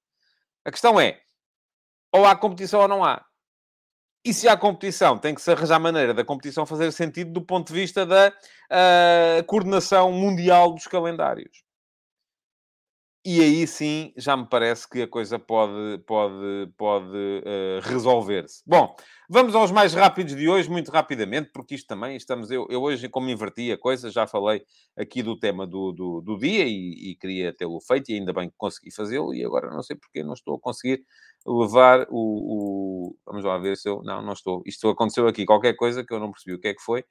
A 0.63 0.71
questão 0.71 0.97
é, 0.97 1.19
ou 2.13 2.25
há 2.25 2.37
competição 2.37 2.79
ou 2.79 2.87
não 2.87 3.03
há. 3.03 3.25
E 4.25 4.33
se 4.33 4.47
há 4.47 4.55
competição, 4.55 5.17
tem 5.17 5.35
que 5.35 5.41
se 5.41 5.51
arranjar 5.51 5.79
maneira 5.79 6.13
da 6.13 6.23
competição 6.23 6.65
fazer 6.65 6.91
sentido 6.93 7.31
do 7.31 7.41
ponto 7.41 7.67
de 7.67 7.73
vista 7.73 8.05
da 8.05 8.29
uh, 8.29 9.43
coordenação 9.45 10.13
mundial 10.13 10.73
dos 10.73 10.87
calendários. 10.87 11.61
E 13.25 13.39
aí 13.39 13.65
sim, 13.65 14.13
já 14.17 14.35
me 14.35 14.45
parece 14.45 14.87
que 14.89 15.01
a 15.01 15.07
coisa 15.07 15.39
pode, 15.39 15.97
pode, 16.05 16.69
pode 16.77 17.15
uh, 17.15 17.79
resolver-se. 17.81 18.61
Bom, 18.65 18.93
vamos 19.29 19.55
aos 19.55 19.71
mais 19.71 19.93
rápidos 19.93 20.35
de 20.35 20.49
hoje, 20.49 20.69
muito 20.69 20.91
rapidamente, 20.91 21.49
porque 21.53 21.75
isto 21.75 21.87
também, 21.87 22.17
estamos, 22.17 22.51
eu, 22.51 22.67
eu 22.69 22.81
hoje, 22.81 23.07
como 23.07 23.29
inverti 23.29 23.71
a 23.71 23.77
coisa, 23.77 24.09
já 24.09 24.27
falei 24.27 24.65
aqui 24.97 25.23
do 25.23 25.39
tema 25.39 25.65
do, 25.65 25.93
do, 25.93 26.21
do 26.21 26.37
dia 26.37 26.65
e, 26.65 27.11
e 27.11 27.15
queria 27.15 27.53
tê-lo 27.55 27.79
feito, 27.79 28.09
e 28.09 28.15
ainda 28.15 28.33
bem 28.33 28.49
que 28.49 28.55
consegui 28.57 28.93
fazê-lo, 28.93 29.33
e 29.33 29.43
agora 29.45 29.69
não 29.69 29.81
sei 29.81 29.95
porque 29.95 30.21
não 30.21 30.33
estou 30.33 30.55
a 30.55 30.59
conseguir 30.59 31.01
levar 31.45 32.07
o, 32.09 33.11
o, 33.11 33.17
Vamos 33.25 33.43
lá 33.43 33.57
ver 33.57 33.77
se 33.77 33.89
eu... 33.89 34.01
Não, 34.03 34.21
não 34.21 34.33
estou. 34.33 34.61
Isto 34.65 34.89
aconteceu 34.89 35.27
aqui, 35.27 35.45
qualquer 35.45 35.73
coisa 35.75 36.03
que 36.03 36.13
eu 36.13 36.19
não 36.19 36.31
percebi 36.31 36.55
o 36.55 36.59
que 36.59 36.69
é 36.69 36.73
que 36.73 36.81
foi. 36.81 37.03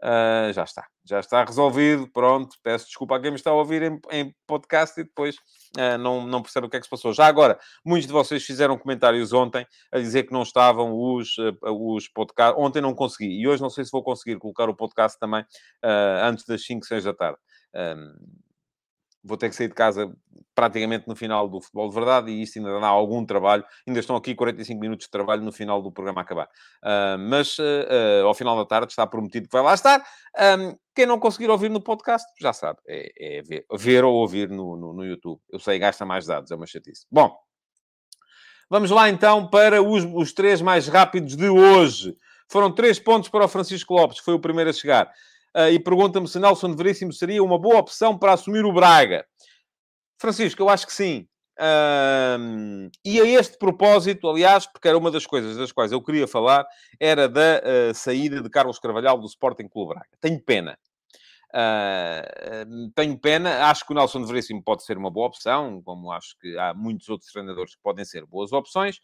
Uh, 0.00 0.52
já 0.52 0.62
está, 0.62 0.86
já 1.04 1.18
está 1.18 1.44
resolvido, 1.44 2.08
pronto. 2.12 2.56
Peço 2.62 2.86
desculpa 2.86 3.16
a 3.16 3.20
quem 3.20 3.32
me 3.32 3.36
está 3.36 3.50
a 3.50 3.54
ouvir 3.54 3.82
em, 3.82 4.00
em 4.12 4.34
podcast 4.46 4.98
e 5.00 5.02
depois 5.02 5.34
uh, 5.76 5.98
não, 5.98 6.24
não 6.24 6.40
percebe 6.40 6.66
o 6.68 6.70
que 6.70 6.76
é 6.76 6.78
que 6.80 6.86
se 6.86 6.90
passou. 6.90 7.12
Já 7.12 7.26
agora, 7.26 7.58
muitos 7.84 8.06
de 8.06 8.12
vocês 8.12 8.44
fizeram 8.44 8.78
comentários 8.78 9.32
ontem 9.32 9.66
a 9.90 9.98
dizer 9.98 10.22
que 10.22 10.32
não 10.32 10.42
estavam 10.42 10.92
os, 10.94 11.36
uh, 11.38 11.94
os 11.94 12.06
podcasts. 12.08 12.54
Ontem 12.56 12.80
não 12.80 12.94
consegui 12.94 13.40
e 13.40 13.48
hoje 13.48 13.60
não 13.60 13.70
sei 13.70 13.84
se 13.84 13.90
vou 13.90 14.02
conseguir 14.04 14.38
colocar 14.38 14.68
o 14.68 14.76
podcast 14.76 15.18
também 15.18 15.44
antes 16.22 16.44
das 16.44 16.64
5, 16.64 16.86
6 16.86 17.04
da 17.04 17.14
tarde 17.14 17.38
vou 19.28 19.36
ter 19.36 19.48
que 19.50 19.54
sair 19.54 19.68
de 19.68 19.74
casa 19.74 20.10
praticamente 20.54 21.06
no 21.06 21.14
final 21.14 21.48
do 21.48 21.60
futebol 21.60 21.88
de 21.88 21.94
verdade 21.94 22.32
e 22.32 22.42
isso 22.42 22.58
ainda 22.58 22.80
dá 22.80 22.88
algum 22.88 23.24
trabalho. 23.24 23.64
Ainda 23.86 24.00
estão 24.00 24.16
aqui 24.16 24.34
45 24.34 24.80
minutos 24.80 25.06
de 25.06 25.10
trabalho 25.10 25.42
no 25.42 25.52
final 25.52 25.80
do 25.80 25.92
programa 25.92 26.22
acabar. 26.22 26.46
Uh, 26.82 27.16
mas 27.16 27.56
uh, 27.58 27.62
uh, 27.62 28.26
ao 28.26 28.34
final 28.34 28.56
da 28.56 28.64
tarde 28.64 28.90
está 28.90 29.06
prometido 29.06 29.46
que 29.46 29.52
vai 29.52 29.62
lá 29.62 29.74
estar. 29.74 30.04
Um, 30.58 30.76
quem 30.94 31.06
não 31.06 31.20
conseguir 31.20 31.48
ouvir 31.48 31.70
no 31.70 31.80
podcast, 31.80 32.26
já 32.40 32.52
sabe, 32.52 32.80
é, 32.88 33.38
é 33.38 33.42
ver, 33.42 33.66
ver, 33.72 34.04
ou 34.04 34.14
ouvir 34.14 34.48
no, 34.48 34.76
no, 34.76 34.92
no, 34.92 35.04
YouTube. 35.04 35.40
Eu 35.48 35.60
sei, 35.60 35.78
gasta 35.78 36.04
mais 36.04 36.26
dados, 36.26 36.50
é 36.50 36.56
uma 36.56 36.66
chatice. 36.66 37.06
Bom, 37.08 37.36
vamos 38.68 38.90
lá 38.90 39.08
então 39.08 39.46
para 39.48 39.80
os, 39.80 40.04
os 40.12 40.32
três 40.32 40.60
mais 40.60 40.88
rápidos 40.88 41.36
de 41.36 41.48
hoje. 41.48 42.16
Foram 42.50 42.72
três 42.72 42.98
pontos 42.98 43.28
para 43.28 43.44
o 43.44 43.48
Francisco 43.48 43.94
Lopes, 43.94 44.18
que 44.18 44.24
foi 44.24 44.34
o 44.34 44.40
primeiro 44.40 44.70
a 44.70 44.72
chegar. 44.72 45.08
Uh, 45.56 45.70
e 45.72 45.78
pergunta-me 45.78 46.28
se 46.28 46.38
Nelson 46.38 46.74
Veríssimo 46.74 47.12
seria 47.12 47.42
uma 47.42 47.58
boa 47.58 47.78
opção 47.78 48.16
para 48.18 48.32
assumir 48.32 48.64
o 48.64 48.72
Braga. 48.72 49.24
Francisco, 50.20 50.62
eu 50.62 50.68
acho 50.68 50.86
que 50.86 50.92
sim. 50.92 51.26
E 53.04 53.20
a 53.20 53.26
este 53.26 53.58
propósito, 53.58 54.28
aliás, 54.28 54.66
porque 54.66 54.88
era 54.88 54.96
uma 54.96 55.10
das 55.10 55.26
coisas 55.26 55.56
das 55.56 55.72
quais 55.72 55.90
eu 55.90 56.02
queria 56.02 56.26
falar, 56.28 56.66
era 57.00 57.28
da 57.28 57.60
uh, 57.60 57.94
saída 57.94 58.40
de 58.40 58.48
Carlos 58.48 58.78
Carvalhal 58.78 59.18
do 59.18 59.26
Sporting 59.26 59.68
Clube 59.68 59.94
Braga. 59.94 60.08
Tenho 60.20 60.40
pena. 60.40 60.78
Uh, 61.54 62.90
tenho 62.94 63.18
pena, 63.18 63.70
acho 63.70 63.86
que 63.86 63.92
o 63.92 63.94
Nelson 63.94 64.24
Veríssimo 64.26 64.62
pode 64.62 64.84
ser 64.84 64.98
uma 64.98 65.10
boa 65.10 65.28
opção, 65.28 65.80
como 65.82 66.12
acho 66.12 66.36
que 66.38 66.58
há 66.58 66.74
muitos 66.74 67.08
outros 67.08 67.32
treinadores 67.32 67.74
que 67.74 67.82
podem 67.82 68.04
ser 68.04 68.26
boas 68.26 68.52
opções 68.52 69.00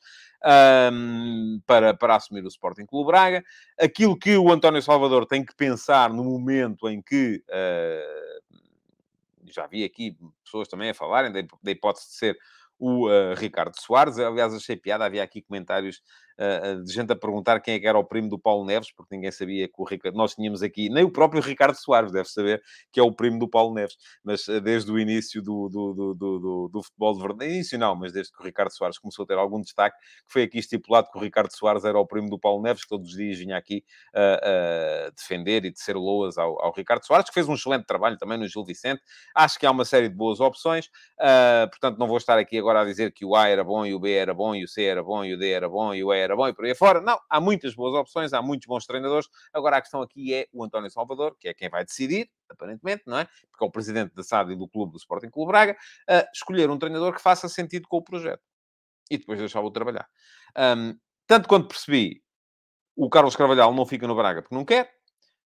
para, 1.67 1.95
para 1.95 2.17
assumir 2.17 2.45
o 2.45 2.49
Sporting 2.49 2.85
Clube 2.85 3.07
Braga. 3.07 3.43
Aquilo 3.81 4.19
que 4.19 4.37
o 4.37 4.53
António 4.53 4.83
Salvador 4.83 5.25
tem 5.27 5.45
que 5.45 5.55
pensar 5.55 6.11
no 6.11 6.23
momento 6.23 6.87
em 6.89 7.01
que 7.01 7.43
uh, 7.49 8.61
já 9.51 9.67
vi 9.67 9.85
aqui 9.85 10.17
pessoas 10.45 10.69
também 10.69 10.91
a 10.91 10.95
falarem 10.95 11.33
da 11.33 11.71
hipótese 11.71 12.09
de 12.09 12.15
ser 12.15 12.39
o 12.79 13.09
uh, 13.09 13.35
Ricardo 13.37 13.75
Soares. 13.81 14.19
Aliás, 14.19 14.53
achei 14.53 14.77
piada, 14.77 15.05
havia 15.05 15.23
aqui 15.23 15.41
comentários 15.41 16.03
de 16.85 16.93
gente 16.93 17.13
a 17.13 17.17
perguntar 17.17 17.61
quem 17.61 17.75
é 17.75 17.79
que 17.79 17.87
era 17.87 17.99
o 17.99 18.05
primo 18.05 18.29
do 18.29 18.39
Paulo 18.39 18.65
Neves, 18.65 18.91
porque 18.93 19.15
ninguém 19.15 19.31
sabia 19.31 19.69
que 19.69 19.75
o 19.77 19.85
Ricardo... 19.85 20.17
Nós 20.17 20.35
tínhamos 20.35 20.63
aqui, 20.63 20.89
nem 20.89 21.05
o 21.05 21.11
próprio 21.11 21.41
Ricardo 21.41 21.77
Soares 21.77 22.13
deve 22.13 22.29
saber 22.29 22.63
que 22.93 22.99
é 22.99 23.03
o 23.03 23.13
primo 23.13 23.39
do 23.39 23.49
Paulo 23.49 23.75
Neves, 23.75 23.97
mas 24.23 24.47
uh, 24.49 24.61
desde 24.61 24.91
o 24.91 24.99
início 24.99 25.43
do, 25.43 25.69
do, 25.69 26.15
do, 26.15 26.69
do, 26.69 26.83
futebol 26.83 27.15
de 27.15 27.21
verdade, 27.21 27.53
início 27.53 27.79
não, 27.79 27.95
mas 27.95 28.13
desde 28.13 28.33
que 28.33 28.41
o 28.41 28.45
Ricardo 28.45 28.71
Soares 28.73 28.99
começou 28.99 29.25
a 29.25 29.27
ter 29.27 29.39
algum 29.39 29.61
destaque, 29.61 29.97
que 29.99 30.33
foi 30.33 30.43
aqui 30.43 30.59
estipulado 30.59 31.09
que 31.11 31.19
o 31.19 31.21
Ricardo 31.21 31.53
Soares 31.53 31.85
era 31.85 31.99
o 31.99 32.07
primo 32.07 32.29
do 32.29 32.39
Paulo 32.39 32.63
Neves, 32.63 32.83
que 32.83 32.89
todos 32.89 33.11
os 33.11 33.17
dias 33.17 33.39
vinha 33.39 33.57
aqui 33.57 33.85
defender 35.17 35.65
e 35.65 35.71
de 35.71 35.81
ser 35.81 35.97
loas 35.97 36.37
ao, 36.39 36.61
ao, 36.61 36.73
Ricardo 36.73 37.05
Soares, 37.05 37.29
que 37.29 37.35
fez 37.35 37.49
um 37.49 37.55
excelente 37.55 37.85
trabalho 37.87 38.17
também 38.17 38.39
no 38.39 38.49
Gil 38.49 38.65
Vicente. 38.65 39.01
Acho 39.35 39.59
que 39.59 39.67
há 39.67 39.71
uma 39.71 39.85
série 39.85 40.09
de 40.09 40.15
boas 40.15 40.41
opções, 40.41 40.89
portanto 41.71 41.99
não 41.99 42.07
vou 42.07 42.17
estar 42.17 42.39
aqui 42.39 42.59
agora 42.59 42.81
a 42.81 42.85
dizer 42.85 43.13
que 43.13 43.25
o 43.25 43.37
A 43.37 43.49
era 43.49 43.63
bom 43.63 43.87
e 43.87 43.95
o 43.95 44.01
B 44.01 44.13
era 44.13 44.35
bom 44.35 44.55
e 44.55 44.65
o 44.65 44.69
C 44.69 44.83
era 44.83 45.03
bom 45.03 45.25
e 45.25 45.35
o 45.35 45.39
D 45.39 45.51
era 45.51 45.69
bom 45.69 45.95
e 45.95 46.03
o 46.03 46.13
E 46.13 46.24
era 46.25 46.37
bom 46.37 46.49
e 46.49 46.55
por 46.55 46.65
aí 46.65 46.75
fora. 46.75 47.01
Não, 47.01 47.19
há 47.29 47.41
muitas 47.41 47.75
boas 47.75 47.95
opções, 47.95 48.33
há 48.33 48.43
muitos 48.43 48.67
bons 48.67 48.87
treinadores. 48.87 49.29
Agora 49.53 49.77
a 49.77 49.81
questão 49.81 50.03
aqui 50.03 50.35
é 50.35 50.47
o 50.53 50.65
António 50.65 50.91
Salvador, 50.91 51.37
que 51.39 51.49
é 51.49 51.55
quem 51.55 51.69
vai 51.69 51.85
decidir, 51.85 52.29
aparentemente, 52.49 53.03
não 53.07 53.19
é? 53.19 53.29
Porque 53.51 53.65
é 53.65 53.67
o 53.67 53.71
presidente 53.71 54.15
da 54.15 54.23
SAD 54.23 54.53
e 54.53 54.57
do 54.57 54.69
clube 54.69 54.93
do 54.93 54.99
Sporting 54.99 55.31
Clube 55.31 55.53
Braga, 55.53 55.73
uh, 55.73 56.27
escolher 56.35 56.71
um 56.71 56.79
treinador 56.79 57.15
que 57.15 57.23
faça 57.23 57.49
sentido 57.49 57.87
com 57.89 57.99
o 57.99 58.03
projeto. 58.03 58.43
E 59.11 59.19
depois 59.19 59.39
deixá-lo 59.39 59.71
trabalhar. 59.71 60.09
Um, 60.57 60.99
tanto 61.27 61.49
quanto 61.49 61.69
percebi, 61.69 62.23
o 62.97 63.09
Carlos 63.11 63.37
Carvalhal 63.37 63.73
não 63.75 63.87
fica 63.87 64.07
no 64.07 64.15
Braga 64.15 64.43
porque 64.43 64.55
não 64.55 64.65
quer 64.65 64.91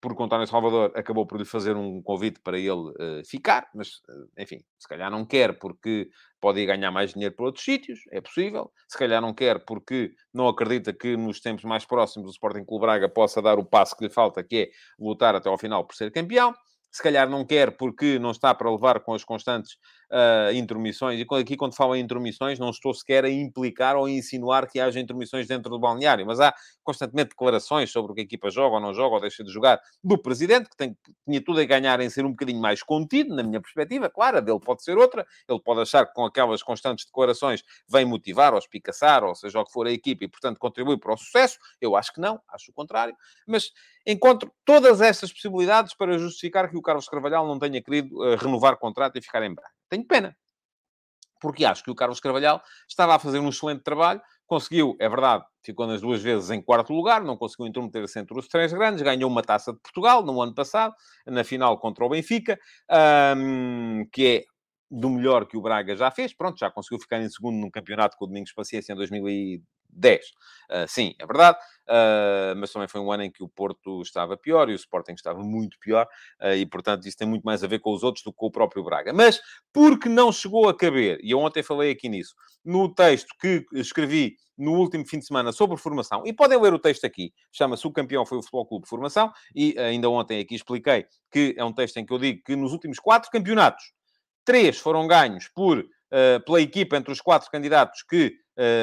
porque 0.07 0.21
o 0.21 0.25
António 0.25 0.45
Salvador 0.45 0.91
acabou 0.95 1.25
por 1.25 1.39
lhe 1.39 1.45
fazer 1.45 1.75
um 1.75 1.99
convite 2.01 2.39
para 2.39 2.59
ele 2.59 2.69
uh, 2.69 3.25
ficar, 3.25 3.67
mas, 3.73 3.95
uh, 4.07 4.29
enfim, 4.37 4.63
se 4.77 4.87
calhar 4.87 5.09
não 5.09 5.25
quer 5.25 5.57
porque 5.57 6.09
pode 6.39 6.59
ir 6.59 6.67
ganhar 6.67 6.91
mais 6.91 7.13
dinheiro 7.13 7.35
por 7.35 7.47
outros 7.47 7.65
sítios, 7.65 7.99
é 8.11 8.21
possível. 8.21 8.71
Se 8.87 8.97
calhar 8.97 9.19
não 9.19 9.33
quer 9.33 9.65
porque 9.65 10.11
não 10.31 10.47
acredita 10.47 10.93
que 10.93 11.17
nos 11.17 11.39
tempos 11.39 11.63
mais 11.63 11.85
próximos 11.85 12.27
o 12.27 12.31
Sporting 12.31 12.63
Clube 12.63 12.85
Braga 12.85 13.09
possa 13.09 13.41
dar 13.41 13.57
o 13.57 13.65
passo 13.65 13.97
que 13.97 14.03
lhe 14.03 14.11
falta, 14.11 14.43
que 14.43 14.55
é 14.55 14.69
lutar 14.99 15.33
até 15.33 15.49
ao 15.49 15.57
final 15.57 15.83
por 15.83 15.95
ser 15.95 16.11
campeão 16.11 16.53
se 16.95 17.03
calhar 17.03 17.29
não 17.29 17.43
quer 17.43 17.75
porque 17.75 18.17
não 18.17 18.31
está 18.31 18.55
para 18.55 18.71
levar 18.71 19.01
com 19.01 19.13
as 19.13 19.21
constantes 19.21 19.77
uh, 20.11 20.53
intromissões. 20.53 21.19
E 21.19 21.23
aqui, 21.23 21.55
quando 21.55 21.75
falo 21.75 21.95
em 21.95 22.01
intromissões, 22.01 22.59
não 22.59 22.69
estou 22.69 22.93
sequer 22.93 23.25
a 23.25 23.29
implicar 23.29 23.95
ou 23.95 24.05
a 24.05 24.11
insinuar 24.11 24.67
que 24.69 24.79
haja 24.79 24.99
intromissões 24.99 25.47
dentro 25.47 25.69
do 25.69 25.79
balneário, 25.79 26.25
mas 26.25 26.39
há 26.39 26.53
constantemente 26.83 27.29
declarações 27.29 27.91
sobre 27.91 28.11
o 28.11 28.15
que 28.15 28.21
a 28.21 28.23
equipa 28.23 28.49
joga 28.49 28.75
ou 28.75 28.81
não 28.81 28.93
joga 28.93 29.15
ou 29.15 29.21
deixa 29.21 29.43
de 29.43 29.51
jogar 29.51 29.79
do 30.03 30.17
presidente, 30.17 30.69
que 30.69 30.77
tem, 30.77 30.97
tinha 31.27 31.43
tudo 31.43 31.59
a 31.59 31.65
ganhar 31.65 31.99
em 31.99 32.09
ser 32.09 32.25
um 32.25 32.31
bocadinho 32.31 32.61
mais 32.61 32.83
contido, 32.83 33.35
na 33.35 33.43
minha 33.43 33.61
perspectiva. 33.61 34.09
Claro, 34.09 34.37
a 34.37 34.41
dele 34.41 34.59
pode 34.59 34.83
ser 34.83 34.97
outra. 34.97 35.25
Ele 35.47 35.59
pode 35.59 35.81
achar 35.81 36.05
que 36.05 36.13
com 36.13 36.25
aquelas 36.25 36.61
constantes 36.61 37.05
declarações 37.05 37.63
vem 37.87 38.05
motivar 38.05 38.53
ou 38.53 38.59
espicaçar, 38.59 39.23
ou 39.23 39.35
seja 39.35 39.59
o 39.59 39.65
que 39.65 39.71
for 39.71 39.87
a 39.87 39.91
equipa, 39.91 40.25
e 40.25 40.27
portanto 40.27 40.59
contribui 40.59 40.97
para 40.97 41.13
o 41.13 41.17
sucesso. 41.17 41.57
Eu 41.81 41.95
acho 41.95 42.13
que 42.13 42.21
não, 42.21 42.39
acho 42.49 42.71
o 42.71 42.73
contrário. 42.73 43.15
Mas 43.47 43.71
encontro 44.05 44.51
todas 44.63 45.01
estas 45.01 45.33
possibilidades 45.33 45.95
para 45.95 46.17
justificar 46.17 46.69
que 46.69 46.77
o 46.77 46.81
Carlos 46.81 47.07
Carvalhal 47.07 47.47
não 47.47 47.57
tenha 47.57 47.81
querido 47.81 48.15
uh, 48.17 48.35
renovar 48.35 48.77
contrato 48.77 49.17
e 49.17 49.21
ficar 49.21 49.43
em 49.43 49.53
Braga. 49.53 49.74
Tenho 49.89 50.05
pena. 50.05 50.35
porque 51.41 51.65
acho 51.65 51.83
que 51.83 51.91
o 51.91 51.95
Carlos 51.95 52.19
Carvalhal 52.19 52.61
estava 52.89 53.15
a 53.15 53.19
fazer 53.19 53.39
um 53.39 53.49
excelente 53.49 53.83
trabalho, 53.83 54.21
conseguiu, 54.47 54.95
é 54.99 55.07
verdade, 55.07 55.43
ficou 55.63 55.85
nas 55.87 56.01
duas 56.01 56.21
vezes 56.21 56.49
em 56.49 56.61
quarto 56.61 56.93
lugar, 56.93 57.23
não 57.23 57.37
conseguiu 57.37 57.67
intrometer-se 57.67 58.19
entre 58.19 58.37
os 58.37 58.47
três 58.47 58.71
grandes, 58.73 59.01
ganhou 59.01 59.29
uma 59.29 59.41
taça 59.43 59.73
de 59.73 59.79
Portugal 59.79 60.23
no 60.23 60.41
ano 60.41 60.53
passado, 60.53 60.95
na 61.25 61.43
final 61.43 61.77
contra 61.79 62.05
o 62.05 62.09
Benfica, 62.09 62.59
um, 63.37 64.07
que 64.11 64.27
é 64.27 64.45
do 64.89 65.09
melhor 65.09 65.45
que 65.47 65.57
o 65.57 65.61
Braga 65.61 65.95
já 65.95 66.11
fez. 66.11 66.33
Pronto, 66.33 66.57
já 66.57 66.69
conseguiu 66.71 66.99
ficar 66.99 67.19
em 67.19 67.29
segundo 67.29 67.57
num 67.57 67.71
campeonato 67.71 68.17
com 68.17 68.25
o 68.25 68.27
Domingos 68.27 68.53
Paciência 68.53 68.93
em 68.93 69.61
2010. 69.95 70.25
Uh, 70.69 70.88
sim, 70.88 71.13
é 71.19 71.25
verdade. 71.25 71.58
Uh, 71.88 72.58
mas 72.58 72.71
também 72.71 72.88
foi 72.88 72.99
um 72.99 73.12
ano 73.12 73.23
em 73.23 73.31
que 73.31 73.43
o 73.43 73.47
Porto 73.47 74.01
estava 74.01 74.36
pior 74.36 74.69
e 74.69 74.73
o 74.73 74.75
Sporting 74.75 75.13
estava 75.13 75.39
muito 75.39 75.77
pior. 75.79 76.08
Uh, 76.41 76.55
e, 76.55 76.65
portanto, 76.65 77.08
isso 77.08 77.17
tem 77.17 77.27
muito 77.27 77.43
mais 77.43 77.63
a 77.63 77.67
ver 77.67 77.79
com 77.79 77.93
os 77.93 78.03
outros 78.03 78.23
do 78.23 78.31
que 78.31 78.38
com 78.38 78.47
o 78.47 78.51
próprio 78.51 78.84
Braga. 78.84 79.13
Mas, 79.13 79.39
porque 79.71 80.10
não 80.10 80.31
chegou 80.31 80.67
a 80.67 80.75
caber, 80.75 81.19
e 81.21 81.31
eu 81.31 81.39
ontem 81.39 81.62
falei 81.62 81.91
aqui 81.91 82.10
nisso, 82.10 82.34
no 82.63 82.93
texto 82.93 83.34
que 83.39 83.65
escrevi 83.73 84.36
no 84.58 84.71
último 84.71 85.05
fim 85.05 85.19
de 85.19 85.25
semana 85.25 85.51
sobre 85.51 85.77
formação, 85.77 86.23
e 86.25 86.31
podem 86.31 86.60
ler 86.60 86.73
o 86.73 86.79
texto 86.79 87.05
aqui, 87.05 87.34
chama-se 87.51 87.86
O 87.86 87.91
Campeão 87.91 88.25
foi 88.25 88.38
o 88.38 88.41
Futebol 88.41 88.65
Clube 88.65 88.84
de 88.84 88.89
Formação, 88.89 89.31
e 89.53 89.77
ainda 89.77 90.10
ontem 90.10 90.39
aqui 90.39 90.55
expliquei 90.55 91.05
que 91.29 91.53
é 91.58 91.63
um 91.63 91.73
texto 91.73 91.97
em 91.97 92.05
que 92.05 92.13
eu 92.13 92.17
digo 92.17 92.41
que 92.41 92.55
nos 92.55 92.71
últimos 92.71 92.97
quatro 92.97 93.29
campeonatos 93.29 93.84
Três 94.45 94.77
foram 94.77 95.08
ganhos 95.08 95.47
por, 95.47 95.79
uh, 95.79 96.45
pela 96.45 96.62
equipa 96.62 96.95
entre 96.95 97.12
os 97.12 97.19
quatro 97.19 97.49
candidatos 97.49 98.03
que 98.03 98.31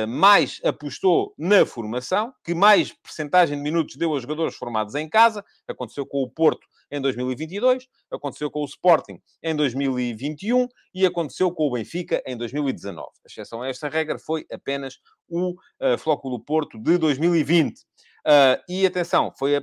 mais 0.09 0.61
apostou 0.65 1.35
na 1.39 1.65
formação, 1.65 2.33
que 2.45 2.55
mais 2.55 2.93
percentagem 2.93 3.57
de 3.57 3.63
minutos 3.63 3.97
deu 3.97 4.15
a 4.15 4.21
jogadores 4.21 4.55
formados 4.55 4.95
em 4.95 5.09
casa. 5.09 5.45
Aconteceu 5.67 6.07
com 6.07 6.23
o 6.23 6.31
Porto 6.31 6.67
em 6.93 7.01
2022, 7.01 7.89
aconteceu 8.11 8.51
com 8.51 8.61
o 8.61 8.67
Sporting 8.67 9.19
em 9.43 9.57
2021 9.57 10.69
e 10.95 11.07
aconteceu 11.07 11.51
com 11.51 11.67
o 11.67 11.73
Benfica 11.73 12.23
em 12.27 12.37
2019. 12.37 13.09
A 13.09 13.27
exceção 13.27 13.63
a 13.63 13.69
esta 13.69 13.89
regra 13.89 14.19
foi 14.19 14.45
apenas 14.53 14.99
o 15.29 15.53
uh, 15.53 15.97
Flóculo 15.99 16.39
Porto 16.39 16.79
de 16.79 16.99
2020. 16.99 17.79
Uh, 17.79 18.63
e 18.69 18.87
atenção, 18.87 19.33
foi 19.37 19.57
a 19.57 19.63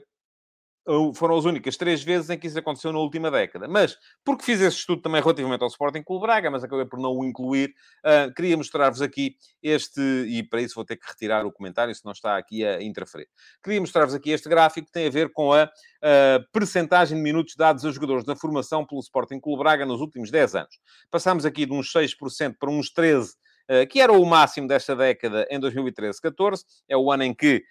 foram 1.14 1.38
as 1.38 1.46
únicas 1.46 1.78
três 1.78 2.04
vezes 2.04 2.30
em 2.30 2.38
que 2.38 2.48
isso 2.48 2.58
aconteceu 2.58 2.92
na 2.92 3.00
última 3.00 3.30
década. 3.30 3.68
Mas, 3.68 3.96
porque 4.24 4.44
fiz 4.44 4.60
esse 4.60 4.78
estudo 4.78 5.02
também 5.02 5.22
relativamente 5.22 5.62
ao 5.62 5.68
Sporting 5.68 6.04
Clube 6.04 6.26
Braga, 6.26 6.50
mas 6.50 6.64
acabei 6.64 6.86
por 6.86 7.00
não 7.00 7.18
o 7.18 7.24
incluir, 7.24 7.74
uh, 8.06 8.34
queria 8.34 8.58
mostrar-vos 8.58 9.02
aqui 9.02 9.36
este, 9.62 10.02
e 10.02 10.44
para 10.44 10.62
isso 10.62 10.76
vou 10.76 10.86
ter 10.86 10.98
que 10.98 11.08
retirar 11.08 11.46
o 11.46 11.52
comentário, 11.52 11.94
se 11.94 12.04
não 12.04 12.12
está 12.12 12.38
aqui 12.38 12.66
a 12.66 12.82
interferir. 12.82 13.28
Queria 13.64 13.80
mostrar-vos 13.80 14.16
aqui 14.16 14.32
este 14.32 14.50
gráfico 14.50 14.88
que 14.88 14.94
tem 14.94 15.08
a 15.08 15.12
ver 15.12 15.32
com 15.32 15.54
a 15.54 15.66
uh, 15.66 16.52
percentagem 16.52 17.18
de 17.18 17.24
minutos 17.24 17.56
dados 17.56 17.86
a 17.86 17.92
jogadores 17.92 18.26
na 18.26 18.36
formação 18.36 18.86
pelo 18.86 19.02
Sporting 19.02 19.40
Clube 19.40 19.64
Braga 19.64 19.86
nos 19.86 20.02
últimos 20.02 20.32
10 20.32 20.56
anos. 20.56 20.80
Passámos 21.12 21.46
aqui 21.46 21.66
de 21.66 21.74
uns 21.74 21.92
6% 21.92 22.56
para 22.60 22.70
uns 22.70 22.92
13% 22.92 23.28
eh, 23.28 23.49
que 23.90 24.02
era 24.02 24.12
o 24.12 24.26
máximo 24.26 24.68
desta 24.68 24.96
década 24.96 25.46
em 25.50 25.60
2013-14. 25.60 26.64
É 26.88 26.98
o 26.98 27.12
ano 27.12 27.24
em 27.24 27.34
que 27.34 27.64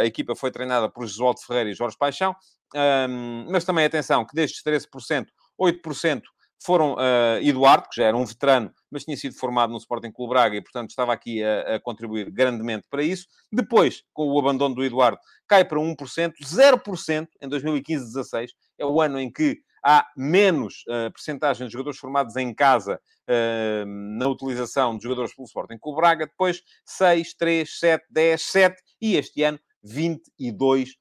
a 0.00 0.04
equipa 0.04 0.34
foi 0.34 0.50
treinada 0.50 0.88
por 0.88 1.06
Josualdo 1.06 1.40
Ferreira 1.40 1.70
e 1.70 1.74
Jorge 1.74 1.96
Paixão. 1.98 2.34
Um, 2.74 3.46
mas 3.50 3.64
também 3.64 3.84
atenção 3.84 4.24
que 4.24 4.34
destes 4.34 4.62
13%, 4.62 5.26
8% 5.60 6.22
foram 6.64 6.94
uh, 6.94 7.38
Eduardo, 7.42 7.88
que 7.88 8.00
já 8.00 8.06
era 8.06 8.16
um 8.16 8.24
veterano, 8.24 8.72
mas 8.90 9.04
tinha 9.04 9.16
sido 9.16 9.36
formado 9.36 9.70
no 9.70 9.78
Sporting 9.78 10.10
Clube 10.10 10.30
Braga 10.30 10.56
e, 10.56 10.62
portanto, 10.62 10.90
estava 10.90 11.12
aqui 11.12 11.42
a, 11.44 11.76
a, 11.76 11.80
contribuir 11.80 12.30
grandemente 12.30 12.86
para 12.90 13.02
isso. 13.02 13.26
Depois, 13.52 14.02
com 14.12 14.26
o 14.28 14.38
abandono 14.38 14.74
do 14.74 14.84
Eduardo, 14.84 15.18
cai 15.46 15.64
para 15.64 15.78
1%, 15.78 16.32
0% 16.42 17.28
em 17.40 17.48
2015-16. 17.48 18.48
É 18.78 18.86
o 18.86 19.00
ano 19.00 19.20
em 19.20 19.30
que 19.30 19.58
há 19.84 20.06
menos 20.16 20.84
uh, 20.88 21.10
percentagem 21.12 21.66
de 21.66 21.72
jogadores 21.72 21.98
formados 21.98 22.36
em 22.36 22.54
casa 22.54 23.00
uh, 23.28 23.86
na 23.86 24.28
utilização 24.28 24.96
de 24.96 25.04
jogadores 25.04 25.34
pelo 25.34 25.46
Sporting 25.46 25.78
Clube 25.78 26.00
Braga. 26.00 26.26
Depois, 26.26 26.62
6, 26.84 27.34
3, 27.34 27.78
7, 27.78 28.04
10, 28.10 28.42
7 28.42 28.82
e 29.00 29.16
este 29.16 29.42
ano, 29.42 29.58
22% 29.84 30.94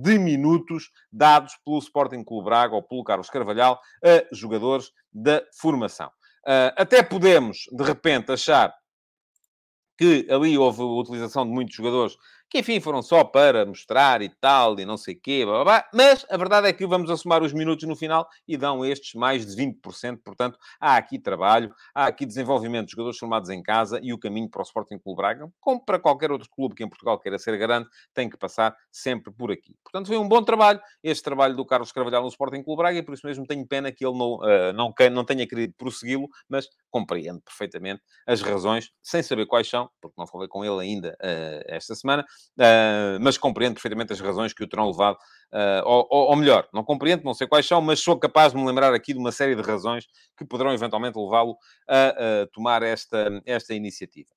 de 0.00 0.18
minutos 0.18 0.90
dados 1.12 1.54
pelo 1.64 1.78
Sporting 1.78 2.24
Clube 2.24 2.44
Braga 2.44 2.74
ou 2.74 2.82
pelo 2.82 3.04
Carlos 3.04 3.30
Carvalhal 3.30 3.80
a 4.04 4.34
jogadores 4.34 4.90
da 5.12 5.42
formação. 5.60 6.08
Uh, 6.46 6.72
até 6.76 7.02
podemos, 7.02 7.64
de 7.70 7.84
repente, 7.84 8.32
achar 8.32 8.74
que 9.98 10.26
ali 10.30 10.56
houve 10.56 10.80
a 10.80 10.84
utilização 10.84 11.44
de 11.44 11.52
muitos 11.52 11.76
jogadores 11.76 12.16
que 12.50 12.58
enfim 12.58 12.80
foram 12.80 13.00
só 13.00 13.22
para 13.22 13.64
mostrar 13.64 14.20
e 14.22 14.28
tal, 14.28 14.78
e 14.80 14.84
não 14.84 14.96
sei 14.96 15.14
o 15.14 15.20
quê, 15.20 15.44
blá, 15.44 15.62
blá, 15.62 15.64
blá. 15.64 15.88
mas 15.94 16.26
a 16.28 16.36
verdade 16.36 16.66
é 16.66 16.72
que 16.72 16.84
vamos 16.84 17.08
assomar 17.08 17.44
os 17.44 17.52
minutos 17.52 17.86
no 17.86 17.94
final 17.94 18.28
e 18.46 18.56
dão 18.56 18.84
estes 18.84 19.14
mais 19.14 19.46
de 19.46 19.54
20%, 19.56 20.18
portanto, 20.24 20.58
há 20.80 20.96
aqui 20.96 21.16
trabalho, 21.16 21.72
há 21.94 22.06
aqui 22.06 22.26
desenvolvimento 22.26 22.86
de 22.86 22.92
jogadores 22.92 23.18
formados 23.18 23.50
em 23.50 23.62
casa 23.62 24.00
e 24.02 24.12
o 24.12 24.18
caminho 24.18 24.50
para 24.50 24.62
o 24.62 24.64
Sporting 24.64 24.98
Clube 24.98 25.18
Braga, 25.18 25.48
como 25.60 25.84
para 25.84 26.00
qualquer 26.00 26.32
outro 26.32 26.48
clube 26.50 26.74
que 26.74 26.82
em 26.82 26.88
Portugal 26.88 27.20
queira 27.20 27.38
ser 27.38 27.56
grande, 27.56 27.88
tem 28.12 28.28
que 28.28 28.36
passar 28.36 28.74
sempre 28.90 29.32
por 29.32 29.52
aqui. 29.52 29.76
Portanto, 29.84 30.08
foi 30.08 30.16
um 30.16 30.28
bom 30.28 30.42
trabalho, 30.42 30.80
este 31.04 31.22
trabalho 31.22 31.54
do 31.54 31.64
Carlos 31.64 31.92
Carvalhal 31.92 32.22
no 32.22 32.28
Sporting 32.28 32.64
Clube 32.64 32.82
Braga, 32.82 32.98
e 32.98 33.02
por 33.04 33.14
isso 33.14 33.24
mesmo 33.24 33.46
tenho 33.46 33.64
pena 33.64 33.92
que 33.92 34.04
ele 34.04 34.18
não, 34.18 34.34
uh, 34.34 34.72
não, 34.74 34.92
não 35.12 35.24
tenha 35.24 35.46
querido 35.46 35.72
prossegui-lo, 35.78 36.28
mas 36.48 36.66
compreendo 36.90 37.40
perfeitamente 37.42 38.02
as 38.26 38.40
razões, 38.40 38.90
sem 39.00 39.22
saber 39.22 39.46
quais 39.46 39.68
são, 39.68 39.88
porque 40.00 40.14
não 40.18 40.26
falei 40.26 40.48
com 40.48 40.64
ele 40.64 40.80
ainda 40.80 41.10
uh, 41.22 41.62
esta 41.66 41.94
semana, 41.94 42.24
mas 43.20 43.38
compreendo 43.38 43.74
perfeitamente 43.74 44.12
as 44.12 44.20
razões 44.20 44.52
que 44.52 44.62
o 44.62 44.68
terão 44.68 44.90
levado, 44.90 45.16
uh, 45.52 45.82
ou, 45.84 46.06
ou, 46.10 46.36
melhor, 46.36 46.68
não 46.72 46.84
compreendo, 46.84 47.24
não 47.24 47.34
sei 47.34 47.46
quais 47.46 47.66
são, 47.66 47.80
mas 47.80 48.00
sou 48.00 48.18
capaz 48.18 48.52
de 48.52 48.58
me 48.58 48.66
lembrar 48.66 48.92
aqui 48.92 49.12
de 49.12 49.18
uma 49.18 49.32
série 49.32 49.54
de 49.54 49.62
razões 49.62 50.06
que 50.36 50.44
poderão 50.44 50.72
eventualmente 50.72 51.18
levá-lo 51.18 51.56
a, 51.88 52.08
a 52.08 52.46
tomar 52.52 52.82
esta, 52.82 53.42
esta 53.46 53.74
iniciativa. 53.74 54.28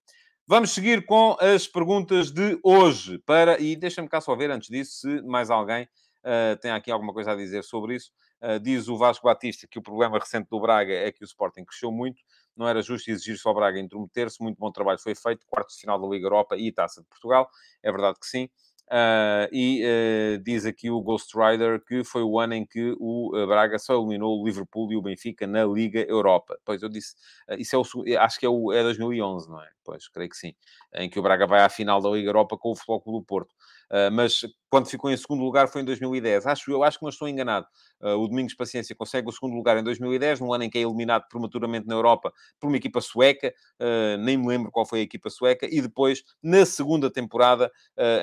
Vamos 0.46 0.72
seguir 0.72 1.06
com 1.06 1.38
as 1.39 1.68
perguntas 1.68 2.30
de 2.30 2.60
hoje. 2.62 3.18
Para, 3.20 3.62
e 3.62 3.78
deixa-me 3.78 4.10
cá 4.10 4.20
só 4.20 4.36
ver, 4.36 4.52
antes 4.52 4.68
disso, 4.68 5.00
se 5.00 5.22
mais 5.22 5.50
alguém 5.50 5.84
uh, 5.84 6.58
tem 6.62 6.72
aqui 6.72 6.92
alguma 6.92 7.13
coisa 7.13 7.32
a 7.32 7.36
dizer 7.36 7.63
sobre 7.63 7.96
isso. 7.96 8.12
Uh, 8.42 8.60
diz 8.60 8.89
o 8.89 8.98
Vasco 8.98 9.26
Batista 9.26 9.66
que 9.70 9.80
o 9.80 9.82
problema 9.82 10.20
recente 10.20 10.50
do 10.50 10.60
Braga 10.60 10.94
é 10.94 11.13
que 11.13 11.24
o 11.24 11.26
Sporting 11.26 11.63
cresceu 11.63 11.94
muito 11.94 12.22
não 12.56 12.68
era 12.68 12.82
justo 12.82 13.10
exigir 13.10 13.38
só 13.38 13.54
Braga 13.54 13.80
intrometer-se. 13.80 14.42
Muito 14.42 14.58
bom 14.58 14.72
trabalho 14.72 15.00
foi 15.00 15.16
feito. 15.16 15.46
Quarto 15.48 15.70
de 15.70 15.82
final 15.82 16.00
da 16.00 16.08
Liga 16.08 16.26
Europa 16.26 16.56
e 16.58 16.72
Taça 16.72 17.02
de 17.02 17.08
Portugal. 17.08 17.50
É 17.82 17.92
verdade 17.92 18.20
que 18.20 18.28
sim. 18.28 18.50
Uh, 18.92 19.48
e 19.52 19.82
uh, 19.84 20.44
diz 20.44 20.66
aqui 20.66 20.92
o 20.92 21.02
Ghost 21.02 21.36
Rider 21.36 21.82
que 21.84 22.04
foi 22.04 22.22
o 22.22 22.38
ano 22.38 22.54
em 22.54 22.66
que 22.66 22.94
o 23.00 23.36
uh, 23.36 23.48
Braga 23.48 23.80
só 23.80 23.96
eliminou 23.96 24.39
o 24.39 24.46
Liverpool 24.46 24.92
e 24.92 24.98
o 24.98 25.02
Benfica 25.02 25.48
na 25.48 25.66
Liga 25.66 26.02
Europa. 26.02 26.60
Pois 26.66 26.84
eu 26.84 26.89
disse, 26.89 27.16
isso 27.58 27.76
é 27.76 27.80
o, 27.80 28.20
acho 28.20 28.39
que 28.39 28.46
é, 28.46 28.50
o, 28.50 28.72
é 28.74 28.84
2011, 28.84 29.50
não 29.50 29.62
é? 29.62 29.70
Pois, 29.84 30.08
creio 30.10 30.30
que 30.30 30.38
sim. 30.38 30.54
Em 30.94 31.10
que 31.10 31.18
o 31.18 31.24
Braga 31.24 31.48
vai 31.48 31.62
à 31.62 31.70
final 31.70 32.02
da 32.02 32.10
Liga 32.10 32.30
Europa 32.30 32.58
com 32.58 32.72
o 32.72 32.76
Futebol 32.76 33.02
Clube 33.02 33.20
do 33.20 33.26
Porto. 33.26 33.56
Uh, 33.93 34.12
mas 34.12 34.41
quando 34.71 34.89
ficou 34.89 35.12
em 35.12 35.15
segundo 35.15 35.43
lugar 35.43 35.67
foi 35.67 35.84
em 35.84 35.86
2010. 35.86 36.47
Acho, 36.47 36.71
eu 36.71 36.84
acho 36.84 36.97
que 36.97 37.03
não 37.03 37.12
estou 37.12 37.27
enganado. 37.27 37.67
Uh, 38.01 38.17
o 38.17 38.27
Domingos 38.27 38.56
Paciência 38.56 38.95
consegue 38.95 39.29
o 39.29 39.32
segundo 39.32 39.53
lugar 39.53 39.77
em 39.77 39.84
2010, 39.84 40.39
no 40.39 40.51
ano 40.51 40.63
em 40.63 40.69
que 40.69 40.79
é 40.79 40.82
eliminado 40.82 41.27
prematuramente 41.29 41.86
na 41.86 41.93
Europa 41.93 42.34
por 42.60 42.69
uma 42.69 42.77
equipa 42.77 42.99
sueca, 42.99 43.53
uh, 43.79 44.17
nem 44.17 44.36
me 44.36 44.47
lembro 44.47 44.71
qual 44.71 44.84
foi 44.84 45.01
a 45.01 45.03
equipa 45.03 45.29
sueca, 45.29 45.67
e 45.69 45.79
depois, 45.79 46.23
na 46.41 46.65
segunda 46.65 47.12
temporada, 47.12 47.71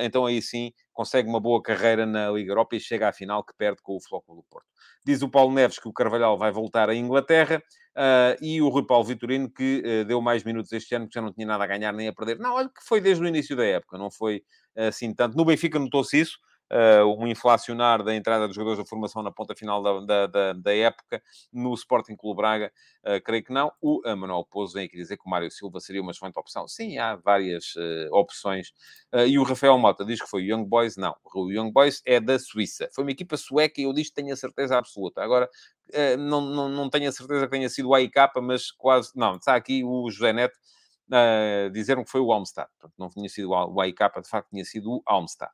então 0.01 0.25
aí 0.25 0.41
sim, 0.41 0.73
consegue 0.91 1.29
uma 1.29 1.39
boa 1.39 1.61
carreira 1.61 2.05
na 2.05 2.29
Liga 2.31 2.51
Europa 2.51 2.75
e 2.75 2.79
chega 2.79 3.07
à 3.07 3.13
final 3.13 3.43
que 3.43 3.53
perde 3.57 3.81
com 3.81 3.95
o 3.95 4.01
Flóculo 4.01 4.41
do 4.41 4.43
Porto. 4.49 4.67
Diz 5.05 5.21
o 5.21 5.29
Paulo 5.29 5.53
Neves 5.53 5.79
que 5.79 5.87
o 5.87 5.93
Carvalhal 5.93 6.37
vai 6.37 6.51
voltar 6.51 6.89
à 6.89 6.95
Inglaterra. 6.95 7.61
Uh, 7.97 8.37
e 8.41 8.61
o 8.61 8.69
Rui 8.69 8.85
Paulo 8.85 9.03
Vitorino, 9.03 9.49
que 9.49 9.83
uh, 9.85 10.05
deu 10.05 10.21
mais 10.21 10.43
minutos 10.43 10.71
este 10.71 10.95
ano, 10.95 11.07
que 11.07 11.15
já 11.15 11.21
não 11.21 11.33
tinha 11.33 11.45
nada 11.45 11.63
a 11.63 11.67
ganhar 11.67 11.91
nem 11.91 12.07
a 12.07 12.13
perder. 12.13 12.39
Não, 12.39 12.55
olha 12.55 12.69
que 12.69 12.83
foi 12.83 13.01
desde 13.01 13.23
o 13.23 13.27
início 13.27 13.55
da 13.55 13.65
época, 13.65 13.97
não 13.97 14.09
foi 14.09 14.43
assim 14.75 15.13
tanto. 15.13 15.35
No 15.35 15.43
Benfica 15.43 15.77
notou-se 15.77 16.17
isso, 16.17 16.39
um 17.05 17.27
inflacionar 17.27 18.03
da 18.03 18.15
entrada 18.15 18.47
dos 18.47 18.55
jogadores 18.55 18.79
da 18.79 18.85
formação 18.85 19.21
na 19.21 19.31
ponta 19.31 19.55
final 19.55 19.81
da, 19.81 19.99
da, 19.99 20.27
da, 20.27 20.53
da 20.53 20.75
época. 20.75 21.21
No 21.51 21.73
Sporting 21.73 22.15
Clube 22.15 22.37
Braga, 22.37 22.71
uh, 23.05 23.21
creio 23.23 23.43
que 23.43 23.51
não. 23.51 23.71
O 23.81 24.01
Manuel 24.15 24.45
Pouso 24.49 24.73
vem 24.73 24.85
aqui 24.85 24.95
dizer 24.95 25.17
que 25.17 25.23
o 25.25 25.29
Mário 25.29 25.51
Silva 25.51 25.79
seria 25.79 26.01
uma 26.01 26.11
excelente 26.11 26.37
opção. 26.39 26.67
Sim, 26.67 26.97
há 26.97 27.15
várias 27.15 27.75
uh, 27.75 28.13
opções. 28.13 28.71
e 29.27 29.37
o 29.37 29.43
Rafael 29.43 29.77
Mota 29.77 30.05
diz 30.05 30.21
que 30.21 30.29
foi 30.29 30.43
o 30.43 30.45
Young 30.45 30.65
Boys. 30.65 30.95
Não, 30.97 31.15
o 31.33 31.51
Young 31.51 31.71
Boys 31.71 32.01
é 32.05 32.19
da 32.19 32.39
Suíça. 32.39 32.89
Foi 32.93 33.03
uma 33.03 33.11
equipa 33.11 33.35
sueca 33.35 33.81
e 33.81 33.83
eu 33.83 33.93
disse 33.93 34.13
tenho 34.13 34.33
a 34.33 34.37
certeza 34.37 34.77
absoluta. 34.77 35.21
Agora, 35.21 35.49
não, 36.17 36.41
não, 36.41 36.69
não 36.69 36.89
tenho 36.89 37.09
a 37.09 37.11
certeza 37.11 37.45
que 37.45 37.51
tenha 37.51 37.69
sido 37.69 37.89
o 37.89 37.95
AIK, 37.95 38.15
mas 38.41 38.71
quase... 38.71 39.11
Não, 39.15 39.35
está 39.35 39.55
aqui 39.55 39.83
o 39.83 40.09
José 40.09 40.31
Neto 40.31 40.57
uh, 41.11 41.69
disseram 41.71 42.03
que 42.03 42.09
foi 42.09 42.21
o 42.21 42.31
Almstad. 42.31 42.67
Não 42.97 43.09
tinha 43.09 43.27
sido 43.29 43.49
o 43.49 43.81
AIK, 43.81 43.97
de 44.23 44.29
facto, 44.29 44.49
tinha 44.49 44.65
sido 44.65 44.91
o 44.91 45.03
Almstad. 45.05 45.51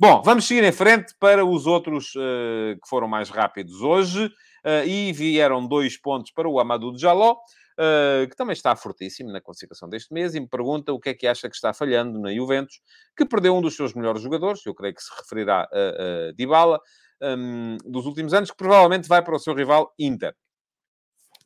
Bom, 0.00 0.22
vamos 0.22 0.46
seguir 0.46 0.62
em 0.62 0.70
frente 0.70 1.12
para 1.18 1.44
os 1.44 1.66
outros 1.66 2.14
uh, 2.14 2.78
que 2.80 2.88
foram 2.88 3.08
mais 3.08 3.30
rápidos 3.30 3.80
hoje. 3.80 4.26
Uh, 4.64 4.86
e 4.86 5.12
vieram 5.12 5.66
dois 5.66 5.96
pontos 6.00 6.30
para 6.30 6.48
o 6.48 6.60
Amadou 6.60 6.96
Jaló, 6.96 7.32
uh, 7.32 8.28
que 8.28 8.36
também 8.36 8.52
está 8.52 8.76
fortíssimo 8.76 9.32
na 9.32 9.40
classificação 9.40 9.88
deste 9.88 10.12
mês, 10.12 10.34
e 10.34 10.40
me 10.40 10.48
pergunta 10.48 10.92
o 10.92 11.00
que 11.00 11.08
é 11.08 11.14
que 11.14 11.26
acha 11.26 11.48
que 11.48 11.54
está 11.54 11.72
falhando 11.72 12.20
na 12.20 12.32
Juventus, 12.32 12.80
que 13.16 13.24
perdeu 13.24 13.56
um 13.56 13.60
dos 13.60 13.74
seus 13.74 13.94
melhores 13.94 14.20
jogadores, 14.20 14.64
eu 14.66 14.74
creio 14.74 14.94
que 14.94 15.02
se 15.02 15.10
referirá 15.16 15.62
a, 15.62 16.28
a 16.28 16.32
Dybala, 16.32 16.80
um, 17.22 17.76
dos 17.84 18.04
últimos 18.04 18.34
anos, 18.34 18.50
que 18.50 18.56
provavelmente 18.56 19.08
vai 19.08 19.22
para 19.22 19.34
o 19.34 19.38
seu 19.38 19.54
rival 19.54 19.92
Inter. 19.98 20.34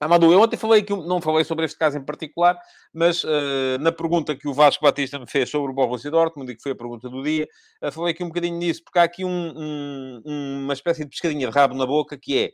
Amadou, 0.03 0.33
eu 0.33 0.41
ontem 0.41 0.57
falei 0.57 0.83
que 0.83 0.93
não 0.93 1.21
falei 1.21 1.45
sobre 1.45 1.65
este 1.65 1.79
caso 1.79 1.97
em 1.97 2.05
particular, 2.05 2.59
mas 2.93 3.23
uh, 3.23 3.79
na 3.81 3.93
pergunta 3.93 4.35
que 4.35 4.49
o 4.49 4.53
Vasco 4.53 4.85
Batista 4.85 5.17
me 5.17 5.29
fez 5.29 5.49
sobre 5.49 5.71
o 5.71 5.75
Borussia 5.75 6.11
Dortmund, 6.11 6.51
e 6.51 6.57
que 6.57 6.63
foi 6.63 6.73
a 6.73 6.75
pergunta 6.75 7.09
do 7.09 7.23
dia, 7.23 7.47
uh, 7.81 7.93
falei 7.93 8.13
aqui 8.13 8.25
um 8.25 8.27
bocadinho 8.27 8.59
nisso, 8.59 8.83
porque 8.83 8.99
há 8.99 9.05
aqui 9.05 9.25
um, 9.25 9.31
um, 9.31 10.63
uma 10.65 10.73
espécie 10.73 11.05
de 11.05 11.11
pescadinha 11.11 11.49
de 11.49 11.55
rabo 11.55 11.77
na 11.77 11.87
boca, 11.87 12.19
que 12.19 12.37
é 12.37 12.51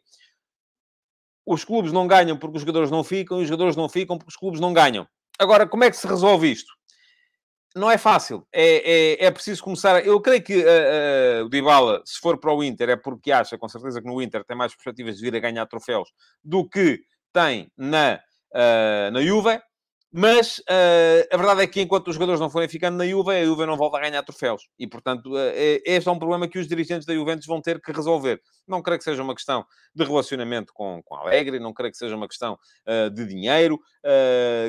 os 1.47 1.65
clubes 1.65 1.91
não 1.91 2.07
ganham 2.07 2.37
porque 2.37 2.57
os 2.57 2.61
jogadores 2.61 2.91
não 2.91 3.03
ficam, 3.03 3.39
e 3.39 3.45
os 3.45 3.49
jogadores 3.49 3.77
não 3.77 3.89
ficam 3.89 4.19
porque 4.19 4.29
os 4.29 4.37
clubes 4.37 4.61
não 4.61 4.75
ganham. 4.75 5.09
Agora, 5.39 5.67
como 5.67 5.85
é 5.85 5.91
que 5.91 5.97
se 5.97 6.07
resolve 6.07 6.53
isto? 6.53 6.71
Não 7.75 7.91
é 7.91 7.97
fácil. 7.97 8.47
É, 8.53 9.23
é, 9.23 9.27
é 9.27 9.31
preciso 9.31 9.63
começar... 9.63 10.05
Eu 10.05 10.21
creio 10.21 10.43
que 10.43 10.59
uh, 10.59 11.47
o 11.47 11.49
Dybala, 11.49 12.03
se 12.05 12.19
for 12.19 12.39
para 12.39 12.53
o 12.53 12.63
Inter, 12.63 12.91
é 12.91 12.97
porque 12.97 13.33
acha, 13.33 13.57
com 13.57 13.69
certeza, 13.69 14.03
que 14.03 14.07
no 14.07 14.21
Inter 14.21 14.45
tem 14.45 14.57
mais 14.57 14.75
perspectivas 14.75 15.17
de 15.17 15.23
vir 15.23 15.35
a 15.35 15.41
ganhar 15.41 15.65
troféus 15.65 16.11
do 16.45 16.69
que 16.69 17.01
tem 17.33 17.71
na, 17.77 18.21
uh, 18.55 19.11
na 19.13 19.23
Juve, 19.23 19.61
mas 20.11 20.59
uh, 20.61 21.29
a 21.31 21.37
verdade 21.37 21.63
é 21.63 21.67
que 21.67 21.83
enquanto 21.83 22.09
os 22.09 22.15
jogadores 22.15 22.41
não 22.41 22.49
forem 22.49 22.69
ficando 22.69 22.97
na 22.97 23.07
Juve, 23.07 23.31
a 23.31 23.45
Juve 23.45 23.67
não 23.67 23.77
volta 23.77 23.99
a 23.99 24.01
ganhar 24.01 24.23
troféus. 24.23 24.67
E, 24.79 24.87
portanto, 24.87 25.35
uh, 25.35 25.53
este 25.85 26.09
é 26.09 26.13
um 26.13 26.19
problema 26.19 26.49
que 26.49 26.59
os 26.59 26.67
dirigentes 26.67 27.07
da 27.07 27.15
Juventus 27.15 27.47
vão 27.47 27.61
ter 27.61 27.81
que 27.81 27.93
resolver. 27.93 28.41
Não 28.67 28.81
creio 28.81 28.99
que 28.99 29.05
seja 29.05 29.23
uma 29.23 29.35
questão 29.35 29.67
de 29.95 30.05
relacionamento 30.05 30.73
com, 30.73 31.03
com 31.05 31.15
Alegre, 31.15 31.59
não 31.59 31.75
creio 31.75 31.93
que 31.93 31.99
seja 31.99 32.17
uma 32.17 32.27
questão 32.27 32.59
uh, 32.87 33.11
de 33.11 33.27
dinheiro. 33.27 33.79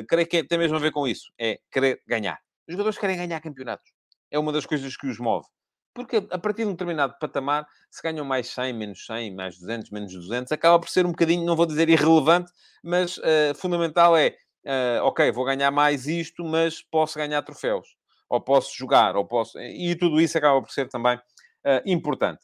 Creio 0.08 0.26
que 0.26 0.36
é, 0.36 0.44
tem 0.44 0.58
mesmo 0.58 0.76
a 0.76 0.80
ver 0.80 0.92
com 0.92 1.08
isso. 1.08 1.32
É 1.38 1.58
querer 1.70 2.02
ganhar. 2.06 2.38
Os 2.68 2.72
jogadores 2.72 2.98
querem 2.98 3.16
ganhar 3.16 3.40
campeonatos. 3.40 3.90
É 4.30 4.38
uma 4.38 4.52
das 4.52 4.66
coisas 4.66 4.96
que 4.96 5.06
os 5.06 5.18
move. 5.18 5.46
Porque 5.94 6.24
a 6.30 6.38
partir 6.38 6.62
de 6.62 6.68
um 6.68 6.72
determinado 6.72 7.16
patamar, 7.18 7.66
se 7.90 8.02
ganham 8.02 8.24
mais 8.24 8.48
100, 8.48 8.72
menos 8.72 9.04
100, 9.06 9.34
mais 9.34 9.58
200, 9.58 9.90
menos 9.90 10.12
200, 10.12 10.52
acaba 10.52 10.78
por 10.78 10.88
ser 10.88 11.04
um 11.04 11.10
bocadinho, 11.10 11.44
não 11.44 11.56
vou 11.56 11.66
dizer 11.66 11.88
irrelevante, 11.88 12.52
mas 12.82 13.18
uh, 13.18 13.54
fundamental 13.56 14.16
é, 14.16 14.36
uh, 14.64 15.04
ok, 15.04 15.32
vou 15.32 15.44
ganhar 15.44 15.70
mais 15.70 16.06
isto, 16.06 16.44
mas 16.44 16.80
posso 16.80 17.18
ganhar 17.18 17.42
troféus. 17.42 17.96
Ou 18.28 18.40
posso 18.40 18.76
jogar, 18.76 19.16
ou 19.16 19.24
posso... 19.24 19.58
E 19.58 19.96
tudo 19.96 20.20
isso 20.20 20.38
acaba 20.38 20.62
por 20.62 20.70
ser 20.70 20.88
também 20.88 21.16
uh, 21.16 21.82
importante. 21.84 22.40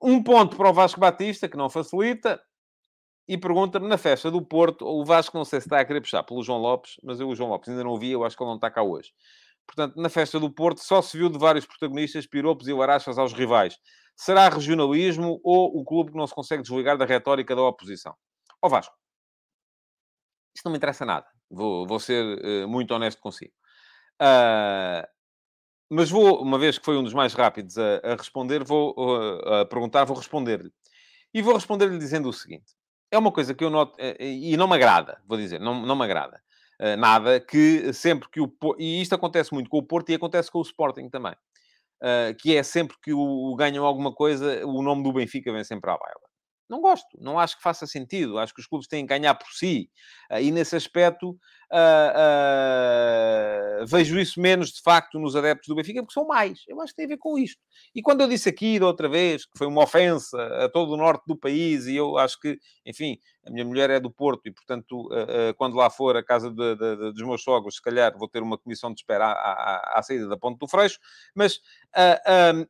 Um 0.00 0.22
ponto 0.22 0.56
para 0.56 0.70
o 0.70 0.72
Vasco 0.72 1.00
Batista, 1.00 1.48
que 1.48 1.56
não 1.56 1.68
facilita, 1.68 2.40
e 3.26 3.38
pergunta-me 3.38 3.88
na 3.88 3.96
festa 3.96 4.30
do 4.30 4.42
Porto, 4.42 4.86
o 4.86 5.04
Vasco 5.04 5.36
não 5.36 5.44
sei 5.44 5.60
se 5.60 5.66
está 5.66 5.80
a 5.80 5.84
querer 5.84 6.00
puxar 6.00 6.22
pelo 6.22 6.42
João 6.42 6.58
Lopes, 6.58 7.00
mas 7.02 7.20
eu 7.20 7.28
o 7.28 7.34
João 7.34 7.50
Lopes 7.50 7.70
ainda 7.70 7.82
não 7.82 7.92
o 7.92 7.98
vi, 7.98 8.10
eu 8.10 8.22
acho 8.22 8.36
que 8.36 8.42
ele 8.42 8.50
não 8.50 8.56
está 8.56 8.70
cá 8.70 8.82
hoje. 8.82 9.12
Portanto, 9.66 9.96
na 9.96 10.08
festa 10.08 10.38
do 10.38 10.52
Porto 10.52 10.80
só 10.80 11.00
se 11.02 11.16
viu 11.16 11.28
de 11.28 11.38
vários 11.38 11.66
protagonistas, 11.66 12.26
piropos 12.26 12.68
e 12.68 12.72
larachas 12.72 13.18
aos 13.18 13.32
rivais. 13.32 13.76
Será 14.16 14.48
regionalismo 14.48 15.40
ou 15.42 15.76
o 15.76 15.84
clube 15.84 16.12
que 16.12 16.16
não 16.16 16.26
se 16.26 16.34
consegue 16.34 16.62
desligar 16.62 16.96
da 16.96 17.04
retórica 17.04 17.56
da 17.56 17.62
oposição? 17.62 18.14
Ó 18.62 18.68
Vasco, 18.68 18.94
isto 20.54 20.64
não 20.64 20.72
me 20.72 20.78
interessa 20.78 21.04
nada. 21.04 21.26
Vou, 21.50 21.86
vou 21.86 21.98
ser 21.98 22.24
uh, 22.24 22.68
muito 22.68 22.94
honesto 22.94 23.20
consigo. 23.20 23.52
Uh, 24.22 25.06
mas 25.90 26.10
vou, 26.10 26.40
uma 26.40 26.58
vez 26.58 26.78
que 26.78 26.84
foi 26.84 26.96
um 26.96 27.02
dos 27.02 27.12
mais 27.12 27.34
rápidos 27.34 27.76
a, 27.76 28.00
a 28.04 28.16
responder, 28.16 28.64
vou 28.64 28.94
uh, 28.96 29.60
a 29.60 29.66
perguntar, 29.66 30.04
vou 30.04 30.16
responder-lhe. 30.16 30.72
E 31.32 31.42
vou 31.42 31.54
responder-lhe 31.54 31.98
dizendo 31.98 32.28
o 32.28 32.32
seguinte. 32.32 32.72
É 33.10 33.18
uma 33.18 33.32
coisa 33.32 33.54
que 33.54 33.64
eu 33.64 33.70
noto, 33.70 33.96
eh, 33.98 34.16
e 34.20 34.56
não 34.56 34.66
me 34.66 34.74
agrada, 34.74 35.20
vou 35.26 35.36
dizer, 35.36 35.60
não, 35.60 35.86
não 35.86 35.94
me 35.94 36.04
agrada. 36.04 36.42
Eh, 36.84 36.96
nada, 36.96 37.40
que 37.40 37.94
sempre 37.94 38.28
que 38.30 38.38
o... 38.42 38.52
E 38.78 39.00
isto 39.00 39.14
acontece 39.14 39.54
muito 39.54 39.70
com 39.70 39.78
o 39.78 39.82
Porto 39.82 40.10
e 40.10 40.14
acontece 40.14 40.50
com 40.50 40.58
o 40.58 40.62
Sporting 40.62 41.08
também. 41.08 41.32
Uh, 42.02 42.36
que 42.38 42.54
é 42.54 42.62
sempre 42.62 42.94
que 43.02 43.14
o, 43.14 43.56
ganham 43.56 43.86
alguma 43.86 44.14
coisa, 44.14 44.66
o 44.66 44.82
nome 44.82 45.02
do 45.02 45.10
Benfica 45.10 45.50
vem 45.50 45.64
sempre 45.64 45.90
à 45.90 45.96
baila. 45.96 46.20
Não 46.68 46.82
gosto, 46.82 47.08
não 47.18 47.38
acho 47.38 47.56
que 47.56 47.62
faça 47.62 47.86
sentido. 47.86 48.38
Acho 48.38 48.52
que 48.52 48.60
os 48.60 48.66
clubes 48.66 48.86
têm 48.86 49.06
que 49.06 49.18
ganhar 49.18 49.34
por 49.34 49.48
si. 49.54 49.88
Uh, 50.30 50.40
e 50.40 50.50
nesse 50.50 50.76
aspecto, 50.76 51.30
uh, 51.30 52.10
uh, 53.82 53.86
vejo 53.86 54.18
isso 54.18 54.38
menos 54.38 54.70
de 54.70 54.82
facto 54.82 55.18
nos 55.18 55.34
adeptos 55.34 55.68
do 55.68 55.74
Benfica, 55.74 56.02
porque 56.02 56.12
são 56.12 56.26
mais. 56.26 56.60
Eu 56.68 56.82
acho 56.82 56.92
que 56.92 56.96
tem 56.96 57.06
a 57.06 57.08
ver 57.08 57.18
com 57.18 57.38
isto. 57.38 57.62
E 57.94 58.02
quando 58.02 58.20
eu 58.20 58.28
disse 58.28 58.50
aqui 58.50 58.78
da 58.78 58.86
outra 58.86 59.08
vez 59.08 59.46
que 59.46 59.56
foi 59.56 59.68
uma 59.68 59.84
ofensa 59.84 60.36
a 60.62 60.68
todo 60.68 60.92
o 60.92 60.98
norte 60.98 61.22
do 61.26 61.34
país, 61.34 61.86
e 61.86 61.96
eu 61.96 62.18
acho 62.18 62.38
que, 62.38 62.58
enfim, 62.84 63.16
a 63.46 63.50
minha 63.50 63.64
mulher 63.64 63.90
é 63.90 64.00
do 64.00 64.10
Porto 64.10 64.46
e, 64.46 64.50
portanto, 64.50 65.08
quando 65.56 65.76
lá 65.76 65.90
for 65.90 66.16
a 66.16 66.22
casa 66.22 66.50
de, 66.50 66.76
de, 66.76 67.12
dos 67.12 67.22
meus 67.22 67.42
sogros, 67.42 67.76
se 67.76 67.82
calhar 67.82 68.16
vou 68.16 68.28
ter 68.28 68.42
uma 68.42 68.58
comissão 68.58 68.92
de 68.92 69.00
espera 69.00 69.26
à, 69.26 69.32
à, 69.32 69.98
à 69.98 70.02
saída 70.02 70.28
da 70.28 70.36
Ponte 70.36 70.58
do 70.58 70.68
Freixo, 70.68 70.98
mas 71.34 71.60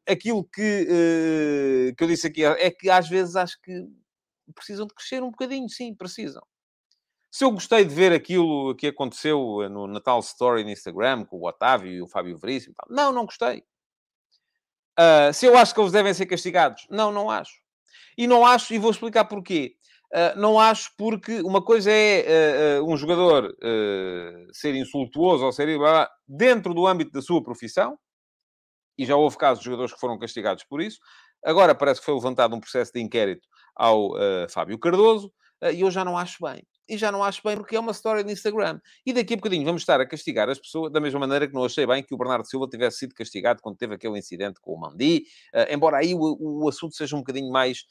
aquilo 0.07 0.45
que, 0.45 1.95
que 1.97 2.05
eu 2.05 2.09
disse 2.09 2.27
aqui 2.27 2.45
é 2.45 2.71
que 2.71 2.91
às 2.91 3.09
vezes 3.09 3.37
acho 3.37 3.61
que 3.63 3.87
precisam 4.55 4.87
de 4.87 4.95
crescer 4.95 5.23
um 5.23 5.31
bocadinho, 5.31 5.69
sim, 5.69 5.95
precisam. 5.95 6.43
Se 7.31 7.45
eu 7.45 7.51
gostei 7.51 7.85
de 7.85 7.93
ver 7.93 8.13
aquilo 8.13 8.77
que 8.77 8.87
aconteceu 8.87 9.69
no 9.69 9.89
Natal 9.89 10.21
Story 10.21 10.63
no 10.63 10.71
Instagram, 10.71 11.25
com 11.25 11.39
o 11.39 11.49
Otávio 11.49 11.91
e 11.91 12.01
o 12.01 12.07
Fábio 12.07 12.39
Veríssimo, 12.39 12.75
não, 12.89 13.11
não 13.11 13.25
gostei. 13.25 13.65
Uh, 14.97 15.33
se 15.33 15.45
eu 15.45 15.57
acho 15.57 15.75
que 15.75 15.81
eles 15.81 15.91
devem 15.91 16.15
ser 16.15 16.27
castigados, 16.27 16.87
não, 16.89 17.11
não 17.11 17.29
acho. 17.29 17.61
E 18.17 18.29
não 18.29 18.47
acho, 18.47 18.73
e 18.73 18.79
vou 18.79 18.93
explicar 18.93 19.25
porquê. 19.25 19.75
Uh, 20.15 20.39
não 20.39 20.61
acho 20.61 20.93
porque 20.97 21.41
uma 21.41 21.61
coisa 21.61 21.91
é 21.91 22.79
uh, 22.79 22.89
um 22.89 22.97
jogador 22.97 23.53
ser 24.53 24.77
insultuoso 24.77 25.45
ou 25.45 25.51
ser 25.51 25.77
dentro 26.29 26.73
do 26.73 26.87
âmbito 26.87 27.11
da 27.11 27.21
sua 27.21 27.43
profissão, 27.43 27.99
e 28.97 29.05
já 29.05 29.17
houve 29.17 29.37
casos 29.37 29.59
de 29.59 29.65
jogadores 29.65 29.93
que 29.93 29.99
foram 29.99 30.17
castigados 30.17 30.63
por 30.63 30.81
isso. 30.81 31.01
Agora 31.45 31.75
parece 31.75 31.99
que 31.99 32.07
foi 32.07 32.15
levantado 32.15 32.55
um 32.55 32.61
processo 32.61 32.93
de 32.95 33.01
inquérito 33.01 33.49
ao 33.75 34.13
Fábio 34.49 34.79
Cardoso, 34.79 35.33
e 35.73 35.81
eu 35.81 35.91
já 35.91 36.05
não 36.05 36.17
acho 36.17 36.37
bem. 36.41 36.65
E 36.89 36.99
já 36.99 37.11
não 37.11 37.25
acho 37.25 37.41
bem 37.43 37.57
porque 37.57 37.77
é 37.77 37.81
uma 37.81 37.93
história 37.93 38.23
de 38.23 38.31
Instagram. 38.33 38.79
E 39.07 39.13
daqui 39.13 39.35
a 39.35 39.37
bocadinho 39.37 39.65
vamos 39.65 39.83
estar 39.83 40.01
a 40.01 40.07
castigar 40.07 40.51
as 40.51 40.59
pessoas, 40.59 40.93
da 40.93 41.01
mesma 41.01 41.21
maneira 41.21 41.49
que 41.49 41.55
não 41.55 41.65
achei 41.65 41.87
bem 41.87 42.03
que 42.03 42.15
o 42.15 42.19
Bernardo 42.19 42.47
Silva 42.47 42.69
tivesse 42.69 42.99
sido 42.99 43.15
castigado 43.15 43.63
quando 43.63 43.77
teve 43.77 43.95
aquele 43.95 44.19
incidente 44.19 44.61
com 44.61 44.75
o 44.75 44.81
Mandi, 44.81 45.25
uh, 45.55 45.73
embora 45.73 45.99
aí 45.99 46.15
o, 46.15 46.37
o, 46.39 46.69
assunto 46.69 46.95
seja 46.95 47.17
um 47.17 47.21
bocadinho 47.21 47.51
mais 47.51 47.85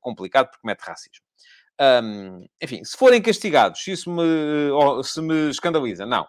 complicado 0.00 0.50
porque 0.50 0.66
mete 0.66 0.80
racismo. 0.80 1.24
Um, 1.80 2.46
enfim, 2.60 2.84
se 2.84 2.96
forem 2.96 3.20
castigados, 3.20 3.82
se 3.82 3.92
isso 3.92 4.10
me, 4.10 4.22
se 5.02 5.20
me 5.20 5.50
escandaliza, 5.50 6.06
não. 6.06 6.24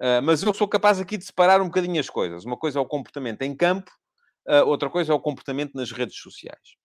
Uh, 0.00 0.22
mas 0.22 0.42
eu 0.42 0.52
sou 0.52 0.68
capaz 0.68 1.00
aqui 1.00 1.16
de 1.16 1.24
separar 1.24 1.60
um 1.60 1.66
bocadinho 1.66 1.98
as 2.00 2.10
coisas. 2.10 2.44
Uma 2.44 2.56
coisa 2.56 2.78
é 2.78 2.82
o 2.82 2.86
comportamento 2.86 3.42
em 3.42 3.56
campo, 3.56 3.90
uh, 4.48 4.66
outra 4.66 4.90
coisa 4.90 5.12
é 5.12 5.14
o 5.14 5.20
comportamento 5.20 5.74
nas 5.74 5.90
redes 5.90 6.16
sociais. 6.18 6.76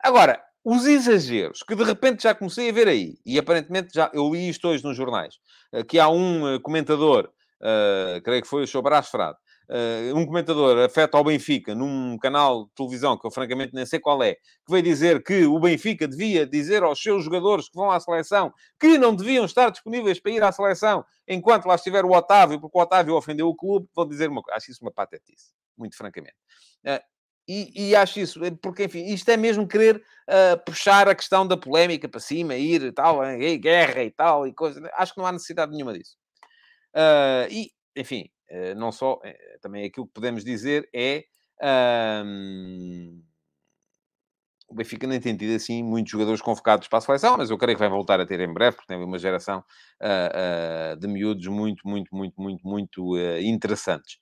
Agora, 0.00 0.42
os 0.64 0.86
exageros 0.86 1.62
que 1.62 1.74
de 1.74 1.84
repente 1.84 2.22
já 2.22 2.34
comecei 2.34 2.70
a 2.70 2.72
ver 2.72 2.88
aí, 2.88 3.18
e 3.24 3.38
aparentemente 3.38 3.90
já 3.94 4.10
eu 4.14 4.32
li 4.32 4.48
isto 4.48 4.68
hoje 4.68 4.82
nos 4.82 4.96
jornais, 4.96 5.34
uh, 5.72 5.84
que 5.84 5.98
há 5.98 6.08
um 6.08 6.58
comentador, 6.60 7.30
creio 8.22 8.42
que 8.42 8.48
foi 8.48 8.64
o 8.64 8.66
Sobras 8.66 9.08
Frade, 9.08 9.38
uh, 9.68 10.16
um 10.16 10.26
comentador 10.26 10.78
afeta 10.78 11.16
ao 11.16 11.24
Benfica 11.24 11.74
num 11.74 12.18
canal 12.18 12.66
de 12.66 12.74
televisão 12.74 13.18
que 13.18 13.26
eu 13.26 13.30
francamente 13.30 13.74
nem 13.74 13.86
sei 13.86 13.98
qual 13.98 14.22
é, 14.22 14.34
que 14.34 14.70
veio 14.70 14.82
dizer 14.82 15.22
que 15.22 15.44
o 15.44 15.58
Benfica 15.58 16.06
devia 16.06 16.46
dizer 16.46 16.82
aos 16.82 17.00
seus 17.00 17.24
jogadores 17.24 17.68
que 17.68 17.76
vão 17.76 17.90
à 17.90 17.98
seleção 18.00 18.52
que 18.78 18.98
não 18.98 19.14
deviam 19.14 19.44
estar 19.44 19.70
disponíveis 19.70 20.20
para 20.20 20.32
ir 20.32 20.42
à 20.42 20.52
seleção 20.52 21.04
enquanto 21.26 21.66
lá 21.66 21.74
estiver 21.74 22.04
o 22.04 22.12
Otávio, 22.12 22.60
porque 22.60 22.76
o 22.76 22.80
Otávio 22.80 23.14
ofendeu 23.14 23.48
o 23.48 23.54
clube, 23.54 23.88
vou 23.94 24.06
dizer 24.06 24.28
uma 24.28 24.42
coisa, 24.42 24.56
acho 24.56 24.70
isso 24.70 24.84
uma 24.84 24.92
patetice, 24.92 25.52
muito 25.76 25.96
francamente. 25.96 26.36
Uh, 26.86 27.00
e, 27.46 27.90
e, 27.90 27.96
acho 27.96 28.20
isso, 28.20 28.40
porque, 28.62 28.84
enfim, 28.84 29.04
isto 29.04 29.28
é 29.30 29.36
mesmo 29.36 29.68
querer 29.68 29.96
uh, 29.96 30.64
puxar 30.64 31.08
a 31.08 31.14
questão 31.14 31.46
da 31.46 31.56
polémica 31.56 32.08
para 32.08 32.20
cima, 32.20 32.54
ir 32.56 32.82
e 32.82 32.92
tal, 32.92 33.22
e 33.24 33.58
guerra 33.58 34.02
e 34.02 34.10
tal, 34.10 34.46
e 34.46 34.54
coisa. 34.54 34.90
Acho 34.94 35.12
que 35.12 35.18
não 35.18 35.26
há 35.26 35.32
necessidade 35.32 35.70
nenhuma 35.70 35.92
disso. 35.92 36.16
Uh, 36.94 37.46
e, 37.50 37.70
enfim, 37.94 38.30
uh, 38.50 38.74
não 38.76 38.90
só, 38.90 39.20
também 39.60 39.84
aquilo 39.84 40.06
que 40.06 40.14
podemos 40.14 40.42
dizer 40.42 40.88
é. 40.94 41.24
o 44.66 44.74
Benfica 44.74 45.06
nem 45.06 45.20
tem 45.20 45.36
tido 45.36 45.54
assim 45.54 45.82
muitos 45.82 46.10
jogadores 46.10 46.40
convocados 46.40 46.88
para 46.88 46.98
a 46.98 47.02
seleção, 47.02 47.36
mas 47.36 47.50
eu 47.50 47.58
creio 47.58 47.76
que 47.76 47.82
vai 47.82 47.90
voltar 47.90 48.20
a 48.20 48.26
ter 48.26 48.40
em 48.40 48.52
breve, 48.52 48.76
porque 48.76 48.88
tem 48.88 49.04
uma 49.04 49.18
geração 49.18 49.62
de 50.98 51.06
miúdos 51.08 51.46
muito, 51.46 51.86
muito, 51.86 52.08
muito, 52.14 52.40
muito, 52.40 52.66
muito 52.66 53.18
interessantes. 53.42 54.18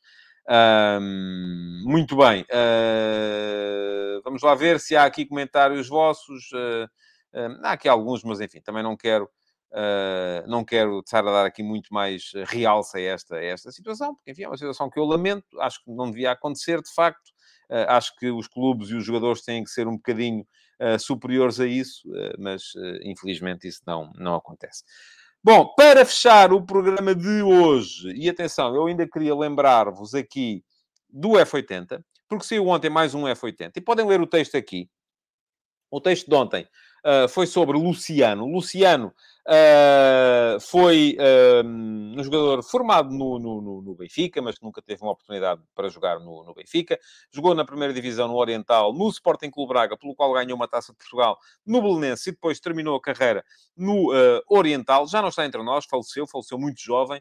Um, 0.48 1.82
muito 1.84 2.16
bem. 2.16 2.42
Uh, 2.42 4.20
vamos 4.24 4.42
lá 4.42 4.54
ver 4.54 4.80
se 4.80 4.96
há 4.96 5.04
aqui 5.04 5.24
comentários 5.24 5.88
vossos. 5.88 6.50
Uh, 6.52 6.84
uh, 7.34 7.60
há 7.62 7.72
aqui 7.72 7.88
alguns, 7.88 8.24
mas 8.24 8.40
enfim, 8.40 8.60
também 8.60 8.82
não 8.82 8.96
quero, 8.96 9.28
não 10.46 10.64
quero 10.64 10.98
estar 11.00 11.26
a 11.26 11.32
dar 11.32 11.46
aqui 11.46 11.62
muito 11.62 11.94
mais 11.94 12.32
realce 12.46 12.98
a 12.98 13.00
esta, 13.00 13.36
a 13.36 13.44
esta 13.44 13.72
situação, 13.72 14.14
porque 14.14 14.32
enfim, 14.32 14.42
é 14.42 14.48
uma 14.48 14.56
situação 14.58 14.90
que 14.90 14.98
eu 15.00 15.04
lamento, 15.04 15.58
acho 15.60 15.82
que 15.82 15.90
não 15.90 16.10
devia 16.10 16.32
acontecer 16.32 16.82
de 16.82 16.92
facto. 16.94 17.32
acho 17.88 18.14
que 18.16 18.30
os 18.30 18.46
clubes 18.46 18.90
e 18.90 18.94
os 18.94 19.02
jogadores 19.02 19.40
têm 19.42 19.64
que 19.64 19.70
ser 19.70 19.88
um 19.88 19.96
bocadinho 19.96 20.46
superiores 20.98 21.58
a 21.58 21.66
isso, 21.66 22.02
mas 22.38 22.74
infelizmente 23.02 23.66
isso 23.66 23.80
não, 23.86 24.12
não 24.14 24.34
acontece. 24.34 24.84
Bom, 25.44 25.74
para 25.74 26.04
fechar 26.04 26.52
o 26.52 26.64
programa 26.64 27.16
de 27.16 27.42
hoje, 27.42 28.12
e 28.14 28.30
atenção, 28.30 28.76
eu 28.76 28.86
ainda 28.86 29.08
queria 29.08 29.34
lembrar-vos 29.34 30.14
aqui 30.14 30.64
do 31.10 31.30
F80, 31.30 32.00
porque 32.28 32.44
saiu 32.44 32.68
ontem 32.68 32.88
mais 32.88 33.12
um 33.12 33.24
F80, 33.24 33.72
e 33.74 33.80
podem 33.80 34.06
ler 34.06 34.20
o 34.20 34.26
texto 34.26 34.56
aqui. 34.56 34.88
O 35.90 36.00
texto 36.00 36.28
de 36.28 36.36
ontem 36.36 36.64
uh, 37.04 37.28
foi 37.28 37.48
sobre 37.48 37.76
Luciano. 37.76 38.46
Luciano 38.46 39.12
Uh, 39.44 40.60
foi 40.60 41.16
uh, 41.18 41.66
um 41.66 42.22
jogador 42.22 42.62
formado 42.62 43.10
no, 43.10 43.40
no, 43.40 43.82
no, 43.82 43.94
Benfica, 43.96 44.40
mas 44.40 44.56
que 44.56 44.64
nunca 44.64 44.80
teve 44.80 45.02
uma 45.02 45.10
oportunidade 45.10 45.60
para 45.74 45.88
jogar 45.88 46.20
no, 46.20 46.44
no, 46.44 46.54
Benfica. 46.54 46.96
Jogou 47.32 47.52
na 47.52 47.64
primeira 47.64 47.92
divisão 47.92 48.28
no 48.28 48.36
Oriental, 48.36 48.92
no 48.92 49.08
Sporting 49.08 49.50
Clube 49.50 49.72
Braga, 49.72 49.96
pelo 49.96 50.14
qual 50.14 50.32
ganhou 50.32 50.54
uma 50.54 50.68
taça 50.68 50.92
de 50.92 50.98
Portugal 50.98 51.36
no 51.66 51.82
Belenense 51.82 52.28
e 52.28 52.32
depois 52.32 52.60
terminou 52.60 52.96
a 52.96 53.00
carreira 53.00 53.44
no 53.76 54.12
uh, 54.12 54.40
Oriental. 54.48 55.08
Já 55.08 55.20
não 55.20 55.28
está 55.28 55.44
entre 55.44 55.62
nós, 55.62 55.86
faleceu, 55.86 56.24
faleceu 56.24 56.56
muito 56.56 56.80
jovem, 56.80 57.20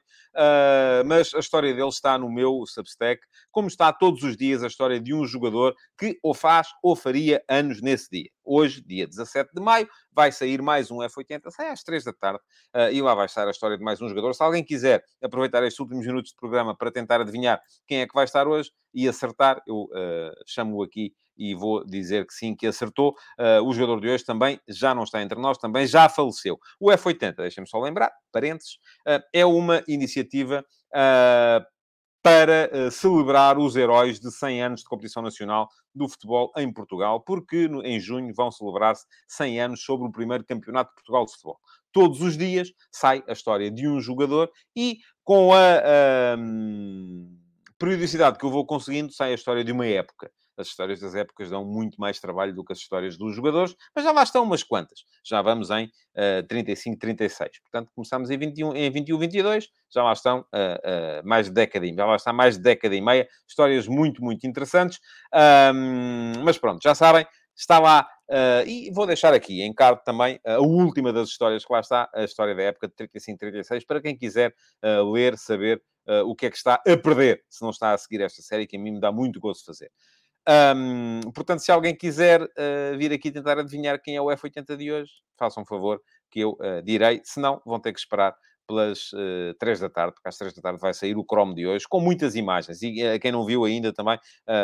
mas 1.06 1.34
a 1.34 1.40
história 1.40 1.74
dele 1.74 1.90
está 1.90 2.18
no 2.18 2.30
meu 2.30 2.64
Substack, 2.68 3.22
como 3.52 3.68
está 3.68 3.92
todos 3.92 4.24
os 4.24 4.38
dias 4.38 4.64
a 4.64 4.68
história 4.68 5.00
de 5.00 5.14
um 5.14 5.26
jogador 5.26 5.76
que 5.98 6.20
ou 6.22 6.34
faz 6.34 6.68
ou 6.84 6.96
faria 6.96 7.44
anos 7.50 7.82
nesse 7.82 8.10
dia. 8.12 8.30
Hoje, 8.44 8.82
dia 8.82 9.08
17 9.08 9.52
de 9.54 9.62
maio, 9.62 9.88
vai 10.12 10.32
sair 10.32 10.62
mais 10.62 10.90
um 10.90 10.98
F80, 10.98 11.52
sai 11.52 11.70
às 11.70 11.84
3 11.84 12.04
da 12.04 12.14
tarde, 12.14 12.40
uh, 12.76 12.92
e 12.92 13.02
lá 13.02 13.14
vai 13.14 13.26
estar 13.26 13.48
a 13.48 13.52
história 13.52 13.78
de 13.78 13.84
mais 13.84 14.02
um 14.02 14.10
jogador. 14.10 14.34
Se 14.34 14.44
alguém 14.44 14.64
quiser 14.64 15.04
aproveitar 15.24 15.64
estes 15.64 15.80
últimos 15.80 16.06
minutos 16.06 16.32
de 16.32 16.38
programa 16.38 16.76
para 16.76 16.92
tentar 16.92 17.22
adivinhar 17.22 17.62
quem 17.88 18.02
é 18.02 18.08
que 18.08 18.14
vai 18.14 18.26
estar 18.26 18.48
hoje 18.48 18.72
e 18.94 19.08
acertar, 19.08 19.62
eu 19.68 19.84
uh, 19.84 20.34
chamo-o 20.46 20.84
aqui 20.84 21.14
e 21.38 21.56
vou 21.56 21.86
dizer 21.86 22.26
que 22.26 22.34
sim, 22.34 22.56
que 22.56 22.68
acertou. 22.68 23.16
Uh, 23.40 23.64
o 23.66 23.74
jogador 23.74 24.02
de 24.02 24.10
hoje 24.10 24.26
também 24.26 24.60
já 24.68 24.94
não 24.94 25.04
está 25.04 25.22
entre 25.22 25.40
nós, 25.40 25.58
também 25.58 25.86
já 25.88 26.10
faleceu. 26.10 26.60
O 26.80 26.90
F80, 26.92 27.36
deixem-me 27.36 27.68
só 27.68 27.80
lembrar, 27.80 28.12
parênteses, 28.32 28.78
é 29.34 29.46
uma 29.46 29.84
iniciativa 29.88 30.64
para 32.24 32.70
uh, 32.72 32.92
celebrar 32.92 33.58
os 33.58 33.76
heróis 33.76 34.20
de 34.20 34.32
100 34.32 34.64
anos 34.64 34.80
de 34.82 34.86
competição 34.88 35.24
nacional 35.24 35.70
do 35.94 36.08
futebol 36.08 36.52
em 36.56 36.72
Portugal, 36.72 37.22
porque 37.22 37.68
no, 37.68 37.84
em 37.84 38.00
junho 38.00 38.34
vão 38.34 38.52
celebrar-se 38.52 39.06
100 39.28 39.62
anos 39.62 39.84
sobre 39.84 40.08
o 40.08 40.12
primeiro 40.12 40.46
campeonato 40.46 40.92
de 40.92 40.96
Portugal 40.96 41.26
de 41.26 41.32
futebol. 41.32 41.60
Todos 41.92 42.22
os 42.22 42.38
dias 42.38 42.72
sai 42.92 43.24
a 43.28 43.34
história 43.34 43.72
de 43.72 43.88
um 43.88 44.00
jogador 44.00 44.52
e 44.76 45.00
com 45.24 45.52
a, 45.54 45.78
a 45.78 46.38
hum, 46.38 47.38
periodicidade 47.78 48.38
que 48.38 48.46
eu 48.46 48.52
vou 48.52 48.66
conseguindo, 48.66 49.12
sai 49.12 49.32
a 49.32 49.36
história 49.36 49.64
de 49.64 49.72
uma 49.72 49.86
época. 49.88 50.32
As 50.58 50.68
histórias 50.68 51.00
das 51.00 51.16
épocas 51.16 51.50
dão 51.50 51.66
muito 51.66 52.00
mais 52.00 52.20
trabalho 52.20 52.54
do 52.54 52.64
que 52.64 52.74
as 52.74 52.80
histórias 52.80 53.18
dos 53.18 53.36
jogadores, 53.36 53.76
mas 53.96 54.04
já 54.04 54.12
lá 54.12 54.24
estão 54.24 54.44
umas 54.44 54.64
quantas. 54.64 55.00
Já 55.24 55.42
vamos 55.42 55.70
em 55.70 55.86
uh, 55.86 56.48
35, 56.48 57.00
36. 57.00 57.60
Portanto, 57.62 57.92
começamos 57.96 58.30
em 58.30 58.38
21, 58.38 58.76
em 58.76 58.92
21 58.92 59.18
22, 59.18 59.68
já 59.94 60.04
lá 60.04 60.14
estão 60.14 60.40
uh, 60.40 60.44
uh, 60.44 61.28
mais 61.28 61.48
de 61.48 61.54
década 61.54 61.86
e 61.86 61.94
já 61.94 62.06
lá 62.06 62.16
está 62.16 62.34
mais 62.34 62.58
de 62.58 62.64
década 62.64 62.96
e 62.96 63.02
meia. 63.02 63.28
Histórias 63.48 63.88
muito, 63.88 64.24
muito 64.24 64.46
interessantes. 64.48 65.00
Um, 65.34 66.44
mas 66.44 66.58
pronto, 66.58 66.82
já 66.82 66.96
sabem, 66.96 67.26
está 67.56 67.80
lá. 67.80 68.08
Uh, 68.30 68.66
e 68.66 68.92
vou 68.92 69.06
deixar 69.06 69.34
aqui 69.34 69.62
em 69.62 69.74
card 69.74 70.02
também 70.06 70.40
a 70.46 70.60
última 70.60 71.12
das 71.12 71.28
histórias 71.30 71.66
que 71.66 71.74
lá 71.74 71.82
está, 71.82 72.10
a 72.14 72.24
história 72.24 72.56
da 72.56 72.64
época 72.64 72.88
de 72.88 72.94
35-36, 72.96 73.86
para 73.86 74.02
quem 74.02 74.18
quiser 74.18 74.54
uh, 74.84 75.12
ler, 75.12 75.38
saber 75.38 75.82
o 76.26 76.36
que 76.36 76.48
é 76.48 76.50
que 76.50 76.58
está 76.58 76.82
a 76.86 76.98
perder, 76.98 77.44
se 77.48 77.62
não 77.62 77.70
está 77.70 77.94
a 77.94 77.98
seguir 77.98 78.22
esta 78.22 78.42
série, 78.42 78.66
que 78.66 78.76
a 78.76 78.80
mim 78.80 78.94
me 78.94 79.00
dá 79.00 79.12
muito 79.12 79.40
gosto 79.40 79.64
fazer. 79.64 79.92
Um, 80.48 81.32
portanto, 81.34 81.60
se 81.60 81.72
alguém 81.72 81.96
quiser 81.96 82.42
uh, 82.42 82.98
vir 82.98 83.14
aqui 83.14 83.32
tentar 83.32 83.60
adivinhar 83.60 84.02
quem 84.02 84.16
é 84.16 84.22
o 84.22 84.26
F80 84.26 84.76
de 84.76 84.92
hoje, 84.92 85.12
façam 85.38 85.64
um 85.64 85.66
favor 85.66 86.02
que 86.30 86.40
eu 86.40 86.52
uh, 86.54 86.82
direi. 86.84 87.22
Se 87.24 87.40
não, 87.40 87.62
vão 87.66 87.80
ter 87.80 87.94
que 87.94 88.00
esperar 88.00 88.36
pelas 88.68 89.12
uh, 89.14 89.54
3 89.60 89.80
da 89.82 89.90
tarde, 89.90 90.14
porque 90.14 90.30
às 90.30 90.38
3 90.38 90.54
da 90.54 90.62
tarde 90.62 90.80
vai 90.80 90.94
sair 90.94 91.16
o 91.18 91.26
Chrome 91.30 91.54
de 91.54 91.68
hoje, 91.68 91.86
com 91.88 92.00
muitas 92.00 92.36
imagens. 92.36 92.82
E 92.82 93.04
uh, 93.04 93.20
quem 93.20 93.32
não 93.32 93.46
viu 93.46 93.66
ainda 93.66 93.94
também, 93.94 94.18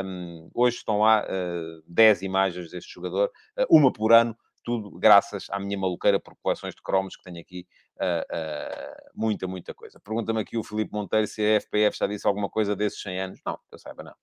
um, 0.05 0.49
hoje 0.53 0.78
estão 0.78 0.99
lá 0.99 1.23
uh, 1.23 1.84
10 1.88 2.21
imagens 2.23 2.71
deste 2.71 2.93
jogador, 2.93 3.30
uma 3.69 3.91
por 3.91 4.13
ano, 4.13 4.36
tudo 4.63 4.91
graças 4.99 5.45
à 5.49 5.59
minha 5.59 5.78
maluqueira 5.78 6.19
por 6.19 6.36
coleções 6.41 6.75
de 6.75 6.82
cromos 6.82 7.15
que 7.15 7.23
tenho 7.23 7.39
aqui. 7.39 7.65
Uh, 7.95 9.11
muita, 9.15 9.47
muita 9.47 9.73
coisa. 9.73 9.99
Pergunta-me 9.99 10.41
aqui 10.41 10.57
o 10.57 10.63
Filipe 10.63 10.91
Monteiro 10.91 11.25
se 11.25 11.41
a 11.41 11.61
FPF 11.61 11.97
já 11.97 12.05
disse 12.05 12.28
alguma 12.28 12.49
coisa 12.49 12.75
desses 12.75 13.01
100 13.01 13.21
anos. 13.21 13.39
Não, 13.45 13.57
eu 13.71 13.80
saiba, 13.80 14.03
não. 14.03 14.13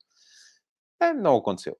É, 1.00 1.12
não 1.12 1.36
aconteceu. 1.36 1.76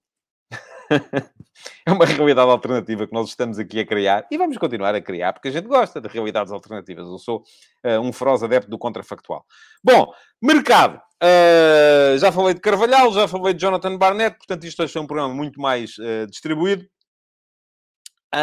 é 1.87 1.93
uma 1.93 2.05
realidade 2.05 2.51
alternativa 2.51 3.07
que 3.07 3.13
nós 3.13 3.29
estamos 3.29 3.59
aqui 3.59 3.81
a 3.81 3.87
criar 3.87 4.27
e 4.31 4.37
vamos 4.37 4.57
continuar 4.59 4.95
a 4.95 5.01
criar 5.01 5.33
porque 5.33 5.49
a 5.49 5.51
gente 5.51 5.67
gosta 5.67 6.01
de 6.01 6.09
realidades 6.09 6.53
alternativas. 6.53 7.07
Eu 7.07 7.19
sou 7.19 7.43
uh, 7.85 8.01
um 8.01 8.13
feroz 8.13 8.43
adepto 8.43 8.71
do 8.71 8.79
contrafactual. 8.79 9.45
Bom, 9.83 10.13
mercado. 10.43 11.01
Uh, 11.23 12.19
já 12.19 12.31
falei 12.31 12.55
de 12.55 12.61
Carvalhal, 12.61 13.13
já 13.13 13.27
falei 13.27 13.55
de 13.55 13.61
Jonathan 13.61 13.97
Barnett, 13.97 14.37
portanto, 14.37 14.65
isto 14.65 14.83
é 14.83 15.01
um 15.01 15.07
programa 15.07 15.33
muito 15.33 15.61
mais 15.61 15.97
uh, 15.99 16.27
distribuído. 16.29 16.87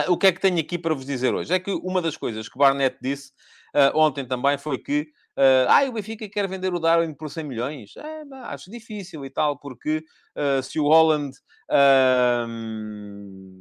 o 0.08 0.18
que 0.18 0.28
é 0.28 0.32
que 0.32 0.42
tenho 0.42 0.60
aqui 0.60 0.80
para 0.80 0.96
vos 0.96 1.06
dizer 1.06 1.34
hoje? 1.34 1.54
É 1.54 1.60
que 1.60 1.72
uma 1.72 2.02
das 2.02 2.18
coisas 2.18 2.50
que 2.50 2.58
Barnett 2.58 2.98
disse 3.02 3.32
ontem 3.94 4.26
também 4.26 4.58
foi 4.58 4.78
que 4.78 5.08
Uh, 5.38 5.64
ah, 5.70 5.86
o 5.88 5.94
Benfica 5.94 6.28
quer 6.28 6.46
vender 6.48 6.74
o 6.74 6.80
Darwin 6.80 7.14
por 7.14 7.30
100 7.30 7.44
milhões? 7.46 7.94
É, 7.96 8.24
acho 8.44 8.70
difícil 8.70 9.26
e 9.26 9.30
tal, 9.30 9.58
porque 9.58 10.04
uh, 10.36 10.62
se 10.62 10.78
o 10.78 10.88
Holland 10.88 11.38
uh, 11.70 12.48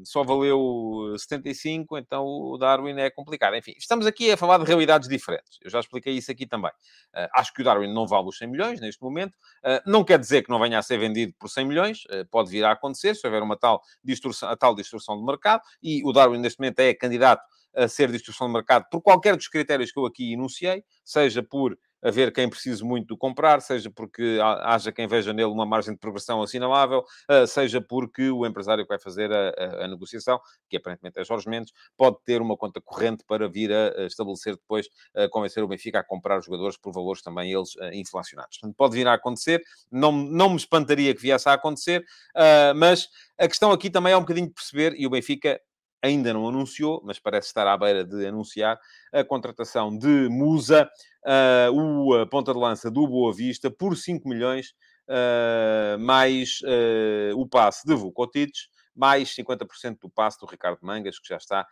só 0.05 0.25
valeu 0.25 1.15
75, 1.17 1.97
então 1.97 2.25
o 2.25 2.59
Darwin 2.59 2.99
é 2.99 3.09
complicado. 3.09 3.55
Enfim, 3.55 3.75
estamos 3.79 4.05
aqui 4.05 4.33
a 4.33 4.37
falar 4.37 4.59
de 4.59 4.65
realidades 4.65 5.09
diferentes. 5.09 5.59
Eu 5.63 5.71
já 5.71 5.79
expliquei 5.79 6.15
isso 6.15 6.33
aqui 6.33 6.45
também. 6.45 6.73
Uh, 7.15 7.29
acho 7.37 7.55
que 7.55 7.63
o 7.63 7.65
Darwin 7.65 7.93
não 7.93 8.07
vale 8.07 8.29
os 8.29 8.39
100 8.39 8.49
milhões 8.49 8.81
neste 8.81 9.01
momento. 9.03 9.39
não 9.87 10.03
quer 10.03 10.19
dizer 10.19 10.43
que 10.43 10.51
não 10.51 10.59
venha 10.59 10.79
a 10.79 10.83
ser 10.83 10.99
vendido 10.99 11.33
por 11.39 11.49
100 11.49 11.67
milhões. 11.67 12.03
pode 12.31 12.51
vir 12.51 12.65
a 12.65 12.73
acontecer 12.73 13.15
se 13.15 13.25
houver 13.27 13.43
uma 13.43 13.57
tal 13.57 13.81
distorção, 14.03 14.49
a 14.49 14.57
tal 14.57 14.75
distorção 14.75 15.17
de 15.17 15.25
mercado. 15.25 15.63
E 15.83 16.03
o 16.05 16.13
Darwin 16.13 16.39
neste 16.39 16.59
momento 16.59 16.81
é 16.81 16.95
candidato 16.95 17.43
a 17.75 17.89
ser 17.89 18.11
distorção 18.11 18.47
de 18.47 18.53
mercado 18.53 18.87
por 18.91 19.01
qualquer 19.01 19.37
dos 19.37 19.49
critérios 19.49 19.93
que 19.93 19.99
eu 19.99 20.07
aqui 20.07 20.33
enunciei, 20.33 20.85
seja 21.05 21.43
por 21.43 21.77
haver 22.03 22.33
quem 22.33 22.49
precise 22.49 22.83
muito 22.83 23.15
de 23.15 23.19
comprar, 23.19 23.61
seja 23.61 23.91
porque 23.91 24.39
haja 24.43 24.91
quem 24.91 25.07
veja 25.07 25.33
nele 25.33 25.51
uma 25.51 25.67
margem 25.67 25.93
de 25.95 26.01
progressão 26.01 26.43
assinalável, 26.43 27.05
ah, 27.29 27.47
seja 27.47 27.81
porque 27.81 28.31
o 28.31 28.47
empresário 28.47 28.85
que 28.85 28.89
vai 28.89 28.99
fazer 28.99 29.31
a, 29.33 29.51
a, 29.51 29.85
a, 29.85 29.89
negociação, 29.89 30.41
que 30.69 30.77
aparentemente 30.77 31.21
é 31.21 31.25
Jorge 31.25 31.49
Mendes, 31.49 31.73
pode 31.97 32.17
ter 32.25 32.41
uma 32.41 32.57
conta 32.57 32.81
corrente 32.81 33.25
para 33.27 33.49
vir 33.49 33.73
a, 33.73 34.07
estabelecer 34.07 34.55
depois, 34.55 34.89
a 35.15 35.29
convencer 35.29 35.63
o 35.63 35.69
Benfica 35.69 36.01
a 36.01 36.05
comprar 36.05 36.39
os 36.39 36.47
jogadores 36.47 36.77
por 36.77 36.93
valores 36.93 37.23
também 37.23 37.53
eles 37.53 37.71
ah, 37.81 37.95
inflacionados. 37.95 38.59
Portanto, 38.59 38.77
pode 38.77 38.95
vir 38.95 39.07
a 39.07 39.15
acontecer, 39.15 39.63
não, 39.91 40.13
não 40.13 40.51
me 40.51 40.57
espantaria 40.57 41.15
que 41.15 41.21
viesse 41.21 41.49
a 41.49 41.53
acontecer, 41.53 42.05
ah, 42.35 42.73
mas 42.75 43.09
a 43.39 43.49
questão 43.49 43.73
aqui 43.73 43.91
também 43.91 44.13
é 44.13 44.17
um 44.17 44.21
bocadinho 44.21 44.49
de 44.49 44.55
perceber, 44.55 44.95
e 44.97 45.07
o 45.07 45.11
Benfica 45.11 45.61
ainda 46.03 46.33
não 46.33 46.49
anunciou, 46.49 47.01
mas 47.05 47.19
parece 47.19 47.49
estar 47.49 47.67
à 47.67 47.77
beira 47.77 48.05
de 48.05 48.27
anunciar 48.27 48.79
a 49.13 49.25
contratação 49.25 49.97
de 49.97 50.29
Musa, 50.29 50.91
uh, 51.27 51.73
o 51.73 52.27
ponta 52.27 52.53
de 52.53 52.59
lança 52.59 52.91
do 52.91 53.07
Boa 53.07 53.33
Vista, 53.33 53.71
por 53.71 53.97
5 53.97 54.29
milhões, 54.29 54.75
uh, 55.09 55.99
mais 55.99 56.61
uh, 56.63 57.39
o 57.39 57.47
passe 57.47 57.87
de 57.87 57.95
Vukotic, 57.95 58.53
mais 58.95 59.35
50% 59.35 59.99
do 60.01 60.11
passe 60.11 60.39
do 60.41 60.47
Ricardo 60.47 60.79
Mangas, 60.83 61.19
que 61.19 61.29
já 61.29 61.37
está, 61.37 61.67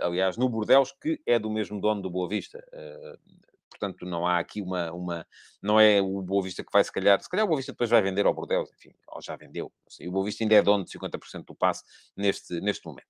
aliás, 0.00 0.36
no 0.36 0.48
Bordeus, 0.48 0.90
que 1.00 1.20
é 1.26 1.38
do 1.38 1.50
mesmo 1.50 1.80
dono 1.80 2.00
do 2.00 2.10
Boa 2.10 2.28
Vista 2.28 2.64
portanto 3.82 4.06
não 4.06 4.26
há 4.26 4.38
aqui 4.38 4.62
uma, 4.62 4.92
uma 4.92 5.26
não 5.60 5.80
é 5.80 6.00
o 6.00 6.22
Boa 6.22 6.42
Vista 6.42 6.62
que 6.62 6.72
vai 6.72 6.84
se 6.84 6.92
calhar, 6.92 7.20
se 7.20 7.28
calhar 7.28 7.44
o 7.44 7.48
Boa 7.48 7.56
Vista 7.56 7.72
depois 7.72 7.90
vai 7.90 8.00
vender 8.00 8.26
ao 8.26 8.34
Bordeaux, 8.34 8.70
enfim, 8.72 8.94
ou 9.08 9.20
já 9.20 9.36
vendeu, 9.36 9.72
o 10.00 10.10
Boa 10.10 10.24
Vista 10.24 10.44
ainda 10.44 10.54
é 10.54 10.62
dono 10.62 10.84
de 10.84 10.90
50% 10.92 11.44
do 11.44 11.54
passe 11.54 11.82
neste, 12.16 12.60
neste 12.60 12.86
momento. 12.86 13.08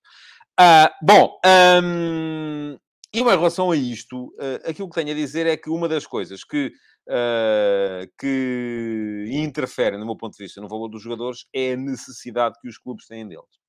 Uh, 0.60 0.88
bom, 1.02 1.40
um, 1.82 2.78
e 3.14 3.20
em 3.20 3.24
relação 3.24 3.70
a 3.70 3.76
isto, 3.76 4.28
uh, 4.38 4.68
aquilo 4.68 4.88
que 4.88 4.94
tenho 4.94 5.10
a 5.10 5.14
dizer 5.14 5.46
é 5.46 5.56
que 5.56 5.70
uma 5.70 5.88
das 5.88 6.06
coisas 6.06 6.44
que, 6.44 6.72
uh, 7.08 8.06
que 8.18 9.28
interfere, 9.30 9.96
no 9.96 10.06
meu 10.06 10.16
ponto 10.16 10.36
de 10.36 10.44
vista, 10.44 10.60
no 10.60 10.68
valor 10.68 10.88
dos 10.88 11.02
jogadores 11.02 11.46
é 11.54 11.72
a 11.72 11.76
necessidade 11.76 12.58
que 12.60 12.68
os 12.68 12.78
clubes 12.78 13.06
têm 13.06 13.26
deles. 13.26 13.62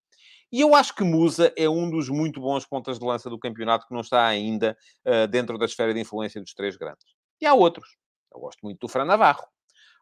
E 0.51 0.61
eu 0.61 0.75
acho 0.75 0.93
que 0.93 1.03
Musa 1.03 1.51
é 1.57 1.67
um 1.67 1.89
dos 1.89 2.09
muito 2.09 2.39
bons 2.39 2.65
pontas 2.65 2.99
de 2.99 3.05
lança 3.05 3.29
do 3.29 3.39
campeonato 3.39 3.88
que 3.88 3.93
não 3.93 4.01
está 4.01 4.25
ainda 4.27 4.77
uh, 5.05 5.27
dentro 5.27 5.57
da 5.57 5.65
esfera 5.65 5.93
de 5.93 5.99
influência 5.99 6.39
dos 6.39 6.53
três 6.53 6.77
grandes. 6.77 7.05
E 7.41 7.45
há 7.45 7.53
outros. 7.53 7.97
Eu 8.31 8.39
gosto 8.39 8.59
muito 8.61 8.79
do 8.79 8.88
Fran 8.88 9.05
Navarro. 9.05 9.47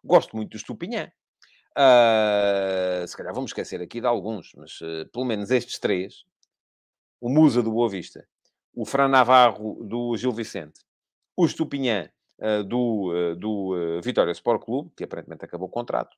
Gosto 0.03 0.35
muito 0.35 0.51
do 0.51 0.59
Stupinhã. 0.59 1.11
Uh, 1.71 3.07
se 3.07 3.15
calhar 3.15 3.33
vamos 3.33 3.51
esquecer 3.51 3.81
aqui 3.81 4.01
de 4.01 4.07
alguns, 4.07 4.51
mas 4.57 4.81
uh, 4.81 5.09
pelo 5.13 5.23
menos 5.23 5.51
estes 5.51 5.79
três 5.79 6.25
o 7.21 7.29
Musa 7.29 7.61
do 7.61 7.71
Boa 7.71 7.87
Vista, 7.87 8.27
o 8.73 8.83
Fran 8.83 9.07
Navarro 9.07 9.83
do 9.83 10.17
Gil 10.17 10.31
Vicente, 10.31 10.81
o 11.37 11.45
Estupinhã 11.45 12.09
uh, 12.39 12.63
do, 12.63 13.11
uh, 13.13 13.35
do 13.35 13.75
uh, 13.75 14.01
Vitória 14.01 14.31
Sport 14.31 14.63
Clube, 14.63 14.91
que 14.97 15.03
aparentemente 15.03 15.45
acabou 15.45 15.67
o 15.67 15.71
contrato, 15.71 16.17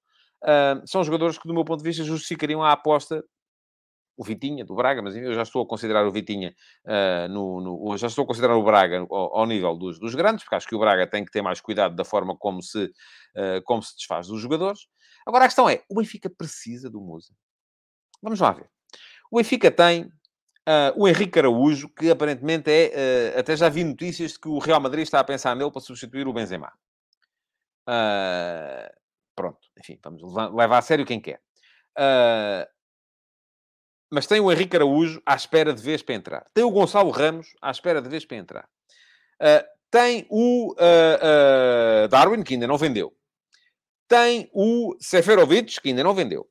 são 0.86 1.02
jogadores 1.06 1.38
que, 1.38 1.48
do 1.48 1.54
meu 1.54 1.64
ponto 1.64 1.82
de 1.82 1.90
vista, 1.90 2.04
justificariam 2.04 2.62
a 2.62 2.74
aposta 2.74 3.24
o 4.18 4.26
Vitinha, 4.26 4.66
do 4.66 4.76
Braga, 4.76 5.02
mas 5.02 5.16
eu 5.16 5.34
já 5.34 5.42
estou 5.42 5.64
a 5.64 5.66
considerar 5.66 6.06
o 6.06 6.12
Vitinha, 6.12 6.54
no, 7.30 7.62
no, 7.62 7.98
já 7.98 8.08
estou 8.08 8.26
a 8.26 8.28
considerar 8.28 8.58
o 8.58 8.62
Braga 8.62 9.08
ao, 9.10 9.38
ao 9.38 9.46
nível 9.46 9.74
dos, 9.78 9.98
dos, 9.98 10.14
grandes, 10.16 10.44
porque 10.44 10.56
acho 10.56 10.68
que 10.68 10.76
o 10.76 10.80
Braga 10.80 11.08
tem 11.08 11.24
que 11.24 11.32
ter 11.32 11.42
mais 11.42 11.62
cuidado 11.62 11.96
da 11.96 12.04
forma 12.04 12.36
como 12.36 12.62
se, 12.62 12.92
como 13.64 13.82
se 13.82 13.96
desfaz 13.96 14.28
dos 14.28 14.42
jogadores. 14.42 14.82
Agora 15.26 15.46
a 15.46 15.48
questão 15.48 15.70
é, 15.70 15.82
o 15.88 15.96
Benfica 15.96 16.30
precisa 16.30 16.90
do 16.90 17.00
Musa? 17.00 17.34
Vamos 18.22 18.42
lá 18.42 18.52
ver. 18.52 18.70
O 19.32 19.38
Benfica 19.38 19.72
tem 19.72 20.12
Uh, 20.68 20.96
o 20.96 21.08
Henrique 21.08 21.38
Araújo, 21.38 21.90
que 21.90 22.10
aparentemente 22.10 22.72
é... 22.72 23.34
Uh, 23.36 23.40
até 23.40 23.56
já 23.56 23.68
vi 23.68 23.84
notícias 23.84 24.32
de 24.32 24.40
que 24.40 24.48
o 24.48 24.60
Real 24.60 24.80
Madrid 24.80 25.04
está 25.04 25.20
a 25.20 25.24
pensar 25.24 25.56
nele 25.56 25.72
para 25.72 25.82
substituir 25.82 26.26
o 26.26 26.34
Benzema. 26.34 26.72
Uh, 27.88 28.90
pronto, 29.36 29.60
enfim, 29.78 30.00
vamos 30.02 30.22
levar 30.54 30.78
a 30.78 30.82
sério 30.82 31.06
quem 31.06 31.20
quer. 31.20 31.42
mas 34.10 34.26
tem 34.26 34.40
o 34.40 34.50
Henrique 34.50 34.78
Araújo 34.78 35.22
à 35.26 35.36
espera 35.36 35.74
de 35.74 35.82
vez 35.82 36.02
para 36.02 36.16
entrar. 36.16 36.46
Tem 36.54 36.64
o 36.64 36.72
Gonçalo 36.72 37.12
Ramos 37.12 37.48
à 37.62 37.70
espera 37.70 38.02
de 38.02 38.08
vez 38.08 38.26
para 38.26 38.38
entrar. 38.38 38.70
tem 39.92 40.26
o 40.30 40.76
Darwin, 42.10 42.42
que 42.42 42.54
ainda 42.54 42.68
não 42.68 42.78
vendeu. 42.78 43.14
Tem 44.08 44.50
o 44.54 44.96
Seferovic, 45.00 45.82
que 45.82 45.90
ainda 45.90 46.04
não 46.04 46.14
vendeu. 46.14 46.48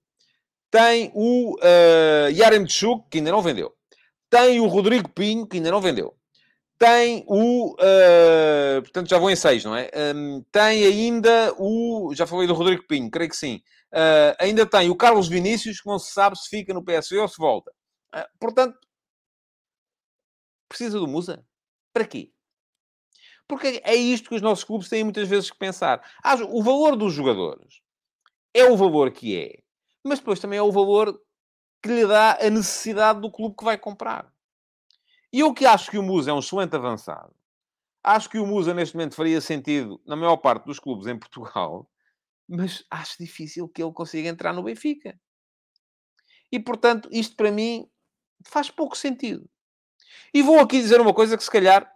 Tem 0.71 1.13
o 1.15 1.55
uh, 1.57 2.31
Yaremchuk, 2.31 3.09
que 3.09 3.19
ainda 3.19 3.31
não 3.31 3.41
vendeu. 3.41 3.75
Tem 4.33 4.61
o 4.61 4.67
Rodrigo 4.67 5.11
Pinho, 5.11 5.47
que 5.47 5.59
ainda 5.59 5.71
não 5.71 5.83
vendeu. 5.83 6.17
Tem 6.79 7.23
o. 7.29 7.75
Uh, 7.75 8.81
portanto, 8.81 9.11
já 9.11 9.19
vou 9.19 9.31
em 9.31 9.37
seis, 9.37 9.63
não 9.63 9.77
é? 9.77 9.91
Um, 10.17 10.43
tem 10.51 10.87
ainda 10.87 11.55
o. 11.59 12.15
Já 12.15 12.27
falei 12.27 12.47
do 12.47 12.55
Rodrigo 12.55 12.83
Pinho, 12.89 13.11
creio 13.11 13.29
que 13.29 13.37
sim. 13.37 13.57
Uh, 13.93 14.33
ainda 14.41 14.65
tem 14.65 14.89
o 14.89 14.97
Carlos 14.97 15.29
Vinícius, 15.29 15.83
que 15.83 15.87
não 15.87 15.99
se 15.99 16.13
sabe 16.15 16.39
se 16.39 16.49
fica 16.49 16.73
no 16.73 16.83
PSV 16.83 17.19
ou 17.19 17.29
se 17.29 17.37
volta. 17.37 17.71
Uh, 18.17 18.25
portanto, 18.41 18.75
precisa 20.67 20.99
do 20.99 21.07
Musa? 21.07 21.45
Para 21.93 22.07
quê? 22.07 22.33
Porque 23.47 23.83
é 23.85 23.95
isto 23.95 24.31
que 24.31 24.37
os 24.37 24.41
nossos 24.41 24.65
clubes 24.65 24.89
têm 24.89 25.05
muitas 25.05 25.29
vezes 25.29 25.51
que 25.51 25.59
pensar. 25.59 26.03
O 26.49 26.63
valor 26.63 26.97
dos 26.97 27.13
jogadores 27.13 27.83
é 28.55 28.65
o 28.65 28.79
valor 28.79 29.13
que 29.13 29.39
é, 29.39 29.59
mas 30.03 30.21
depois 30.21 30.41
também 30.41 30.59
é 30.59 30.63
o 30.63 30.73
valor 30.73 31.21
que 31.83 31.89
lhe 31.89 32.07
dá 32.07 32.39
a 32.41 32.49
necessidade 32.49 33.21
do 33.21 33.31
clube 33.31 33.57
que 33.57 33.65
vai 33.65 33.77
comprar. 33.77 34.33
E 35.33 35.41
eu 35.41 35.53
que 35.53 35.67
acho 35.67 35.91
que 35.91 35.99
o 35.99 36.03
Musa 36.03 36.31
é 36.31 36.35
um 36.35 36.39
excelente 36.39 36.77
avançado, 36.77 37.35
acho 38.03 38.29
que 38.29 38.39
o 38.39 38.47
Musa 38.47 38.75
neste 38.75 38.95
momento 38.95 39.15
faria 39.15 39.41
sentido 39.41 40.01
na 40.07 40.15
maior 40.15 40.37
parte 40.37 40.65
dos 40.67 40.79
clubes 40.79 41.07
em 41.07 41.19
Portugal, 41.19 41.89
mas 42.49 42.85
acho 42.91 43.17
difícil 43.19 43.69
que 43.69 43.83
ele 43.83 43.93
consiga 43.93 44.29
entrar 44.29 44.53
no 44.53 44.63
Benfica. 44.63 45.19
E 46.51 46.61
portanto, 46.61 47.09
isto 47.11 47.35
para 47.35 47.51
mim 47.51 47.89
faz 48.45 48.71
pouco 48.71 48.97
sentido. 48.97 49.49
E 50.35 50.43
vou 50.43 50.59
aqui 50.61 50.79
dizer 50.79 51.01
uma 51.01 51.15
coisa 51.15 51.37
que 51.37 51.45
se 51.45 51.51
calhar 51.51 51.91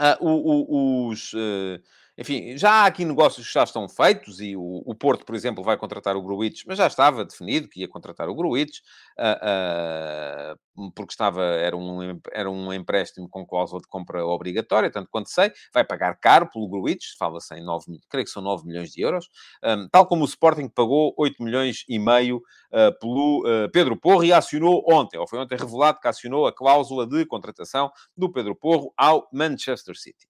uh, 0.00 1.08
os. 1.10 1.32
Uh, 1.32 1.80
enfim, 2.18 2.56
já 2.56 2.70
há 2.70 2.86
aqui 2.86 3.04
negócios 3.04 3.46
que 3.46 3.52
já 3.52 3.62
estão 3.62 3.86
feitos 3.88 4.40
e 4.40 4.56
o, 4.56 4.82
o 4.86 4.94
Porto, 4.94 5.24
por 5.26 5.34
exemplo, 5.34 5.62
vai 5.62 5.76
contratar 5.76 6.16
o 6.16 6.22
Gruitch, 6.22 6.62
mas 6.66 6.78
já 6.78 6.86
estava 6.86 7.24
definido 7.26 7.68
que 7.68 7.80
ia 7.80 7.88
contratar 7.88 8.28
o 8.30 8.34
Gruitch, 8.34 8.78
uh, 9.18 10.56
uh, 10.82 10.92
porque 10.92 11.12
estava, 11.12 11.42
era 11.42 11.76
um, 11.76 12.18
era 12.32 12.50
um 12.50 12.72
empréstimo 12.72 13.28
com 13.28 13.46
cláusula 13.46 13.82
de 13.82 13.88
compra 13.88 14.24
obrigatória, 14.24 14.90
tanto 14.90 15.10
quanto 15.10 15.28
sei, 15.28 15.52
vai 15.74 15.84
pagar 15.84 16.18
caro 16.18 16.48
pelo 16.50 16.66
Gruitch, 16.68 17.16
fala-se 17.18 17.54
em 17.54 17.62
9, 17.62 17.84
creio 18.08 18.24
que 18.24 18.32
são 18.32 18.42
9 18.42 18.66
milhões 18.66 18.92
de 18.92 19.02
euros, 19.02 19.28
um, 19.62 19.86
tal 19.90 20.06
como 20.06 20.22
o 20.22 20.26
Sporting 20.26 20.68
pagou 20.68 21.14
8 21.18 21.42
milhões 21.42 21.84
e 21.86 21.98
meio 21.98 22.38
uh, 22.38 22.98
pelo 22.98 23.44
Pedro 23.72 23.94
Porro 23.96 24.24
e 24.24 24.32
acionou 24.32 24.82
ontem, 24.88 25.18
ou 25.18 25.28
foi 25.28 25.38
ontem 25.38 25.56
revelado 25.56 26.00
que 26.00 26.08
acionou 26.08 26.46
a 26.46 26.52
cláusula 26.54 27.06
de 27.06 27.26
contratação 27.26 27.90
do 28.16 28.32
Pedro 28.32 28.56
Porro 28.56 28.92
ao 28.96 29.28
Manchester 29.30 29.96
City. 29.96 30.26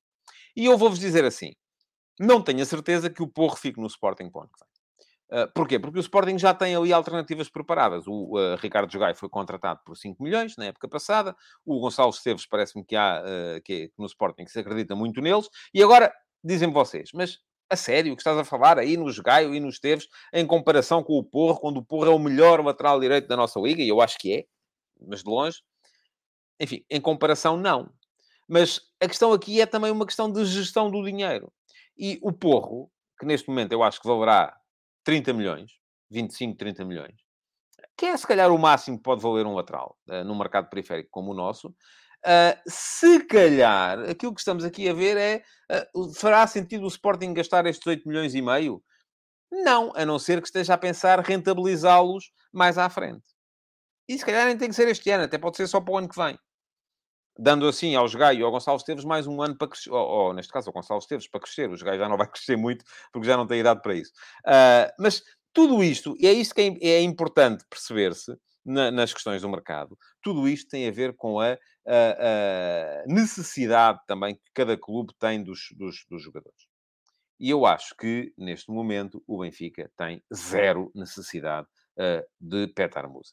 E 0.57 0.65
eu 0.65 0.77
vou-vos 0.77 0.99
dizer 0.99 1.25
assim, 1.25 1.53
não 2.19 2.43
tenho 2.43 2.63
a 2.63 2.67
certeza 2.67 3.11
que 3.11 3.23
o 3.23 3.29
Porro 3.29 3.57
fique 3.57 3.81
no 3.81 3.87
Sporting 3.87 4.31
para 4.31 4.47
que. 4.47 4.77
Uh, 5.29 5.53
porquê? 5.53 5.79
Porque 5.79 5.99
o 5.99 6.01
Sporting 6.01 6.39
já 6.39 6.55
tem 6.55 6.77
ali 6.77 6.93
alternativas 6.93 7.49
preparadas. 7.49 8.07
O 8.07 8.39
uh, 8.39 8.57
Ricardo 8.57 8.93
Jogai 8.93 9.13
foi 9.15 9.29
contratado 9.29 9.81
por 9.85 9.97
5 9.97 10.23
milhões 10.23 10.57
na 10.57 10.67
época 10.67 10.89
passada. 10.89 11.35
O 11.65 11.81
Gonçalo 11.81 12.11
Esteves 12.11 12.47
parece-me 12.47 12.85
que 12.85 12.95
há 12.95 13.23
uh, 13.23 13.63
que, 13.63 13.91
no 13.99 14.07
Sporting 14.07 14.47
se 14.47 14.61
acredita 14.61 14.95
muito 14.95 15.21
neles. 15.21 15.49
E 15.75 15.83
agora, 15.83 16.13
dizem 16.45 16.71
vocês, 16.71 17.11
mas 17.13 17.41
a 17.69 17.75
sério, 17.75 18.13
o 18.13 18.17
que 18.17 18.21
estás 18.21 18.39
a 18.39 18.45
falar 18.45 18.79
aí 18.79 18.97
no 18.97 19.11
Jogai 19.11 19.45
e 19.47 19.59
no 19.59 19.69
Esteves, 19.69 20.07
em 20.33 20.47
comparação 20.47 21.03
com 21.03 21.15
o 21.15 21.25
Porro, 21.25 21.59
quando 21.59 21.79
o 21.79 21.85
Porro 21.85 22.07
é 22.07 22.15
o 22.15 22.19
melhor 22.19 22.65
lateral 22.65 23.01
direito 23.01 23.27
da 23.27 23.37
nossa 23.37 23.59
liga, 23.59 23.83
e 23.83 23.89
eu 23.89 24.01
acho 24.01 24.17
que 24.19 24.33
é, 24.33 24.45
mas 25.01 25.25
de 25.25 25.29
longe. 25.29 25.61
Enfim, 26.61 26.85
em 26.89 27.01
comparação, 27.01 27.57
não. 27.57 27.91
Mas 28.49 28.81
a 29.01 29.09
questão 29.09 29.33
aqui 29.33 29.61
é 29.61 29.67
também 29.67 29.91
uma 29.91 30.07
questão 30.07 30.31
de 30.31 30.45
gestão 30.45 30.91
do 30.91 31.03
dinheiro. 31.05 31.53
E 31.97 32.19
o 32.23 32.33
Porro, 32.33 32.91
que 33.19 33.27
neste 33.27 33.49
momento 33.49 33.73
eu 33.73 33.83
acho 33.83 34.01
que 34.01 34.07
valerá 34.07 34.57
30 35.05 35.33
milhões, 35.33 35.73
25, 36.11 36.57
30 36.57 36.85
milhões, 36.85 37.15
que 37.97 38.07
é 38.07 38.17
se 38.17 38.27
calhar 38.27 38.51
o 38.53 38.59
máximo 38.59 38.99
que 38.99 39.03
pode 39.03 39.23
valer 39.23 39.47
um 39.47 39.55
lateral 39.55 39.97
uh, 40.09 40.23
num 40.25 40.37
mercado 40.37 40.69
periférico 40.69 41.09
como 41.11 41.33
o 41.33 41.35
nosso. 41.35 41.69
Uh, 41.69 42.59
se 42.67 43.25
calhar, 43.25 44.01
aquilo 44.11 44.35
que 44.35 44.41
estamos 44.41 44.65
aqui 44.65 44.89
a 44.89 44.93
ver 44.93 45.17
é, 45.17 45.43
uh, 45.95 46.13
fará 46.15 46.47
sentido 46.47 46.85
o 46.85 46.89
Sporting 46.89 47.33
gastar 47.33 47.67
estes 47.67 47.87
8 47.87 48.07
milhões 48.07 48.35
e 48.35 48.43
meio? 48.43 48.83
Não, 49.51 49.93
a 49.95 50.05
não 50.05 50.19
ser 50.19 50.41
que 50.41 50.49
esteja 50.49 50.75
a 50.75 50.79
pensar 50.79 51.21
rentabilizá-los 51.21 52.33
mais 52.53 52.77
à 52.77 52.91
frente. 52.91 53.25
E 54.09 54.19
se 54.19 54.25
calhar 54.25 54.47
nem 54.47 54.59
tem 54.59 54.69
que 54.69 54.75
ser 54.75 54.89
este 54.89 55.09
ano, 55.11 55.25
até 55.25 55.39
pode 55.39 55.57
ser 55.57 55.67
só 55.67 55.81
para 55.81 55.95
o 55.95 55.99
ano 55.99 56.09
que 56.09 56.17
vem 56.17 56.39
dando 57.39 57.67
assim 57.67 57.95
aos 57.95 58.15
Gaio 58.15 58.41
e 58.41 58.43
ao 58.43 58.51
Gonçalo 58.51 58.77
Esteves 58.77 59.05
mais 59.05 59.27
um 59.27 59.43
ano 59.43 59.57
para 59.57 59.69
crescer, 59.69 59.91
ou, 59.91 60.07
ou, 60.07 60.33
neste 60.33 60.53
caso 60.53 60.69
ao 60.69 60.73
Gonçalo 60.73 61.01
Esteves 61.01 61.29
para 61.29 61.41
crescer, 61.41 61.71
os 61.71 61.83
Gaio 61.83 61.99
já 61.99 62.09
não 62.09 62.17
vai 62.17 62.27
crescer 62.31 62.57
muito 62.57 62.85
porque 63.13 63.27
já 63.27 63.37
não 63.37 63.47
tem 63.47 63.61
idade 63.61 63.81
para 63.83 63.95
isso. 63.95 64.13
Uh, 64.47 64.93
mas 64.99 65.23
tudo 65.53 65.83
isto, 65.83 66.15
e 66.19 66.27
é 66.27 66.33
isto 66.33 66.55
que 66.55 66.61
é, 66.61 66.89
é 66.89 67.03
importante 67.03 67.65
perceber-se 67.69 68.37
na, 68.65 68.91
nas 68.91 69.15
questões 69.15 69.43
do 69.43 69.49
mercado, 69.49 69.97
tudo 70.23 70.49
isto 70.49 70.69
tem 70.69 70.89
a 70.89 70.91
ver 70.91 71.15
com 71.15 71.41
a, 71.41 71.53
a, 71.53 71.53
a 71.87 73.07
necessidade 73.07 74.01
também 74.07 74.35
que 74.35 74.51
cada 74.53 74.77
clube 74.77 75.15
tem 75.19 75.43
dos, 75.43 75.69
dos, 75.77 76.05
dos 76.11 76.23
jogadores. 76.23 76.67
E 77.39 77.51
eu 77.51 77.67
acho 77.67 77.95
que, 77.97 78.33
neste 78.37 78.71
momento, 78.71 79.23
o 79.27 79.41
Benfica 79.41 79.91
tem 79.97 80.23
zero 80.35 80.91
necessidade 80.95 81.69
uh, 81.99 82.27
de 82.41 82.67
Petar 82.69 83.09
Musa. 83.09 83.33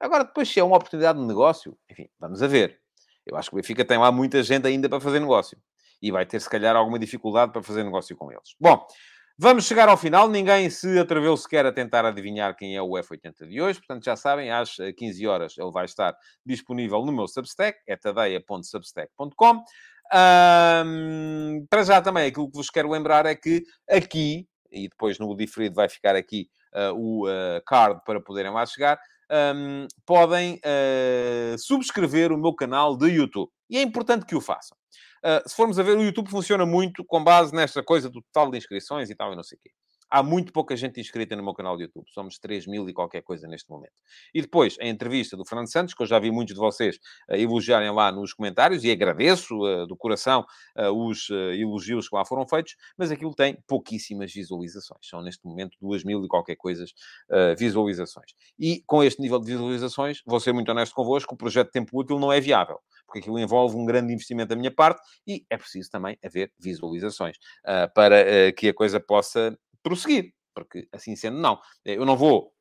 Agora, 0.00 0.24
depois, 0.24 0.48
se 0.48 0.60
é 0.60 0.64
uma 0.64 0.76
oportunidade 0.76 1.18
de 1.18 1.24
negócio, 1.24 1.76
enfim, 1.90 2.08
vamos 2.18 2.42
a 2.42 2.46
ver. 2.46 2.80
Eu 3.28 3.36
acho 3.36 3.50
que 3.50 3.54
o 3.54 3.58
Benfica 3.58 3.84
tem 3.84 3.98
lá 3.98 4.10
muita 4.10 4.42
gente 4.42 4.66
ainda 4.66 4.88
para 4.88 5.00
fazer 5.00 5.20
negócio. 5.20 5.58
E 6.00 6.10
vai 6.10 6.24
ter, 6.24 6.40
se 6.40 6.48
calhar, 6.48 6.74
alguma 6.74 6.98
dificuldade 6.98 7.52
para 7.52 7.62
fazer 7.62 7.84
negócio 7.84 8.16
com 8.16 8.30
eles. 8.32 8.54
Bom, 8.58 8.86
vamos 9.36 9.66
chegar 9.66 9.88
ao 9.88 9.96
final. 9.96 10.28
Ninguém 10.28 10.70
se 10.70 10.98
atreveu 10.98 11.36
sequer 11.36 11.66
a 11.66 11.72
tentar 11.72 12.04
adivinhar 12.04 12.56
quem 12.56 12.76
é 12.76 12.82
o 12.82 12.90
F80 12.90 13.48
de 13.48 13.60
hoje. 13.60 13.78
Portanto, 13.78 14.04
já 14.04 14.16
sabem, 14.16 14.50
às 14.50 14.76
15 14.96 15.24
eh, 15.24 15.28
horas 15.28 15.58
ele 15.58 15.70
vai 15.70 15.84
estar 15.84 16.16
disponível 16.46 17.04
no 17.04 17.12
meu 17.12 17.28
Substack, 17.28 17.78
é 17.86 17.96
tadeia.substack.com. 17.96 19.64
Um, 20.10 21.66
para 21.68 21.82
já 21.82 22.00
também, 22.00 22.26
aquilo 22.26 22.50
que 22.50 22.56
vos 22.56 22.70
quero 22.70 22.90
lembrar 22.90 23.26
é 23.26 23.34
que 23.34 23.62
aqui, 23.90 24.48
e 24.70 24.88
depois 24.88 25.18
no 25.18 25.36
diferido 25.36 25.74
vai 25.74 25.88
ficar 25.88 26.16
aqui 26.16 26.48
uh, 26.74 26.94
o 26.94 27.26
uh, 27.26 27.62
card 27.66 28.00
para 28.06 28.20
poderem 28.20 28.50
lá 28.50 28.64
chegar, 28.64 28.98
um, 29.30 29.86
podem 30.06 30.54
uh, 30.56 31.58
subscrever 31.58 32.32
o 32.32 32.38
meu 32.38 32.54
canal 32.54 32.96
de 32.96 33.06
YouTube. 33.08 33.50
E 33.68 33.76
é 33.78 33.82
importante 33.82 34.24
que 34.24 34.34
o 34.34 34.40
façam. 34.40 34.76
Uh, 35.24 35.48
se 35.48 35.54
formos 35.54 35.78
a 35.78 35.82
ver, 35.82 35.96
o 35.96 36.02
YouTube 36.02 36.30
funciona 36.30 36.64
muito 36.64 37.04
com 37.04 37.22
base 37.22 37.54
nesta 37.54 37.82
coisa 37.82 38.08
do 38.08 38.22
total 38.22 38.50
de 38.50 38.58
inscrições 38.58 39.10
e 39.10 39.14
tal, 39.14 39.32
e 39.32 39.36
não 39.36 39.42
sei 39.42 39.58
o 39.58 39.60
quê. 39.60 39.70
Há 40.10 40.22
muito 40.22 40.52
pouca 40.52 40.76
gente 40.76 41.00
inscrita 41.00 41.36
no 41.36 41.42
meu 41.42 41.52
canal 41.52 41.76
de 41.76 41.84
YouTube. 41.84 42.06
Somos 42.08 42.38
3 42.38 42.66
mil 42.66 42.88
e 42.88 42.92
qualquer 42.92 43.22
coisa 43.22 43.46
neste 43.46 43.68
momento. 43.68 43.92
E 44.34 44.40
depois, 44.40 44.76
a 44.80 44.86
entrevista 44.86 45.36
do 45.36 45.44
Fernando 45.44 45.70
Santos, 45.70 45.94
que 45.94 46.02
eu 46.02 46.06
já 46.06 46.18
vi 46.18 46.30
muitos 46.30 46.54
de 46.54 46.60
vocês 46.60 46.96
uh, 47.30 47.34
elogiarem 47.34 47.90
lá 47.90 48.10
nos 48.10 48.32
comentários, 48.32 48.84
e 48.84 48.90
agradeço 48.90 49.54
uh, 49.54 49.86
do 49.86 49.96
coração 49.96 50.44
uh, 50.76 50.90
os 50.90 51.28
elogios 51.30 52.08
que 52.08 52.16
lá 52.16 52.24
foram 52.24 52.46
feitos, 52.46 52.74
mas 52.96 53.10
aquilo 53.10 53.34
tem 53.34 53.58
pouquíssimas 53.66 54.32
visualizações. 54.32 55.00
São, 55.02 55.22
neste 55.22 55.44
momento, 55.44 55.76
2 55.80 56.04
mil 56.04 56.24
e 56.24 56.28
qualquer 56.28 56.56
coisas 56.56 56.92
visualizações. 57.58 58.32
E 58.58 58.82
com 58.86 59.02
este 59.02 59.20
nível 59.20 59.38
de 59.38 59.46
visualizações, 59.46 60.22
vou 60.26 60.40
ser 60.40 60.52
muito 60.52 60.70
honesto 60.70 60.94
convosco, 60.94 61.34
o 61.34 61.38
projeto 61.38 61.70
Tempo 61.70 61.98
Útil 61.98 62.18
não 62.18 62.32
é 62.32 62.40
viável 62.40 62.78
porque 63.08 63.20
aquilo 63.20 63.38
envolve 63.38 63.74
um 63.74 63.86
grande 63.86 64.12
investimento 64.12 64.50
da 64.50 64.56
minha 64.56 64.70
parte 64.70 65.00
e 65.26 65.44
é 65.48 65.56
preciso 65.56 65.90
também 65.90 66.18
haver 66.22 66.52
visualizações 66.58 67.36
uh, 67.64 67.92
para 67.94 68.20
uh, 68.20 68.54
que 68.54 68.68
a 68.68 68.74
coisa 68.74 69.00
possa 69.00 69.58
prosseguir, 69.82 70.32
porque 70.54 70.88
assim 70.92 71.16
sendo, 71.16 71.38
não. 71.38 71.60
Eu 71.84 72.04
não 72.04 72.16
vou, 72.16 72.52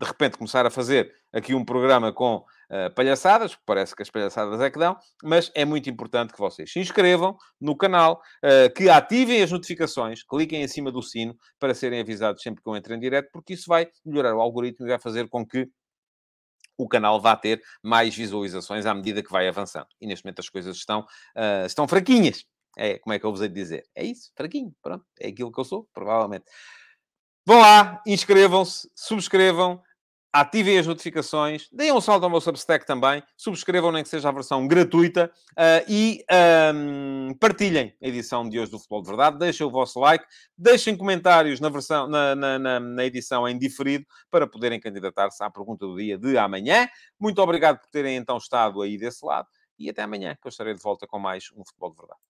de 0.00 0.06
repente, 0.06 0.38
começar 0.38 0.66
a 0.66 0.70
fazer 0.70 1.12
aqui 1.32 1.54
um 1.54 1.64
programa 1.64 2.12
com 2.12 2.36
uh, 2.36 2.94
palhaçadas, 2.94 3.56
parece 3.64 3.94
que 3.94 4.02
as 4.02 4.10
palhaçadas 4.10 4.60
é 4.60 4.70
que 4.70 4.78
dão, 4.78 4.96
mas 5.22 5.50
é 5.54 5.64
muito 5.64 5.88
importante 5.88 6.32
que 6.32 6.38
vocês 6.38 6.72
se 6.72 6.80
inscrevam 6.80 7.36
no 7.60 7.76
canal, 7.76 8.20
uh, 8.44 8.72
que 8.74 8.88
ativem 8.88 9.42
as 9.42 9.50
notificações, 9.52 10.22
cliquem 10.24 10.62
em 10.62 10.68
cima 10.68 10.90
do 10.90 11.02
sino 11.02 11.36
para 11.58 11.74
serem 11.74 12.00
avisados 12.00 12.42
sempre 12.42 12.62
que 12.62 12.68
eu 12.68 12.76
entre 12.76 12.94
em 12.94 12.98
direto, 12.98 13.30
porque 13.32 13.54
isso 13.54 13.66
vai 13.68 13.88
melhorar 14.04 14.34
o 14.34 14.40
algoritmo 14.40 14.86
e 14.86 14.90
vai 14.90 14.98
fazer 14.98 15.28
com 15.28 15.46
que 15.46 15.68
o 16.76 16.88
canal 16.88 17.20
vá 17.20 17.36
ter 17.36 17.60
mais 17.82 18.16
visualizações 18.16 18.86
à 18.86 18.94
medida 18.94 19.22
que 19.22 19.30
vai 19.30 19.46
avançando. 19.46 19.86
E 20.00 20.06
neste 20.06 20.24
momento 20.24 20.40
as 20.40 20.48
coisas 20.48 20.76
estão, 20.76 21.00
uh, 21.00 21.66
estão 21.66 21.86
fraquinhas. 21.86 22.44
É, 22.76 22.98
como 22.98 23.12
é 23.12 23.18
que 23.18 23.26
eu 23.26 23.30
vos 23.30 23.40
hei 23.40 23.48
de 23.48 23.54
dizer? 23.54 23.86
É 23.94 24.04
isso, 24.04 24.30
fraquinho, 24.34 24.74
pronto. 24.82 25.04
É 25.18 25.28
aquilo 25.28 25.52
que 25.52 25.60
eu 25.60 25.64
sou, 25.64 25.88
provavelmente. 25.92 26.44
Vão 27.46 27.60
lá, 27.60 28.02
inscrevam-se, 28.06 28.88
subscrevam, 28.94 29.82
ativem 30.32 30.78
as 30.78 30.86
notificações, 30.86 31.68
deem 31.72 31.92
um 31.92 32.00
salto 32.00 32.22
ao 32.22 32.30
meu 32.30 32.40
Substack 32.40 32.86
também, 32.86 33.22
subscrevam 33.36 33.90
nem 33.90 34.02
que 34.02 34.08
seja 34.08 34.28
a 34.28 34.32
versão 34.32 34.66
gratuita 34.66 35.30
uh, 35.52 35.84
e 35.88 36.24
um, 36.74 37.34
partilhem 37.34 37.94
a 38.00 38.06
edição 38.06 38.48
de 38.48 38.60
hoje 38.60 38.70
do 38.70 38.78
Futebol 38.78 39.02
de 39.02 39.08
Verdade, 39.08 39.38
deixem 39.38 39.66
o 39.66 39.70
vosso 39.70 39.98
like, 39.98 40.24
deixem 40.56 40.96
comentários 40.96 41.58
na, 41.58 41.68
versão, 41.68 42.06
na, 42.06 42.34
na, 42.36 42.58
na, 42.58 42.80
na 42.80 43.04
edição 43.04 43.48
em 43.48 43.58
diferido 43.58 44.06
para 44.30 44.46
poderem 44.46 44.78
candidatar-se 44.78 45.42
à 45.42 45.50
pergunta 45.50 45.86
do 45.86 45.96
dia 45.96 46.16
de 46.16 46.38
amanhã. 46.38 46.88
Muito 47.18 47.42
obrigado 47.42 47.80
por 47.80 47.88
terem 47.88 48.16
então 48.16 48.36
estado 48.36 48.82
aí 48.82 48.96
desse 48.96 49.24
lado 49.24 49.48
e 49.78 49.90
até 49.90 50.02
amanhã, 50.02 50.36
que 50.40 50.46
eu 50.46 50.50
estarei 50.50 50.74
de 50.74 50.82
volta 50.82 51.06
com 51.06 51.18
mais 51.18 51.50
um 51.56 51.64
Futebol 51.64 51.90
de 51.90 51.96
Verdade. 51.96 52.29